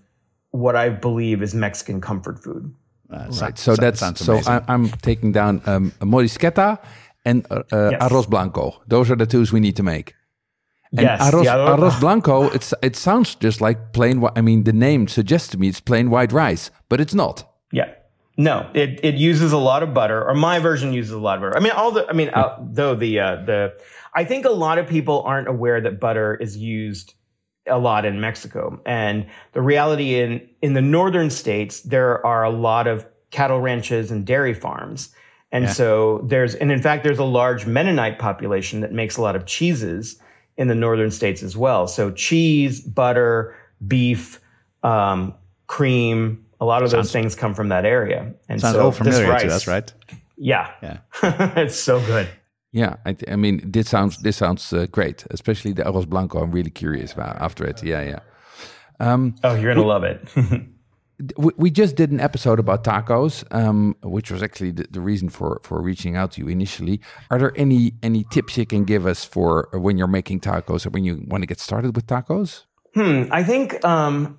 what 0.52 0.76
I 0.76 0.88
believe 0.88 1.42
is 1.42 1.54
Mexican 1.54 2.00
comfort 2.00 2.42
food. 2.42 2.72
Uh, 3.10 3.26
Right. 3.40 3.58
So 3.58 3.76
that's 3.76 4.00
sounds 4.00 4.20
so. 4.24 4.40
I, 4.46 4.62
I'm 4.68 4.88
taking 5.02 5.32
down 5.32 5.60
um, 5.66 5.92
a 6.00 6.06
morisqueta 6.06 6.78
and 7.24 7.46
uh, 7.50 7.62
uh, 7.70 7.90
Yes. 7.90 8.02
arroz 8.02 8.26
blanco. 8.26 8.80
Those 8.88 9.10
are 9.10 9.16
the 9.16 9.26
twos 9.26 9.52
we 9.52 9.60
need 9.60 9.76
to 9.76 9.82
make. 9.82 10.14
And 10.96 11.06
yes, 11.06 11.20
arroz, 11.20 11.44
arroz- 11.46 12.00
blanco. 12.04 12.44
It's 12.50 12.72
it 12.82 12.96
sounds 12.96 13.34
just 13.34 13.60
like 13.60 13.92
plain. 13.92 14.24
I 14.36 14.40
mean, 14.40 14.64
the 14.64 14.72
name 14.72 15.08
suggests 15.08 15.48
to 15.48 15.58
me 15.58 15.68
it's 15.68 15.80
plain 15.80 16.08
white 16.10 16.32
rice, 16.32 16.70
but 16.88 17.00
it's 17.00 17.14
not. 17.14 17.50
Yeah. 17.72 17.90
No, 18.36 18.68
it, 18.74 18.98
it 19.04 19.14
uses 19.14 19.52
a 19.52 19.58
lot 19.58 19.82
of 19.84 19.94
butter, 19.94 20.24
or 20.28 20.34
my 20.34 20.58
version 20.58 20.92
uses 20.92 21.12
a 21.12 21.18
lot 21.18 21.36
of 21.36 21.42
butter. 21.42 21.56
I 21.56 21.60
mean, 21.60 21.72
all 21.72 21.92
the, 21.92 22.04
I 22.08 22.12
mean, 22.14 22.30
uh, 22.30 22.56
though 22.60 22.96
the, 22.96 23.20
uh, 23.20 23.36
the, 23.44 23.74
I 24.12 24.24
think 24.24 24.44
a 24.44 24.50
lot 24.50 24.78
of 24.78 24.88
people 24.88 25.22
aren't 25.22 25.46
aware 25.46 25.80
that 25.80 26.00
butter 26.00 26.34
is 26.34 26.56
used 26.56 27.14
a 27.68 27.78
lot 27.78 28.04
in 28.04 28.20
Mexico. 28.20 28.80
And 28.86 29.26
the 29.52 29.62
reality 29.62 30.16
in, 30.20 30.48
in 30.62 30.74
the 30.74 30.82
northern 30.82 31.30
states, 31.30 31.82
there 31.82 32.24
are 32.26 32.42
a 32.42 32.50
lot 32.50 32.88
of 32.88 33.06
cattle 33.30 33.60
ranches 33.60 34.10
and 34.10 34.26
dairy 34.26 34.52
farms. 34.54 35.14
And 35.52 35.64
Yeah. 35.66 35.72
so 35.72 36.18
there's, 36.26 36.56
and 36.56 36.72
in 36.72 36.82
fact, 36.82 37.04
there's 37.04 37.20
a 37.20 37.24
large 37.24 37.66
Mennonite 37.66 38.18
population 38.18 38.80
that 38.80 38.90
makes 38.92 39.16
a 39.16 39.22
lot 39.22 39.36
of 39.36 39.46
cheeses 39.46 40.20
in 40.56 40.68
the 40.68 40.74
northern 40.74 41.10
states 41.10 41.42
as 41.42 41.56
well. 41.56 41.86
So 41.88 42.10
cheese, 42.10 42.80
butter, 42.80 43.56
beef, 43.86 44.40
um, 44.82 45.34
cream, 45.66 46.44
a 46.60 46.64
lot 46.64 46.82
of 46.82 46.90
those 46.90 47.10
things 47.12 47.34
come 47.34 47.54
from 47.54 47.68
that 47.68 47.84
area. 47.84 48.32
And 48.48 48.60
Sounds 48.60 48.76
so 48.76 48.84
all 48.84 48.92
familiar 48.92 49.28
rice- 49.28 49.42
to 49.42 49.48
us, 49.48 49.66
right? 49.66 49.92
Yeah. 50.36 50.70
Yeah. 50.82 50.98
it's 51.56 51.76
so 51.76 52.00
good. 52.06 52.28
Yeah, 52.72 52.96
I, 53.06 53.12
th- 53.12 53.30
I 53.32 53.36
mean, 53.36 53.70
this 53.70 53.88
sounds 53.88 54.18
this 54.18 54.36
sounds 54.36 54.72
uh, 54.72 54.86
great, 54.90 55.24
especially 55.30 55.72
the 55.72 55.84
arroz 55.84 56.08
blanco. 56.08 56.42
I'm 56.42 56.50
really 56.50 56.70
curious 56.72 57.12
about 57.12 57.36
after 57.40 57.64
it. 57.64 57.84
Yeah, 57.84 58.02
yeah. 58.02 58.18
Um, 58.98 59.36
Oh, 59.44 59.54
you're 59.54 59.72
going 59.72 59.76
to 59.76 59.86
love 59.86 60.02
it. 60.02 60.26
we, 61.36 61.52
we 61.56 61.70
just 61.70 61.96
did 61.96 62.10
an 62.10 62.20
episode 62.20 62.58
about 62.58 62.84
tacos, 62.84 63.44
um, 63.54 63.96
which 64.02 64.30
was 64.30 64.42
actually 64.42 64.72
the, 64.72 64.86
the 64.90 65.00
reason 65.00 65.28
for 65.28 65.60
for 65.62 65.80
reaching 65.80 66.16
out 66.16 66.32
to 66.32 66.40
you 66.40 66.48
initially. 66.48 67.00
Are 67.30 67.38
there 67.38 67.52
any 67.56 67.94
any 68.02 68.24
tips 68.30 68.56
you 68.58 68.66
can 68.66 68.84
give 68.84 69.06
us 69.06 69.24
for 69.24 69.68
when 69.72 69.96
you're 69.96 70.08
making 70.08 70.40
tacos 70.40 70.86
or 70.86 70.90
when 70.90 71.04
you 71.04 71.24
want 71.26 71.42
to 71.42 71.46
get 71.46 71.60
started 71.60 71.94
with 71.94 72.06
tacos? 72.06 72.64
Hmm. 72.94 73.24
I 73.32 73.42
think, 73.42 73.84
um, 73.84 74.38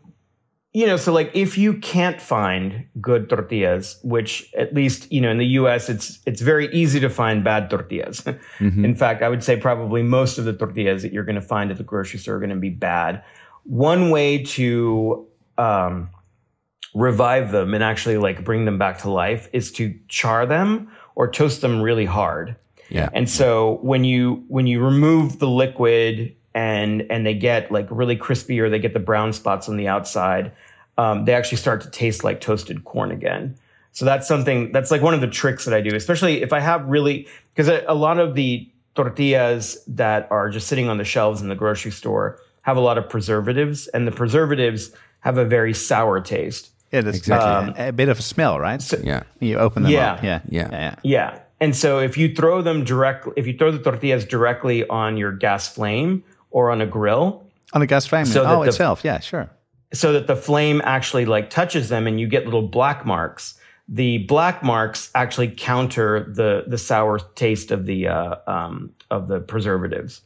you 0.73 0.85
know, 0.85 0.95
so 0.97 1.11
like 1.11 1.31
if 1.33 1.57
you 1.57 1.75
can't 1.75 2.21
find 2.21 2.85
good 3.01 3.29
tortillas, 3.29 3.99
which 4.03 4.53
at 4.57 4.73
least, 4.73 5.11
you 5.11 5.21
know, 5.21 5.29
in 5.29 5.37
the 5.37 5.47
US 5.59 5.89
it's 5.89 6.19
it's 6.25 6.41
very 6.41 6.73
easy 6.73 6.99
to 6.99 7.09
find 7.09 7.43
bad 7.43 7.69
tortillas. 7.69 8.21
Mm-hmm. 8.59 8.85
In 8.85 8.95
fact, 8.95 9.21
I 9.21 9.27
would 9.27 9.43
say 9.43 9.57
probably 9.57 10.01
most 10.01 10.37
of 10.37 10.45
the 10.45 10.53
tortillas 10.53 11.01
that 11.01 11.11
you're 11.11 11.25
going 11.25 11.35
to 11.35 11.41
find 11.41 11.71
at 11.71 11.77
the 11.77 11.83
grocery 11.83 12.19
store 12.19 12.35
are 12.35 12.39
going 12.39 12.49
to 12.49 12.55
be 12.55 12.69
bad. 12.69 13.21
One 13.63 14.11
way 14.11 14.43
to 14.43 15.27
um, 15.57 16.09
revive 16.95 17.51
them 17.51 17.73
and 17.73 17.83
actually 17.83 18.17
like 18.17 18.43
bring 18.43 18.65
them 18.65 18.79
back 18.79 18.97
to 18.99 19.11
life 19.11 19.49
is 19.53 19.71
to 19.73 19.93
char 20.07 20.45
them 20.45 20.89
or 21.13 21.29
toast 21.29 21.61
them 21.61 21.81
really 21.81 22.05
hard. 22.05 22.55
Yeah. 22.89 23.09
And 23.13 23.29
so 23.29 23.79
when 23.81 24.03
you 24.05 24.43
when 24.47 24.65
you 24.65 24.83
remove 24.83 25.39
the 25.39 25.49
liquid 25.49 26.33
and 26.55 27.05
and 27.09 27.25
they 27.25 27.33
get 27.33 27.71
like 27.71 27.87
really 27.91 28.15
crispy 28.15 28.59
or 28.61 28.69
they 28.69 28.79
get 28.79 28.93
the 28.93 28.99
brown 28.99 29.33
spots 29.33 29.67
on 29.67 29.75
the 29.75 29.87
outside, 29.87 30.51
um, 30.97 31.25
they 31.25 31.33
actually 31.33 31.57
start 31.57 31.81
to 31.81 31.89
taste 31.89 32.23
like 32.23 32.39
toasted 32.39 32.85
corn 32.85 33.11
again. 33.11 33.55
So 33.91 34.05
that's 34.05 34.27
something 34.27 34.71
that's 34.71 34.89
like 34.89 35.01
one 35.01 35.13
of 35.13 35.21
the 35.21 35.27
tricks 35.27 35.65
that 35.65 35.73
I 35.73 35.81
do, 35.81 35.95
especially 35.95 36.41
if 36.41 36.53
I 36.53 36.59
have 36.61 36.85
really 36.85 37.27
because 37.53 37.67
a, 37.67 37.83
a 37.87 37.95
lot 37.95 38.19
of 38.19 38.35
the 38.35 38.69
tortillas 38.95 39.83
that 39.87 40.27
are 40.31 40.49
just 40.49 40.67
sitting 40.67 40.87
on 40.87 40.97
the 40.97 41.03
shelves 41.03 41.41
in 41.41 41.49
the 41.49 41.55
grocery 41.55 41.91
store 41.91 42.39
have 42.61 42.77
a 42.77 42.81
lot 42.81 42.97
of 42.97 43.09
preservatives, 43.09 43.87
and 43.87 44.07
the 44.07 44.11
preservatives 44.11 44.91
have 45.19 45.37
a 45.37 45.45
very 45.45 45.73
sour 45.73 46.21
taste. 46.21 46.71
Yeah, 46.95 47.01
that's 47.01 47.17
exactly 47.17 47.49
um, 47.49 47.73
a, 47.77 47.89
a, 47.89 47.91
bit 47.91 48.07
of 48.07 48.19
a 48.19 48.21
smell, 48.21 48.57
right? 48.57 48.81
So, 48.81 48.97
yeah, 49.03 49.23
you 49.41 49.57
open 49.57 49.83
them 49.83 49.91
yeah. 49.91 50.13
up. 50.13 50.23
Yeah, 50.23 50.39
yeah, 50.47 50.69
yeah, 50.71 50.95
yeah. 51.03 51.39
And 51.59 51.75
so 51.75 51.99
if 51.99 52.17
you 52.17 52.33
throw 52.33 52.61
them 52.61 52.85
directly, 52.85 53.33
if 53.35 53.45
you 53.45 53.57
throw 53.57 53.69
the 53.69 53.79
tortillas 53.79 54.23
directly 54.23 54.87
on 54.87 55.17
your 55.17 55.33
gas 55.33 55.73
flame 55.73 56.23
or 56.51 56.71
on 56.71 56.79
a 56.79 56.85
grill, 56.85 57.45
on 57.73 57.81
a 57.81 57.85
gas 57.85 58.05
flame, 58.05 58.25
so 58.25 58.45
oh 58.45 58.61
the, 58.61 58.69
itself, 58.69 59.03
yeah, 59.03 59.19
sure. 59.19 59.49
So 59.93 60.13
that 60.13 60.27
the 60.27 60.37
flame 60.37 60.81
actually 60.85 61.25
like 61.25 61.49
touches 61.49 61.89
them, 61.89 62.07
and 62.07 62.17
you 62.17 62.27
get 62.27 62.45
little 62.45 62.67
black 62.67 63.05
marks. 63.05 63.59
The 63.89 64.19
black 64.19 64.63
marks 64.63 65.11
actually 65.15 65.49
counter 65.49 66.31
the 66.33 66.63
the 66.65 66.77
sour 66.77 67.19
taste 67.35 67.71
of 67.71 67.85
the 67.85 68.07
uh, 68.07 68.35
um, 68.47 68.93
of 69.11 69.27
the 69.27 69.41
preservatives. 69.41 70.21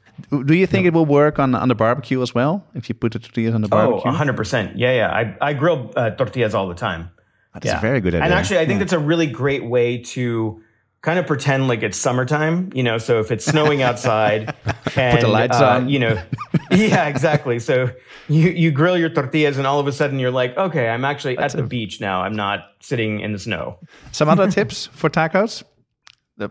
Do 0.46 0.54
you 0.54 0.68
think 0.68 0.86
it 0.86 0.94
will 0.94 1.06
work 1.06 1.40
on 1.40 1.56
on 1.56 1.68
the 1.68 1.76
barbecue 1.76 2.22
as 2.22 2.34
well 2.34 2.64
if 2.76 2.90
you 2.90 2.96
put 2.96 3.14
the 3.14 3.20
tortillas 3.20 3.56
on 3.56 3.62
the 3.62 3.68
barbecue? 3.68 4.10
Oh, 4.10 4.14
100%. 4.14 4.74
Yeah, 4.76 4.94
yeah. 4.94 5.10
I, 5.10 5.50
I 5.50 5.54
grill 5.54 5.92
uh, 5.96 6.12
tortillas 6.12 6.54
all 6.54 6.68
the 6.68 6.76
time. 6.76 7.10
That's 7.54 7.66
yeah. 7.66 7.78
a 7.78 7.82
very 7.82 8.02
good 8.02 8.14
idea. 8.14 8.26
And 8.26 8.34
actually, 8.34 8.60
I 8.60 8.66
think 8.66 8.78
yeah. 8.78 8.86
that's 8.86 8.94
a 8.94 9.00
really 9.00 9.28
great 9.28 9.66
way 9.66 9.98
to 9.98 10.62
kind 11.02 11.18
of 11.18 11.26
pretend 11.26 11.68
like 11.68 11.82
it's 11.82 11.98
summertime, 11.98 12.72
you 12.74 12.84
know, 12.84 12.98
so 12.98 13.20
if 13.20 13.32
it's 13.32 13.46
snowing 13.46 13.82
outside 13.82 14.54
and, 14.96 15.12
put 15.18 15.22
the 15.22 15.28
lights 15.28 15.60
uh, 15.60 15.70
on, 15.70 15.90
you 15.90 15.98
know, 15.98 16.22
yeah, 16.72 17.08
exactly. 17.08 17.58
So 17.60 17.90
you, 18.28 18.50
you 18.50 18.72
grill 18.72 18.98
your 18.98 19.10
tortillas 19.10 19.58
and 19.58 19.66
all 19.66 19.80
of 19.80 19.88
a 19.88 19.94
sudden 19.94 20.20
you're 20.20 20.32
like, 20.32 20.58
okay, 20.58 20.90
I'm 20.90 21.06
actually 21.06 21.38
that's 21.38 21.54
at 21.54 21.60
a, 21.60 21.64
the 21.64 21.70
beach 21.70 22.02
now. 22.02 22.22
I'm 22.22 22.36
not 22.36 22.66
sitting 22.82 23.22
in 23.22 23.32
the 23.32 23.40
snow. 23.40 23.80
Some 24.12 24.28
other 24.28 24.52
tips 24.52 24.88
for 24.88 25.10
tacos? 25.10 25.64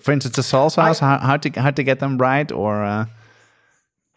For 0.01 0.13
instance, 0.13 0.37
the 0.37 0.43
salsas, 0.43 1.03
I, 1.03 1.07
how, 1.07 1.19
how, 1.19 1.37
to, 1.37 1.61
how 1.61 1.71
to 1.71 1.83
get 1.83 2.01
them 2.01 2.19
right 2.19 2.51
or, 2.51 2.85
uh, 2.85 3.07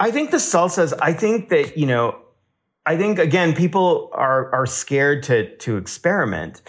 I 0.01 0.09
think 0.09 0.31
the 0.31 0.37
salsas, 0.37 0.93
I 0.99 1.13
think 1.13 1.49
that, 1.49 1.77
you 1.77 1.85
know, 1.85 2.17
I 2.87 2.97
think 2.97 3.19
again, 3.19 3.53
people 3.53 4.09
are 4.13 4.51
are 4.51 4.65
scared 4.65 5.21
to 5.23 5.55
to 5.57 5.77
experiment. 5.77 6.63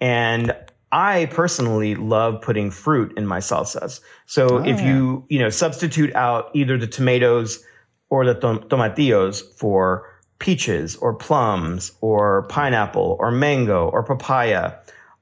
And 0.00 0.52
I 0.90 1.26
personally 1.26 1.94
love 1.94 2.42
putting 2.42 2.72
fruit 2.72 3.16
in 3.16 3.24
my 3.24 3.38
salsas. 3.38 4.00
So 4.26 4.58
oh, 4.58 4.64
if 4.64 4.80
you, 4.80 5.24
you 5.28 5.38
know, 5.38 5.48
substitute 5.48 6.12
out 6.16 6.50
either 6.54 6.76
the 6.76 6.88
tomatoes 6.88 7.64
or 8.10 8.26
the 8.26 8.34
tom- 8.34 8.64
tomatillos 8.68 9.42
for 9.56 10.10
peaches 10.40 10.96
or 10.96 11.14
plums 11.14 11.92
or 12.00 12.42
pineapple 12.48 13.16
or 13.20 13.30
mango 13.30 13.90
or 13.90 14.02
papaya, 14.02 14.72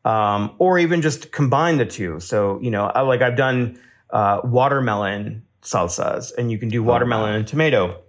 um, 0.07 0.55
or 0.59 0.79
even 0.79 1.03
just 1.03 1.31
combine 1.31 1.77
the 1.77 1.85
two. 1.85 2.21
So, 2.21 2.59
you 2.63 2.71
know, 2.71 2.91
like 3.05 3.21
I've 3.21 3.37
done 3.37 3.79
uh, 4.09 4.41
watermelon 4.45 5.45
salsas, 5.63 6.33
and 6.37 6.51
you 6.51 6.59
can 6.59 6.69
do 6.69 6.83
watermelon 6.83 7.33
oh, 7.33 7.37
and 7.39 7.47
tomato, 7.47 8.01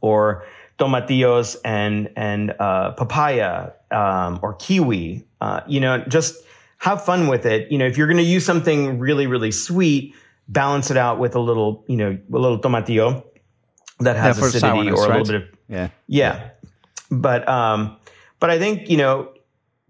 or 0.00 0.44
tomatillos 0.78 1.56
and 1.64 2.10
and 2.16 2.54
uh, 2.58 2.92
papaya 2.92 3.70
um, 3.90 4.40
or 4.42 4.54
kiwi. 4.54 5.24
Uh, 5.40 5.60
you 5.66 5.80
know, 5.80 5.98
just 6.08 6.42
have 6.78 7.04
fun 7.04 7.28
with 7.28 7.46
it. 7.46 7.70
You 7.70 7.78
know, 7.78 7.86
if 7.86 7.96
you're 7.96 8.06
going 8.06 8.16
to 8.18 8.22
use 8.22 8.44
something 8.44 8.98
really 8.98 9.26
really 9.26 9.50
sweet, 9.50 10.14
balance 10.48 10.90
it 10.90 10.96
out 10.96 11.18
with 11.18 11.34
a 11.34 11.40
little 11.40 11.84
you 11.88 11.96
know 11.96 12.18
a 12.32 12.38
little 12.38 12.58
tomatillo 12.58 13.24
that 14.00 14.16
has 14.16 14.38
yeah, 14.38 14.44
acidity 14.46 14.90
or 14.90 15.06
a 15.06 15.08
right? 15.08 15.18
little 15.18 15.24
bit 15.24 15.34
of 15.34 15.58
yeah 15.68 15.88
yeah. 16.06 16.34
yeah. 16.34 16.50
But 17.10 17.48
um, 17.48 17.96
but 18.40 18.50
I 18.50 18.58
think 18.58 18.88
you 18.88 18.96
know 18.96 19.31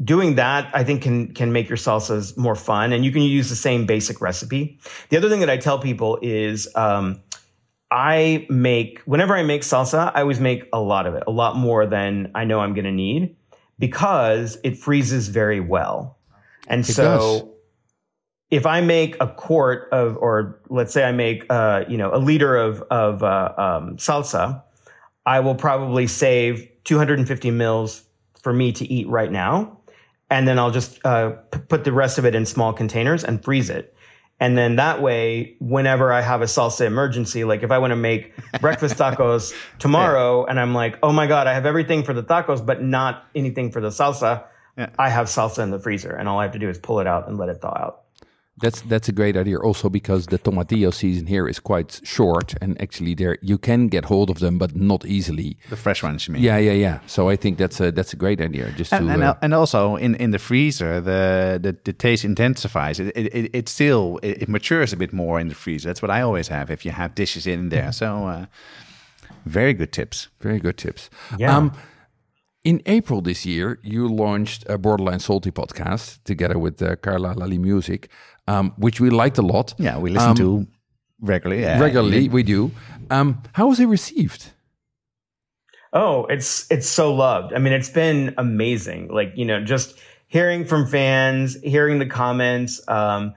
doing 0.04 0.36
that 0.36 0.70
i 0.74 0.82
think 0.82 1.02
can 1.02 1.32
can 1.34 1.52
make 1.52 1.68
your 1.68 1.78
salsas 1.78 2.36
more 2.36 2.54
fun 2.54 2.92
and 2.92 3.04
you 3.04 3.12
can 3.12 3.22
use 3.22 3.48
the 3.48 3.56
same 3.56 3.86
basic 3.86 4.20
recipe. 4.20 4.78
The 5.10 5.16
other 5.16 5.28
thing 5.28 5.40
that 5.40 5.50
i 5.50 5.56
tell 5.56 5.78
people 5.78 6.18
is 6.22 6.68
um, 6.74 7.20
i 7.90 8.46
make 8.48 9.00
whenever 9.00 9.36
i 9.36 9.42
make 9.42 9.62
salsa 9.62 10.10
i 10.14 10.20
always 10.22 10.40
make 10.40 10.68
a 10.72 10.80
lot 10.80 11.06
of 11.06 11.14
it 11.14 11.22
a 11.26 11.30
lot 11.30 11.56
more 11.56 11.86
than 11.86 12.30
i 12.34 12.44
know 12.44 12.60
i'm 12.60 12.74
going 12.74 12.84
to 12.84 12.92
need 12.92 13.36
because 13.82 14.58
it 14.62 14.78
freezes 14.78 15.26
very 15.26 15.58
well. 15.58 16.16
And 16.68 16.82
it 16.88 16.92
so 16.92 17.02
does. 17.02 17.42
if 18.52 18.64
i 18.64 18.80
make 18.80 19.16
a 19.20 19.26
quart 19.26 19.88
of 19.90 20.16
or 20.18 20.60
let's 20.68 20.92
say 20.92 21.02
i 21.02 21.10
make 21.10 21.44
uh, 21.50 21.84
you 21.88 21.98
know 21.98 22.14
a 22.14 22.18
liter 22.18 22.56
of 22.56 22.80
of 22.82 23.24
uh, 23.24 23.52
um, 23.58 23.96
salsa 23.96 24.62
i 25.26 25.40
will 25.40 25.56
probably 25.56 26.06
save 26.06 26.68
250 26.84 27.50
mils 27.50 28.04
for 28.40 28.52
me 28.52 28.70
to 28.72 28.84
eat 28.86 29.08
right 29.08 29.32
now 29.32 29.78
and 30.32 30.48
then 30.48 30.58
I'll 30.58 30.70
just 30.70 30.98
uh, 31.04 31.32
p- 31.50 31.60
put 31.68 31.84
the 31.84 31.92
rest 31.92 32.16
of 32.16 32.24
it 32.24 32.34
in 32.34 32.46
small 32.46 32.72
containers 32.72 33.22
and 33.22 33.44
freeze 33.44 33.68
it. 33.68 33.94
And 34.40 34.56
then 34.56 34.76
that 34.76 35.02
way, 35.02 35.56
whenever 35.60 36.10
I 36.10 36.22
have 36.22 36.40
a 36.40 36.46
salsa 36.46 36.86
emergency, 36.86 37.44
like 37.44 37.62
if 37.62 37.70
I 37.70 37.76
want 37.76 37.90
to 37.90 37.96
make 37.96 38.32
breakfast 38.60 38.96
tacos 38.96 39.54
tomorrow 39.78 40.44
yeah. 40.44 40.50
and 40.50 40.58
I'm 40.58 40.74
like, 40.74 40.98
oh 41.02 41.12
my 41.12 41.26
God, 41.26 41.46
I 41.46 41.52
have 41.52 41.66
everything 41.66 42.02
for 42.02 42.14
the 42.14 42.24
tacos, 42.24 42.64
but 42.64 42.82
not 42.82 43.26
anything 43.34 43.70
for 43.70 43.82
the 43.82 43.90
salsa, 43.90 44.44
yeah. 44.78 44.88
I 44.98 45.10
have 45.10 45.26
salsa 45.26 45.62
in 45.62 45.70
the 45.70 45.78
freezer 45.78 46.12
and 46.16 46.30
all 46.30 46.40
I 46.40 46.44
have 46.44 46.52
to 46.52 46.58
do 46.58 46.70
is 46.70 46.78
pull 46.78 46.98
it 46.98 47.06
out 47.06 47.28
and 47.28 47.36
let 47.36 47.50
it 47.50 47.60
thaw 47.60 47.76
out. 47.78 48.01
That's 48.60 48.82
that's 48.82 49.08
a 49.08 49.12
great 49.12 49.36
idea. 49.36 49.58
Also 49.58 49.88
because 49.88 50.26
the 50.26 50.38
tomatillo 50.38 50.92
season 50.92 51.26
here 51.26 51.48
is 51.48 51.58
quite 51.58 52.00
short, 52.04 52.54
and 52.60 52.80
actually 52.82 53.14
there 53.14 53.38
you 53.40 53.56
can 53.56 53.88
get 53.88 54.04
hold 54.04 54.28
of 54.28 54.40
them, 54.40 54.58
but 54.58 54.76
not 54.76 55.06
easily. 55.06 55.56
The 55.70 55.76
fresh 55.76 56.02
ones, 56.02 56.28
you 56.28 56.34
mean? 56.34 56.42
Yeah, 56.42 56.58
yeah, 56.58 56.72
yeah. 56.72 56.98
So 57.06 57.30
I 57.30 57.36
think 57.36 57.56
that's 57.56 57.80
a 57.80 57.90
that's 57.90 58.12
a 58.12 58.16
great 58.16 58.40
idea. 58.40 58.70
Just 58.76 58.92
and 58.92 59.06
to, 59.06 59.12
and, 59.12 59.22
uh, 59.22 59.34
and 59.40 59.54
also 59.54 59.96
in, 59.96 60.14
in 60.16 60.32
the 60.32 60.38
freezer, 60.38 61.00
the 61.00 61.58
the, 61.62 61.76
the 61.84 61.94
taste 61.94 62.24
intensifies. 62.24 63.00
It 63.00 63.16
it, 63.16 63.50
it 63.54 63.68
still 63.68 64.18
it, 64.22 64.42
it, 64.42 64.48
matures 64.48 64.92
a 64.92 64.96
bit 64.96 65.12
more 65.14 65.40
in 65.40 65.48
the 65.48 65.54
freezer. 65.54 65.88
That's 65.88 66.02
what 66.02 66.10
I 66.10 66.20
always 66.20 66.48
have 66.48 66.70
if 66.70 66.84
you 66.84 66.90
have 66.90 67.14
dishes 67.14 67.46
in 67.46 67.70
there. 67.70 67.90
So 67.90 68.26
uh, 68.26 68.46
very 69.46 69.72
good 69.72 69.92
tips. 69.92 70.28
Very 70.40 70.60
good 70.60 70.76
tips. 70.76 71.08
Yeah. 71.38 71.56
Um, 71.56 71.72
in 72.64 72.80
April 72.86 73.20
this 73.20 73.44
year, 73.44 73.78
you 73.82 74.06
launched 74.08 74.64
a 74.68 74.78
Borderline 74.78 75.18
Salty 75.18 75.50
podcast 75.50 76.22
together 76.24 76.58
with 76.58 76.80
uh, 76.82 76.96
Carla 76.96 77.34
Lalli 77.34 77.58
Music 77.58 78.08
um, 78.48 78.72
which 78.76 79.00
we 79.00 79.10
liked 79.10 79.38
a 79.38 79.42
lot. 79.42 79.74
Yeah, 79.78 79.98
we 79.98 80.10
listen 80.10 80.30
um, 80.30 80.36
to 80.36 80.66
regularly. 81.20 81.62
Yeah. 81.62 81.80
Regularly, 81.80 82.28
we 82.28 82.42
do. 82.42 82.70
Um, 83.10 83.42
how 83.52 83.68
was 83.68 83.80
it 83.80 83.86
received? 83.86 84.52
Oh, 85.92 86.24
it's 86.26 86.70
it's 86.70 86.88
so 86.88 87.14
loved. 87.14 87.52
I 87.52 87.58
mean, 87.58 87.72
it's 87.72 87.90
been 87.90 88.34
amazing. 88.38 89.08
Like 89.08 89.32
you 89.36 89.44
know, 89.44 89.62
just 89.62 89.98
hearing 90.28 90.64
from 90.64 90.86
fans, 90.86 91.56
hearing 91.62 91.98
the 91.98 92.06
comments. 92.06 92.80
Um, 92.88 93.34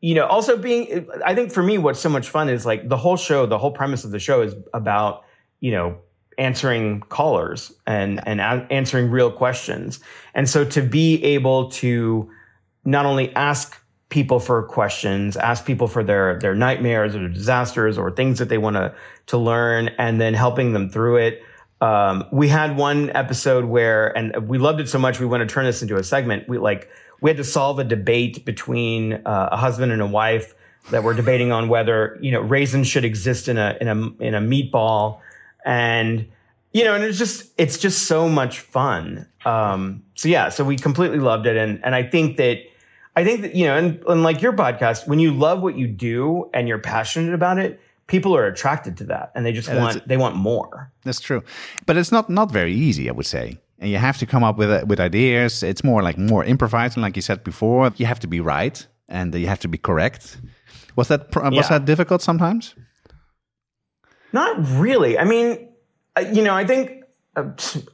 you 0.00 0.14
know, 0.14 0.26
also 0.26 0.56
being. 0.56 1.08
I 1.24 1.34
think 1.34 1.50
for 1.50 1.62
me, 1.62 1.78
what's 1.78 2.00
so 2.00 2.10
much 2.10 2.28
fun 2.28 2.48
is 2.48 2.66
like 2.66 2.88
the 2.88 2.96
whole 2.96 3.16
show. 3.16 3.46
The 3.46 3.58
whole 3.58 3.72
premise 3.72 4.04
of 4.04 4.10
the 4.10 4.18
show 4.18 4.42
is 4.42 4.54
about 4.74 5.24
you 5.60 5.72
know 5.72 5.98
answering 6.38 7.00
callers 7.08 7.72
and 7.86 8.26
and 8.26 8.40
a- 8.40 8.66
answering 8.70 9.10
real 9.10 9.30
questions. 9.30 10.00
And 10.34 10.48
so 10.48 10.64
to 10.64 10.82
be 10.82 11.22
able 11.24 11.70
to 11.72 12.30
not 12.84 13.06
only 13.06 13.34
ask 13.34 13.80
people 14.08 14.38
for 14.38 14.62
questions, 14.62 15.36
ask 15.36 15.64
people 15.64 15.88
for 15.88 16.04
their 16.04 16.38
their 16.38 16.54
nightmares 16.54 17.16
or 17.16 17.28
disasters 17.28 17.98
or 17.98 18.10
things 18.10 18.38
that 18.38 18.48
they 18.48 18.58
want 18.58 18.76
to 18.76 18.94
to 19.26 19.38
learn, 19.38 19.88
and 19.98 20.20
then 20.20 20.34
helping 20.34 20.72
them 20.72 20.88
through 20.88 21.16
it. 21.16 21.42
Um, 21.80 22.24
we 22.32 22.48
had 22.48 22.76
one 22.76 23.10
episode 23.14 23.66
where, 23.66 24.16
and 24.16 24.48
we 24.48 24.56
loved 24.58 24.80
it 24.80 24.88
so 24.88 24.98
much, 24.98 25.20
we 25.20 25.26
want 25.26 25.46
to 25.46 25.52
turn 25.52 25.64
this 25.64 25.82
into 25.82 25.96
a 25.96 26.04
segment. 26.04 26.48
We 26.48 26.58
like 26.58 26.88
we 27.20 27.30
had 27.30 27.36
to 27.38 27.44
solve 27.44 27.78
a 27.78 27.84
debate 27.84 28.44
between 28.44 29.14
uh, 29.14 29.48
a 29.52 29.56
husband 29.56 29.92
and 29.92 30.00
a 30.02 30.06
wife 30.06 30.54
that 30.90 31.02
were 31.02 31.14
debating 31.14 31.52
on 31.52 31.68
whether 31.68 32.18
you 32.20 32.30
know 32.30 32.40
raisins 32.40 32.86
should 32.86 33.04
exist 33.04 33.48
in 33.48 33.56
a 33.58 33.76
in 33.80 33.88
a 33.88 33.94
in 34.22 34.34
a 34.34 34.40
meatball, 34.40 35.20
and 35.64 36.26
you 36.72 36.84
know, 36.84 36.94
and 36.94 37.04
it's 37.04 37.18
just 37.18 37.52
it's 37.58 37.78
just 37.78 38.06
so 38.06 38.28
much 38.28 38.60
fun. 38.60 39.26
Um, 39.44 40.02
so 40.14 40.28
yeah, 40.28 40.48
so 40.48 40.64
we 40.64 40.76
completely 40.76 41.18
loved 41.18 41.46
it, 41.46 41.56
and 41.56 41.84
and 41.84 41.94
I 41.94 42.02
think 42.02 42.36
that 42.36 42.58
I 43.16 43.24
think 43.24 43.42
that, 43.42 43.54
you 43.54 43.64
know, 43.66 43.76
and, 43.76 44.02
and 44.08 44.22
like 44.22 44.42
your 44.42 44.52
podcast, 44.52 45.06
when 45.06 45.20
you 45.20 45.32
love 45.32 45.62
what 45.62 45.76
you 45.76 45.86
do 45.86 46.50
and 46.52 46.66
you're 46.66 46.80
passionate 46.80 47.32
about 47.32 47.58
it, 47.58 47.80
people 48.08 48.36
are 48.36 48.46
attracted 48.46 48.96
to 48.96 49.04
that 49.04 49.30
and 49.34 49.46
they 49.46 49.52
just 49.52 49.68
yeah, 49.68 49.78
want 49.80 50.06
they 50.08 50.16
want 50.16 50.36
more 50.36 50.92
that's 51.04 51.20
true 51.20 51.42
but 51.86 51.96
it's 51.96 52.12
not 52.12 52.28
not 52.28 52.52
very 52.52 52.74
easy 52.74 53.08
i 53.08 53.12
would 53.12 53.24
say 53.24 53.58
and 53.78 53.90
you 53.90 53.98
have 53.98 54.18
to 54.18 54.26
come 54.26 54.42
up 54.44 54.56
with 54.56 54.70
uh, 54.70 54.84
with 54.86 55.00
ideas. 55.00 55.62
It's 55.62 55.84
more 55.84 56.02
like 56.02 56.16
more 56.16 56.44
improvising, 56.44 57.02
like 57.02 57.16
you 57.16 57.22
said 57.22 57.44
before. 57.44 57.92
You 57.96 58.06
have 58.06 58.20
to 58.20 58.26
be 58.26 58.40
right 58.40 58.86
and 59.08 59.34
you 59.34 59.46
have 59.46 59.58
to 59.60 59.68
be 59.68 59.78
correct. 59.78 60.38
Was 60.96 61.08
that 61.08 61.34
was 61.34 61.52
Yeah. 61.52 61.68
that 61.68 61.84
difficult 61.84 62.22
sometimes? 62.22 62.74
Not 64.34 64.56
really. 64.70 65.16
I 65.16 65.22
mean, 65.22 65.68
uh, 66.16 66.22
you 66.22 66.42
know, 66.42 66.54
I 66.54 66.66
think 66.66 67.04
uh, 67.36 67.52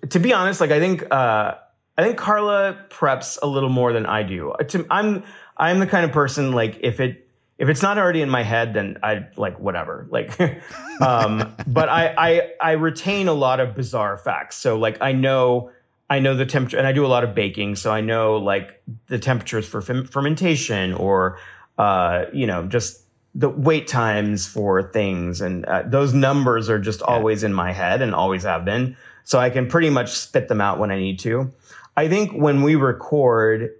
to 0.08 0.18
be 0.18 0.32
honest, 0.32 0.58
like 0.58 0.70
I 0.70 0.80
think 0.80 1.04
uh, 1.12 1.54
I 1.98 2.02
think 2.02 2.16
Carla 2.16 2.78
preps 2.88 3.38
a 3.42 3.46
little 3.46 3.68
more 3.68 3.92
than 3.92 4.06
I 4.06 4.22
do. 4.22 4.52
Uh, 4.52 4.64
I'm 4.90 5.22
I'm 5.58 5.80
the 5.80 5.86
kind 5.86 6.02
of 6.06 6.12
person 6.12 6.52
like 6.52 6.78
if 6.80 6.98
it 6.98 7.28
if 7.58 7.68
it's 7.68 7.82
not 7.82 7.98
already 7.98 8.22
in 8.22 8.30
my 8.30 8.42
head, 8.42 8.72
then 8.72 8.96
I 9.02 9.26
like 9.36 9.60
whatever. 9.60 10.06
Like, 10.08 10.40
um, 11.02 11.54
but 11.66 11.90
I, 11.90 12.14
I 12.16 12.52
I 12.58 12.72
retain 12.72 13.28
a 13.28 13.34
lot 13.34 13.60
of 13.60 13.74
bizarre 13.74 14.16
facts. 14.16 14.56
So 14.56 14.78
like 14.78 14.96
I 15.02 15.12
know 15.12 15.70
I 16.08 16.20
know 16.20 16.34
the 16.34 16.46
temperature, 16.46 16.78
and 16.78 16.86
I 16.86 16.92
do 16.92 17.04
a 17.04 17.08
lot 17.08 17.22
of 17.22 17.34
baking, 17.34 17.76
so 17.76 17.92
I 17.92 18.00
know 18.00 18.38
like 18.38 18.82
the 19.08 19.18
temperatures 19.18 19.68
for 19.68 19.82
ferm- 19.82 20.06
fermentation 20.06 20.94
or 20.94 21.38
uh, 21.76 22.24
you 22.32 22.46
know 22.46 22.66
just 22.66 23.04
the 23.34 23.48
wait 23.48 23.86
times 23.86 24.46
for 24.46 24.82
things, 24.92 25.40
and 25.40 25.64
uh, 25.66 25.82
those 25.86 26.12
numbers 26.12 26.68
are 26.68 26.78
just 26.78 27.00
always 27.02 27.42
in 27.44 27.52
my 27.52 27.72
head 27.72 28.02
and 28.02 28.14
always 28.14 28.42
have 28.42 28.64
been. 28.64 28.96
So 29.24 29.38
I 29.38 29.50
can 29.50 29.68
pretty 29.68 29.90
much 29.90 30.10
spit 30.12 30.48
them 30.48 30.60
out 30.60 30.78
when 30.78 30.90
I 30.90 30.98
need 30.98 31.18
to. 31.20 31.52
I 31.96 32.08
think 32.08 32.32
when 32.32 32.62
we 32.62 32.74
record, 32.74 33.70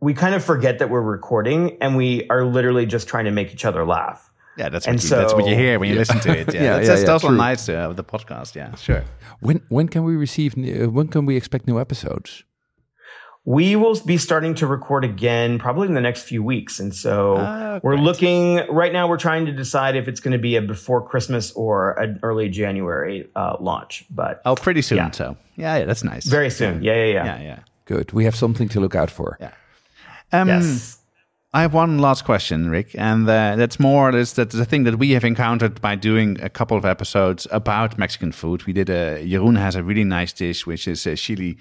we 0.00 0.14
kind 0.14 0.34
of 0.34 0.42
forget 0.44 0.78
that 0.80 0.90
we're 0.90 1.02
recording, 1.02 1.76
and 1.80 1.96
we 1.96 2.28
are 2.30 2.44
literally 2.44 2.86
just 2.86 3.06
trying 3.06 3.26
to 3.26 3.30
make 3.30 3.52
each 3.52 3.64
other 3.64 3.84
laugh. 3.86 4.26
Yeah, 4.56 4.68
that's 4.68 4.86
And 4.86 4.96
what 4.96 5.04
you, 5.04 5.10
that's 5.10 5.34
what 5.34 5.46
you 5.46 5.54
hear 5.54 5.78
when 5.78 5.88
you 5.88 5.94
listen 5.94 6.18
to 6.20 6.36
it. 6.36 6.52
Yeah, 6.54 6.60
Yeah, 6.62 6.72
that's, 6.76 6.88
yeah, 6.88 6.94
that's 6.94 7.06
yeah, 7.06 7.12
also 7.12 7.28
true. 7.28 7.36
nice 7.36 7.68
uh, 7.68 7.72
of 7.90 7.96
the 7.96 8.04
podcast. 8.04 8.56
Yeah, 8.56 8.74
sure. 8.74 9.04
When 9.40 9.60
when 9.68 9.88
can 9.88 10.02
we 10.04 10.16
receive? 10.16 10.54
Uh, 10.58 10.90
when 10.90 11.06
can 11.08 11.24
we 11.26 11.36
expect 11.36 11.66
new 11.68 11.78
episodes? 11.78 12.44
We 13.46 13.74
will 13.74 13.98
be 14.04 14.18
starting 14.18 14.54
to 14.56 14.66
record 14.66 15.04
again 15.04 15.58
probably 15.58 15.88
in 15.88 15.94
the 15.94 16.00
next 16.00 16.22
few 16.24 16.42
weeks. 16.42 16.78
And 16.78 16.94
so 16.94 17.36
Ah, 17.38 17.80
we're 17.82 17.94
great. 17.96 18.04
looking 18.04 18.56
right 18.68 18.92
now, 18.92 19.08
we're 19.08 19.16
trying 19.16 19.46
to 19.46 19.52
decide 19.52 19.96
if 19.96 20.08
it's 20.08 20.20
going 20.20 20.32
to 20.32 20.38
be 20.38 20.56
a 20.56 20.62
before 20.62 21.00
Christmas 21.06 21.50
or 21.52 21.92
an 21.98 22.20
early 22.22 22.50
January 22.50 23.28
uh, 23.34 23.56
launch, 23.58 24.04
but 24.10 24.42
Oh, 24.44 24.54
pretty 24.54 24.82
soon. 24.82 24.98
Yeah. 24.98 25.10
So 25.12 25.36
yeah, 25.56 25.78
yeah, 25.78 25.84
that's 25.86 26.04
nice. 26.04 26.26
very 26.26 26.50
soon. 26.50 26.82
Yeah, 26.82 26.94
yeah, 26.96 27.12
yeah. 27.12 27.24
yeah, 27.24 27.42
yeah. 27.42 27.58
Good. 27.86 28.12
We 28.12 28.24
have 28.24 28.36
something 28.36 28.68
to 28.68 28.80
look 28.80 28.94
out 28.94 29.10
for. 29.10 29.38
Yeah. 29.40 29.52
Um, 30.32 30.48
Yes. 30.48 30.98
I 31.52 31.62
have 31.62 31.74
one 31.74 31.98
last 31.98 32.24
question, 32.24 32.70
Rick, 32.70 32.94
and 32.96 33.28
uh, 33.28 33.56
that's 33.56 33.80
more 33.80 34.14
is 34.16 34.34
that 34.34 34.50
the 34.50 34.64
thing 34.64 34.84
that 34.84 35.00
we 35.00 35.10
have 35.14 35.24
encountered 35.24 35.80
by 35.80 35.96
doing 35.96 36.38
a 36.40 36.48
couple 36.48 36.76
of 36.76 36.84
episodes 36.84 37.48
about 37.50 37.98
Mexican 37.98 38.30
food. 38.30 38.62
We 38.66 38.72
did 38.72 38.88
a 38.88 39.24
Jeroen 39.26 39.56
has 39.58 39.74
a 39.74 39.82
really 39.82 40.04
nice 40.04 40.32
dish, 40.32 40.64
which 40.64 40.86
is 40.86 41.04
uh, 41.08 41.16
chili 41.16 41.56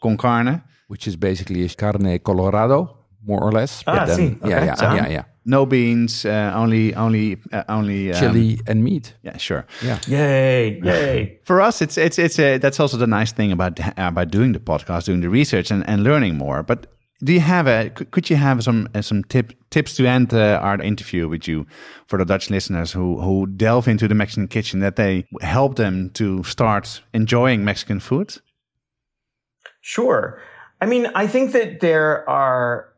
con 0.00 0.16
carne. 0.16 0.62
Which 0.94 1.08
is 1.08 1.16
basically 1.16 1.64
a 1.64 1.68
carne 1.68 2.18
colorado, 2.20 2.78
more 3.26 3.42
or 3.42 3.50
less. 3.52 3.82
Ah, 3.86 4.04
then, 4.06 4.16
see. 4.16 4.36
yeah, 4.48 4.56
Okay. 4.56 4.66
yeah, 4.66 4.74
So- 4.76 4.94
yeah, 4.94 5.08
yeah. 5.08 5.24
No 5.46 5.66
beans, 5.66 6.24
uh, 6.24 6.52
only 6.62 6.94
only 6.94 7.36
uh, 7.52 7.64
only 7.68 8.10
um, 8.12 8.20
Chili 8.20 8.58
and 8.66 8.82
meat. 8.82 9.14
Yeah, 9.22 9.36
sure. 9.38 9.64
Yeah. 9.82 9.98
Yay, 10.06 10.80
yay. 10.82 11.38
For 11.44 11.60
us, 11.68 11.82
it's 11.82 11.98
it's 11.98 12.18
it's 12.18 12.38
uh, 12.38 12.58
that's 12.62 12.80
also 12.80 12.96
the 12.96 13.06
nice 13.06 13.32
thing 13.34 13.52
about 13.52 13.78
uh, 13.80 13.92
about 13.96 14.30
doing 14.30 14.52
the 14.54 14.60
podcast, 14.60 15.04
doing 15.06 15.22
the 15.22 15.28
research, 15.28 15.70
and, 15.72 15.84
and 15.88 16.02
learning 16.02 16.38
more. 16.38 16.62
But 16.62 16.86
do 17.26 17.32
you 17.32 17.40
have 17.40 17.66
a 17.70 17.90
could, 17.90 18.10
could 18.10 18.30
you 18.30 18.36
have 18.36 18.62
some 18.62 18.88
uh, 18.94 19.02
some 19.02 19.22
tip 19.24 19.52
tips 19.70 19.96
to 19.96 20.06
end 20.06 20.32
uh, 20.32 20.58
our 20.62 20.80
interview 20.82 21.28
with 21.28 21.46
you 21.48 21.66
for 22.06 22.18
the 22.18 22.24
Dutch 22.24 22.48
listeners 22.50 22.94
who 22.94 23.20
who 23.20 23.46
delve 23.46 23.90
into 23.90 24.08
the 24.08 24.14
Mexican 24.14 24.48
kitchen 24.48 24.80
that 24.80 24.94
they 24.96 25.24
help 25.42 25.74
them 25.76 26.10
to 26.10 26.42
start 26.44 27.02
enjoying 27.12 27.64
Mexican 27.64 28.00
food? 28.00 28.40
Sure. 29.82 30.40
I 30.80 30.86
mean, 30.86 31.06
I 31.14 31.26
think 31.26 31.52
that 31.52 31.80
there 31.80 32.28
are 32.28 32.88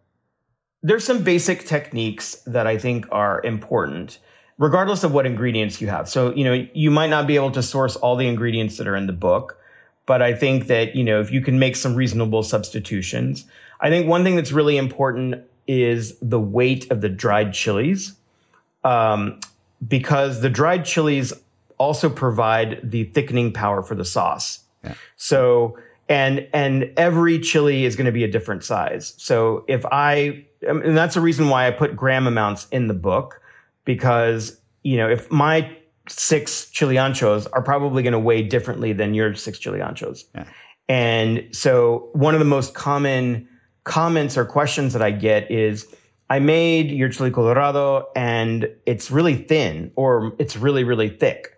there's 0.82 1.04
some 1.04 1.22
basic 1.22 1.64
techniques 1.64 2.36
that 2.46 2.66
I 2.66 2.78
think 2.78 3.06
are 3.10 3.42
important 3.42 4.18
regardless 4.58 5.04
of 5.04 5.12
what 5.12 5.26
ingredients 5.26 5.80
you 5.80 5.88
have. 5.88 6.08
So, 6.08 6.34
you 6.34 6.44
know, 6.44 6.66
you 6.72 6.90
might 6.90 7.10
not 7.10 7.26
be 7.26 7.36
able 7.36 7.50
to 7.52 7.62
source 7.62 7.96
all 7.96 8.16
the 8.16 8.26
ingredients 8.26 8.78
that 8.78 8.86
are 8.86 8.96
in 8.96 9.06
the 9.06 9.12
book, 9.12 9.58
but 10.06 10.22
I 10.22 10.34
think 10.34 10.66
that, 10.68 10.94
you 10.94 11.04
know, 11.04 11.20
if 11.20 11.30
you 11.30 11.40
can 11.40 11.58
make 11.58 11.76
some 11.76 11.94
reasonable 11.94 12.42
substitutions. 12.42 13.44
I 13.80 13.90
think 13.90 14.08
one 14.08 14.24
thing 14.24 14.36
that's 14.36 14.52
really 14.52 14.78
important 14.78 15.44
is 15.66 16.16
the 16.22 16.40
weight 16.40 16.90
of 16.90 17.00
the 17.00 17.08
dried 17.08 17.52
chilies. 17.52 18.14
Um, 18.84 19.40
because 19.86 20.40
the 20.40 20.48
dried 20.48 20.84
chilies 20.84 21.32
also 21.76 22.08
provide 22.08 22.80
the 22.82 23.04
thickening 23.04 23.52
power 23.52 23.82
for 23.82 23.94
the 23.94 24.04
sauce. 24.04 24.60
So, 25.16 25.76
and 26.08 26.46
and 26.52 26.92
every 26.96 27.38
chili 27.38 27.84
is 27.84 27.96
going 27.96 28.06
to 28.06 28.12
be 28.12 28.24
a 28.24 28.30
different 28.30 28.64
size. 28.64 29.14
So 29.16 29.64
if 29.68 29.84
I, 29.86 30.46
um, 30.68 30.82
and 30.82 30.96
that's 30.96 31.14
the 31.14 31.20
reason 31.20 31.48
why 31.48 31.66
I 31.66 31.70
put 31.70 31.96
gram 31.96 32.26
amounts 32.26 32.66
in 32.70 32.88
the 32.88 32.94
book, 32.94 33.40
because 33.84 34.60
you 34.82 34.96
know 34.96 35.08
if 35.08 35.30
my 35.30 35.76
six 36.08 36.70
chili 36.70 36.94
anchos 36.96 37.46
are 37.52 37.62
probably 37.62 38.02
going 38.02 38.12
to 38.12 38.18
weigh 38.18 38.42
differently 38.42 38.92
than 38.92 39.14
your 39.14 39.34
six 39.34 39.58
chili 39.58 39.80
anchos. 39.80 40.24
Yeah. 40.34 40.44
And 40.88 41.48
so 41.50 42.10
one 42.12 42.34
of 42.34 42.38
the 42.38 42.46
most 42.46 42.74
common 42.74 43.48
comments 43.84 44.36
or 44.36 44.44
questions 44.44 44.92
that 44.92 45.02
I 45.02 45.10
get 45.10 45.50
is, 45.50 45.86
I 46.28 46.38
made 46.38 46.90
your 46.90 47.08
chili 47.08 47.30
colorado 47.30 48.08
and 48.16 48.68
it's 48.84 49.10
really 49.10 49.36
thin 49.36 49.92
or 49.96 50.32
it's 50.38 50.56
really, 50.56 50.84
really 50.84 51.08
thick. 51.08 51.55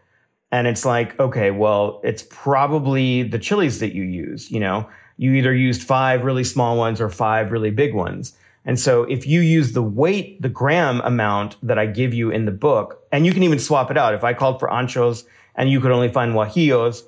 And 0.50 0.66
it's 0.66 0.84
like, 0.84 1.18
okay, 1.20 1.50
well, 1.50 2.00
it's 2.02 2.24
probably 2.30 3.22
the 3.22 3.38
chilies 3.38 3.80
that 3.80 3.94
you 3.94 4.02
use. 4.02 4.50
You 4.50 4.60
know, 4.60 4.88
you 5.18 5.34
either 5.34 5.54
used 5.54 5.82
five 5.82 6.24
really 6.24 6.44
small 6.44 6.78
ones 6.78 7.00
or 7.00 7.10
five 7.10 7.52
really 7.52 7.70
big 7.70 7.94
ones. 7.94 8.34
And 8.64 8.78
so 8.78 9.04
if 9.04 9.26
you 9.26 9.40
use 9.40 9.72
the 9.72 9.82
weight, 9.82 10.40
the 10.42 10.48
gram 10.48 11.00
amount 11.00 11.56
that 11.62 11.78
I 11.78 11.86
give 11.86 12.12
you 12.12 12.30
in 12.30 12.44
the 12.44 12.50
book, 12.50 13.02
and 13.12 13.24
you 13.24 13.32
can 13.32 13.42
even 13.42 13.58
swap 13.58 13.90
it 13.90 13.96
out. 13.96 14.14
If 14.14 14.24
I 14.24 14.34
called 14.34 14.60
for 14.60 14.68
anchos 14.68 15.24
and 15.54 15.70
you 15.70 15.80
could 15.80 15.90
only 15.90 16.08
find 16.08 16.34
guajillos, 16.34 17.02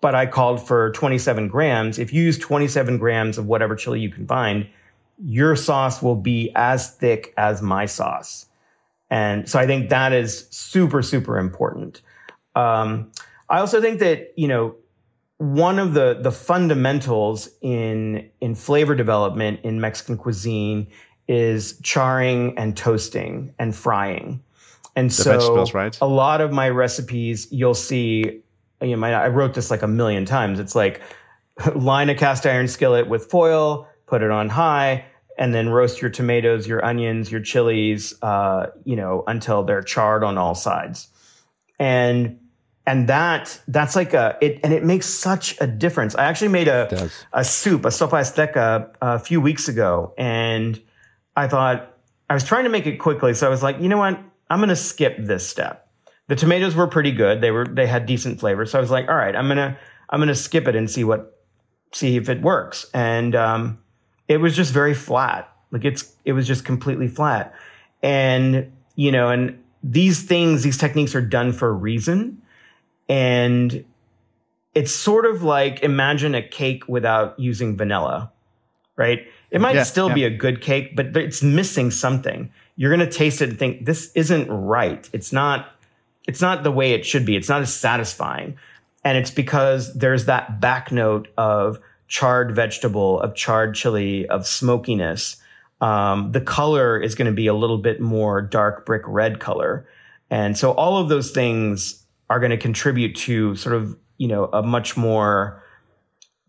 but 0.00 0.14
I 0.14 0.26
called 0.26 0.66
for 0.66 0.90
27 0.92 1.48
grams, 1.48 1.98
if 1.98 2.12
you 2.12 2.22
use 2.22 2.38
27 2.38 2.98
grams 2.98 3.38
of 3.38 3.46
whatever 3.46 3.76
chili 3.76 4.00
you 4.00 4.10
can 4.10 4.26
find, 4.26 4.66
your 5.22 5.56
sauce 5.56 6.00
will 6.02 6.16
be 6.16 6.50
as 6.56 6.94
thick 6.94 7.34
as 7.36 7.60
my 7.60 7.86
sauce. 7.86 8.46
And 9.10 9.48
so 9.48 9.58
I 9.58 9.66
think 9.66 9.90
that 9.90 10.12
is 10.12 10.46
super, 10.50 11.02
super 11.02 11.38
important. 11.38 12.00
Um, 12.54 13.12
I 13.48 13.58
also 13.58 13.80
think 13.80 14.00
that, 14.00 14.32
you 14.36 14.48
know, 14.48 14.76
one 15.38 15.78
of 15.78 15.94
the, 15.94 16.18
the 16.20 16.30
fundamentals 16.30 17.48
in, 17.62 18.28
in 18.40 18.54
flavor 18.54 18.94
development 18.94 19.60
in 19.62 19.80
Mexican 19.80 20.16
cuisine 20.16 20.86
is 21.28 21.78
charring 21.80 22.56
and 22.58 22.76
toasting 22.76 23.54
and 23.58 23.74
frying. 23.74 24.42
And 24.96 25.12
so 25.12 25.64
right? 25.72 25.96
a 26.00 26.06
lot 26.06 26.40
of 26.40 26.52
my 26.52 26.68
recipes, 26.68 27.46
you'll 27.50 27.74
see, 27.74 28.42
you 28.82 28.96
know, 28.96 29.06
I 29.06 29.28
wrote 29.28 29.54
this 29.54 29.70
like 29.70 29.82
a 29.82 29.88
million 29.88 30.24
times. 30.24 30.58
It's 30.58 30.74
like 30.74 31.00
line 31.74 32.08
a 32.08 32.14
cast 32.14 32.46
iron 32.46 32.68
skillet 32.68 33.08
with 33.08 33.30
foil, 33.30 33.88
put 34.06 34.22
it 34.22 34.30
on 34.30 34.48
high, 34.48 35.04
and 35.38 35.54
then 35.54 35.68
roast 35.70 36.02
your 36.02 36.10
tomatoes, 36.10 36.66
your 36.66 36.84
onions, 36.84 37.30
your 37.30 37.40
chilies, 37.40 38.14
uh, 38.22 38.66
you 38.84 38.96
know, 38.96 39.24
until 39.26 39.62
they're 39.62 39.82
charred 39.82 40.24
on 40.24 40.36
all 40.36 40.54
sides. 40.54 41.08
And 41.80 42.38
and 42.86 43.08
that 43.08 43.60
that's 43.68 43.96
like 43.96 44.14
a 44.14 44.36
it 44.40 44.60
and 44.62 44.72
it 44.72 44.84
makes 44.84 45.06
such 45.06 45.56
a 45.60 45.66
difference. 45.66 46.14
I 46.14 46.24
actually 46.24 46.48
made 46.48 46.68
a 46.68 47.10
a 47.32 47.44
soup, 47.44 47.84
a 47.84 47.88
sopa 47.88 48.20
azteca, 48.20 48.90
a 49.00 49.18
few 49.18 49.40
weeks 49.40 49.68
ago, 49.68 50.14
and 50.16 50.80
I 51.36 51.48
thought 51.48 51.96
I 52.28 52.34
was 52.34 52.44
trying 52.44 52.64
to 52.64 52.70
make 52.70 52.86
it 52.86 52.98
quickly, 52.98 53.34
so 53.34 53.46
I 53.46 53.50
was 53.50 53.62
like, 53.62 53.80
you 53.80 53.88
know 53.88 53.98
what, 53.98 54.18
I'm 54.48 54.58
going 54.58 54.68
to 54.68 54.76
skip 54.76 55.16
this 55.18 55.48
step. 55.48 55.88
The 56.28 56.36
tomatoes 56.36 56.74
were 56.76 56.86
pretty 56.86 57.12
good; 57.12 57.40
they 57.40 57.50
were 57.50 57.66
they 57.66 57.86
had 57.86 58.06
decent 58.06 58.40
flavor, 58.40 58.66
so 58.66 58.78
I 58.78 58.80
was 58.80 58.90
like, 58.90 59.08
all 59.08 59.16
right, 59.16 59.34
I'm 59.34 59.48
gonna 59.48 59.78
I'm 60.08 60.20
gonna 60.20 60.34
skip 60.34 60.68
it 60.68 60.76
and 60.76 60.90
see 60.90 61.02
what 61.02 61.36
see 61.92 62.16
if 62.16 62.28
it 62.28 62.40
works. 62.40 62.86
And 62.94 63.34
um, 63.34 63.78
it 64.28 64.36
was 64.36 64.54
just 64.54 64.72
very 64.72 64.94
flat, 64.94 65.52
like 65.72 65.84
it's 65.84 66.12
it 66.24 66.32
was 66.32 66.46
just 66.46 66.64
completely 66.64 67.08
flat, 67.08 67.52
and 68.02 68.72
you 68.94 69.10
know, 69.10 69.28
and 69.28 69.58
these 69.82 70.22
things, 70.22 70.62
these 70.62 70.76
techniques 70.76 71.14
are 71.14 71.20
done 71.20 71.52
for 71.52 71.68
a 71.68 71.72
reason, 71.72 72.42
and 73.08 73.84
it's 74.74 74.92
sort 74.92 75.26
of 75.26 75.42
like 75.42 75.82
imagine 75.82 76.34
a 76.34 76.42
cake 76.42 76.88
without 76.88 77.38
using 77.38 77.76
vanilla, 77.76 78.30
right? 78.96 79.26
It 79.50 79.60
might 79.60 79.74
Yeah, 79.74 79.82
still 79.82 80.08
yeah. 80.08 80.14
be 80.14 80.24
a 80.24 80.30
good 80.30 80.60
cake, 80.60 80.94
but 80.94 81.16
it's 81.16 81.42
missing 81.42 81.90
something. 81.90 82.52
You're 82.76 82.94
going 82.94 83.06
to 83.08 83.12
taste 83.12 83.42
it 83.42 83.50
and 83.50 83.58
think 83.58 83.84
this 83.84 84.12
isn't 84.14 84.48
right. 84.48 85.08
It's 85.12 85.32
not 85.32 85.68
it's 86.26 86.40
not 86.40 86.62
the 86.62 86.70
way 86.70 86.92
it 86.92 87.04
should 87.04 87.24
be. 87.24 87.34
It's 87.34 87.48
not 87.48 87.62
as 87.62 87.74
satisfying. 87.74 88.56
And 89.02 89.16
it's 89.16 89.30
because 89.30 89.92
there's 89.94 90.26
that 90.26 90.60
back 90.60 90.92
note 90.92 91.28
of 91.36 91.80
charred 92.06 92.54
vegetable, 92.54 93.20
of 93.20 93.34
charred 93.34 93.74
chili, 93.74 94.28
of 94.28 94.46
smokiness. 94.46 95.36
Um, 95.80 96.32
the 96.32 96.40
color 96.40 96.98
is 97.00 97.14
going 97.14 97.26
to 97.26 97.32
be 97.32 97.46
a 97.46 97.54
little 97.54 97.78
bit 97.78 98.00
more 98.00 98.42
dark 98.42 98.84
brick 98.84 99.02
red 99.06 99.40
color. 99.40 99.88
And 100.30 100.56
so 100.56 100.72
all 100.72 100.98
of 100.98 101.08
those 101.08 101.30
things 101.30 102.04
are 102.28 102.38
going 102.38 102.50
to 102.50 102.56
contribute 102.58 103.16
to 103.16 103.56
sort 103.56 103.74
of, 103.74 103.96
you 104.18 104.28
know, 104.28 104.44
a 104.52 104.62
much 104.62 104.96
more 104.96 105.62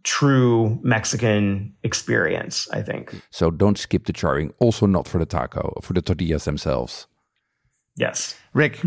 true 0.04 0.80
Mexican 0.84 1.74
experience, 1.84 2.68
I 2.72 2.82
think. 2.82 3.22
So 3.30 3.52
don't 3.52 3.78
skip 3.78 4.06
the 4.06 4.14
charring. 4.14 4.54
Also 4.60 4.86
not 4.86 5.08
for 5.08 5.18
the 5.18 5.26
taco, 5.26 5.80
for 5.82 5.94
the 5.94 6.02
tortillas 6.02 6.46
themselves. 6.46 7.08
Yes. 7.96 8.36
Rick, 8.54 8.82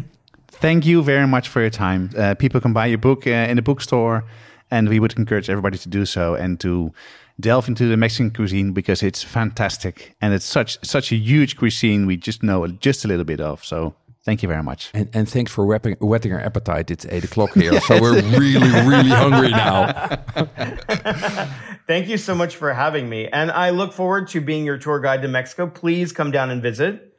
thank 0.48 0.86
you 0.86 1.02
very 1.02 1.26
much 1.26 1.48
for 1.48 1.60
your 1.60 1.70
time. 1.70 2.10
Uh, 2.16 2.34
people 2.34 2.60
can 2.60 2.72
buy 2.72 2.86
your 2.86 2.98
book 2.98 3.26
uh, 3.26 3.30
in 3.30 3.56
the 3.56 3.62
bookstore, 3.62 4.24
and 4.70 4.88
we 4.88 4.98
would 4.98 5.16
encourage 5.16 5.50
everybody 5.50 5.78
to 5.78 5.88
do 5.88 6.04
so 6.06 6.34
and 6.34 6.58
to 6.60 6.92
delve 7.40 7.68
into 7.68 7.88
the 7.88 7.96
Mexican 7.96 8.30
cuisine 8.30 8.72
because 8.72 9.02
it's 9.02 9.22
fantastic 9.22 10.14
and 10.20 10.32
it's 10.34 10.44
such 10.44 10.78
such 10.84 11.10
a 11.12 11.16
huge 11.16 11.56
cuisine 11.56 12.06
we 12.06 12.16
just 12.16 12.42
know 12.42 12.66
just 12.66 13.04
a 13.04 13.08
little 13.08 13.24
bit 13.24 13.40
of. 13.40 13.64
So 13.64 13.94
thank 14.24 14.42
you 14.42 14.48
very 14.48 14.62
much. 14.62 14.90
And, 14.94 15.08
and 15.12 15.28
thanks 15.28 15.52
for 15.52 15.66
whetting, 15.66 15.96
whetting 16.00 16.32
our 16.32 16.40
appetite. 16.40 16.90
It's 16.90 17.04
eight 17.10 17.24
o'clock 17.24 17.52
here, 17.54 17.80
so 17.88 18.00
we're 18.00 18.22
really, 18.22 18.70
really 18.88 19.10
hungry 19.10 19.50
now. 19.50 19.92
Thank 21.86 22.08
you 22.08 22.16
so 22.16 22.34
much 22.34 22.56
for 22.56 22.72
having 22.72 23.08
me. 23.10 23.28
And 23.28 23.50
I 23.50 23.70
look 23.70 23.92
forward 23.92 24.28
to 24.28 24.40
being 24.40 24.64
your 24.64 24.78
tour 24.78 25.00
guide 25.00 25.20
to 25.22 25.28
Mexico. 25.28 25.66
Please 25.66 26.12
come 26.12 26.30
down 26.30 26.48
and 26.50 26.62
visit. 26.62 27.10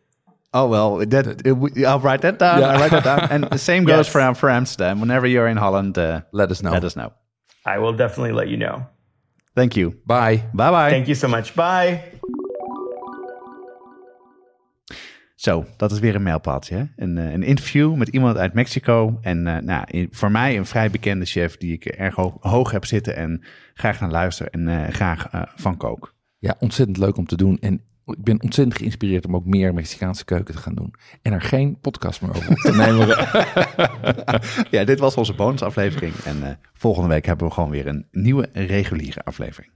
Oh 0.56 0.68
well, 0.68 0.98
that 1.06 1.28
uh, 1.46 1.88
I'll 1.88 2.00
write 2.00 2.22
that 2.22 2.40
down. 2.40 2.62
Yeah. 2.62 2.68
I'll 2.70 2.80
write 2.80 2.92
that 2.92 3.04
down. 3.04 3.28
And 3.30 3.44
the 3.44 3.58
same 3.60 3.84
goes 3.84 4.08
Yes. 4.08 4.08
for 4.08 4.34
for 4.34 4.50
Amsterdam. 4.50 5.02
Whenever 5.02 5.28
you're 5.28 5.48
in 5.48 5.58
Holland, 5.58 5.98
uh, 5.98 6.22
Let 6.32 6.50
us 6.50 6.64
know. 6.64 6.72
let 6.72 6.84
us 6.84 6.96
know. 6.96 7.12
I 7.66 7.78
will 7.80 7.94
definitely 7.94 8.32
let 8.32 8.48
you 8.48 8.58
know. 8.58 8.88
Thank 9.56 9.72
you. 9.74 9.94
Bye. 10.06 10.50
Bye 10.54 10.70
bye. 10.70 10.90
Thank 10.90 11.06
you 11.06 11.16
so 11.16 11.28
much. 11.28 11.54
Bye. 11.54 12.02
Zo, 15.36 15.66
dat 15.78 15.92
is 15.92 16.00
weer 16.00 16.16
een 16.16 16.24
mijlpaaltje. 16.24 16.76
hè? 16.76 16.84
Een, 16.96 17.18
eh, 17.18 17.32
een 17.32 17.44
interview 17.44 17.96
met 17.96 18.08
iemand 18.08 18.38
uit 18.38 18.54
Mexico. 18.54 19.18
En 19.22 19.48
eh, 19.48 19.62
nou, 19.62 20.08
voor 20.12 20.32
mij 20.32 20.58
een 20.58 20.66
vrij 20.66 20.90
bekende 20.90 21.26
chef 21.26 21.58
die 21.58 21.74
ik 21.74 21.86
erg 21.86 22.16
hoog, 22.16 22.38
hoog 22.40 22.72
heb 22.72 22.86
zitten 22.86 23.16
en 23.16 23.44
graag 23.74 24.00
naar 24.00 24.12
luister 24.12 24.48
en 24.50 24.68
eh, 24.68 24.94
graag 24.94 25.28
eh, 25.32 25.42
van 25.56 25.78
kook. 25.78 26.14
Ja, 26.40 26.56
ontzettend 26.60 26.98
leuk 26.98 27.18
om 27.18 27.26
te 27.26 27.38
doen. 27.38 27.58
En 27.60 27.82
ik 28.06 28.24
ben 28.24 28.42
ontzettend 28.42 28.78
geïnspireerd 28.78 29.26
om 29.26 29.36
ook 29.36 29.46
meer 29.46 29.74
Mexicaanse 29.74 30.26
keuken 30.26 30.56
te 30.56 30.62
gaan 30.62 30.76
doen. 30.76 30.94
En 31.22 31.34
er 31.34 31.42
geen 31.42 31.80
podcast 31.80 32.22
meer 32.22 32.36
over 32.36 32.56
te 32.56 32.76
nemen. 32.76 33.08
Ja, 34.72 34.84
dit 34.84 35.00
was 35.00 35.16
onze 35.16 35.34
bonusaflevering. 35.34 36.14
En 36.16 36.44
eh, 36.44 36.56
volgende 36.74 37.10
week 37.10 37.26
hebben 37.26 37.48
we 37.48 37.54
gewoon 37.54 37.70
weer 37.70 37.88
een 37.88 38.06
nieuwe 38.12 38.50
reguliere 38.54 39.24
aflevering. 39.24 39.72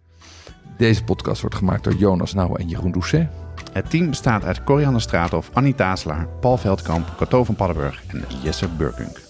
Deze 0.77 1.03
podcast 1.03 1.41
wordt 1.41 1.55
gemaakt 1.55 1.83
door 1.83 1.93
Jonas 1.93 2.33
Nouwen 2.33 2.59
en 2.59 2.67
Jeroen 2.67 2.91
Doucet. 2.91 3.27
Het 3.73 3.89
team 3.89 4.09
bestaat 4.09 4.43
uit 4.43 4.63
Coriander 4.63 5.01
Straathof, 5.01 5.49
Annie 5.53 5.75
Tazelaar, 5.75 6.27
Paul 6.27 6.57
Veldkamp, 6.57 7.13
Cato 7.17 7.43
van 7.43 7.55
Paddenburg 7.55 8.03
en 8.07 8.23
Jesse 8.43 8.67
Burkunk. 8.67 9.21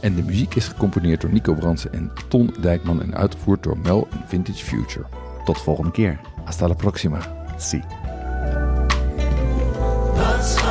En 0.00 0.14
de 0.14 0.22
muziek 0.22 0.54
is 0.54 0.68
gecomponeerd 0.68 1.20
door 1.20 1.32
Nico 1.32 1.54
Bransen 1.54 1.92
en 1.92 2.12
Ton 2.28 2.54
Dijkman 2.60 3.02
en 3.02 3.14
uitgevoerd 3.14 3.62
door 3.62 3.78
Mel 3.78 4.08
en 4.10 4.22
Vintage 4.26 4.64
Future. 4.64 5.06
Tot 5.44 5.62
volgende 5.62 5.90
keer. 5.90 6.20
Hasta 6.44 6.68
la 6.68 6.74
próxima. 6.74 7.18
Zie. 7.58 7.99
That's 10.20 10.69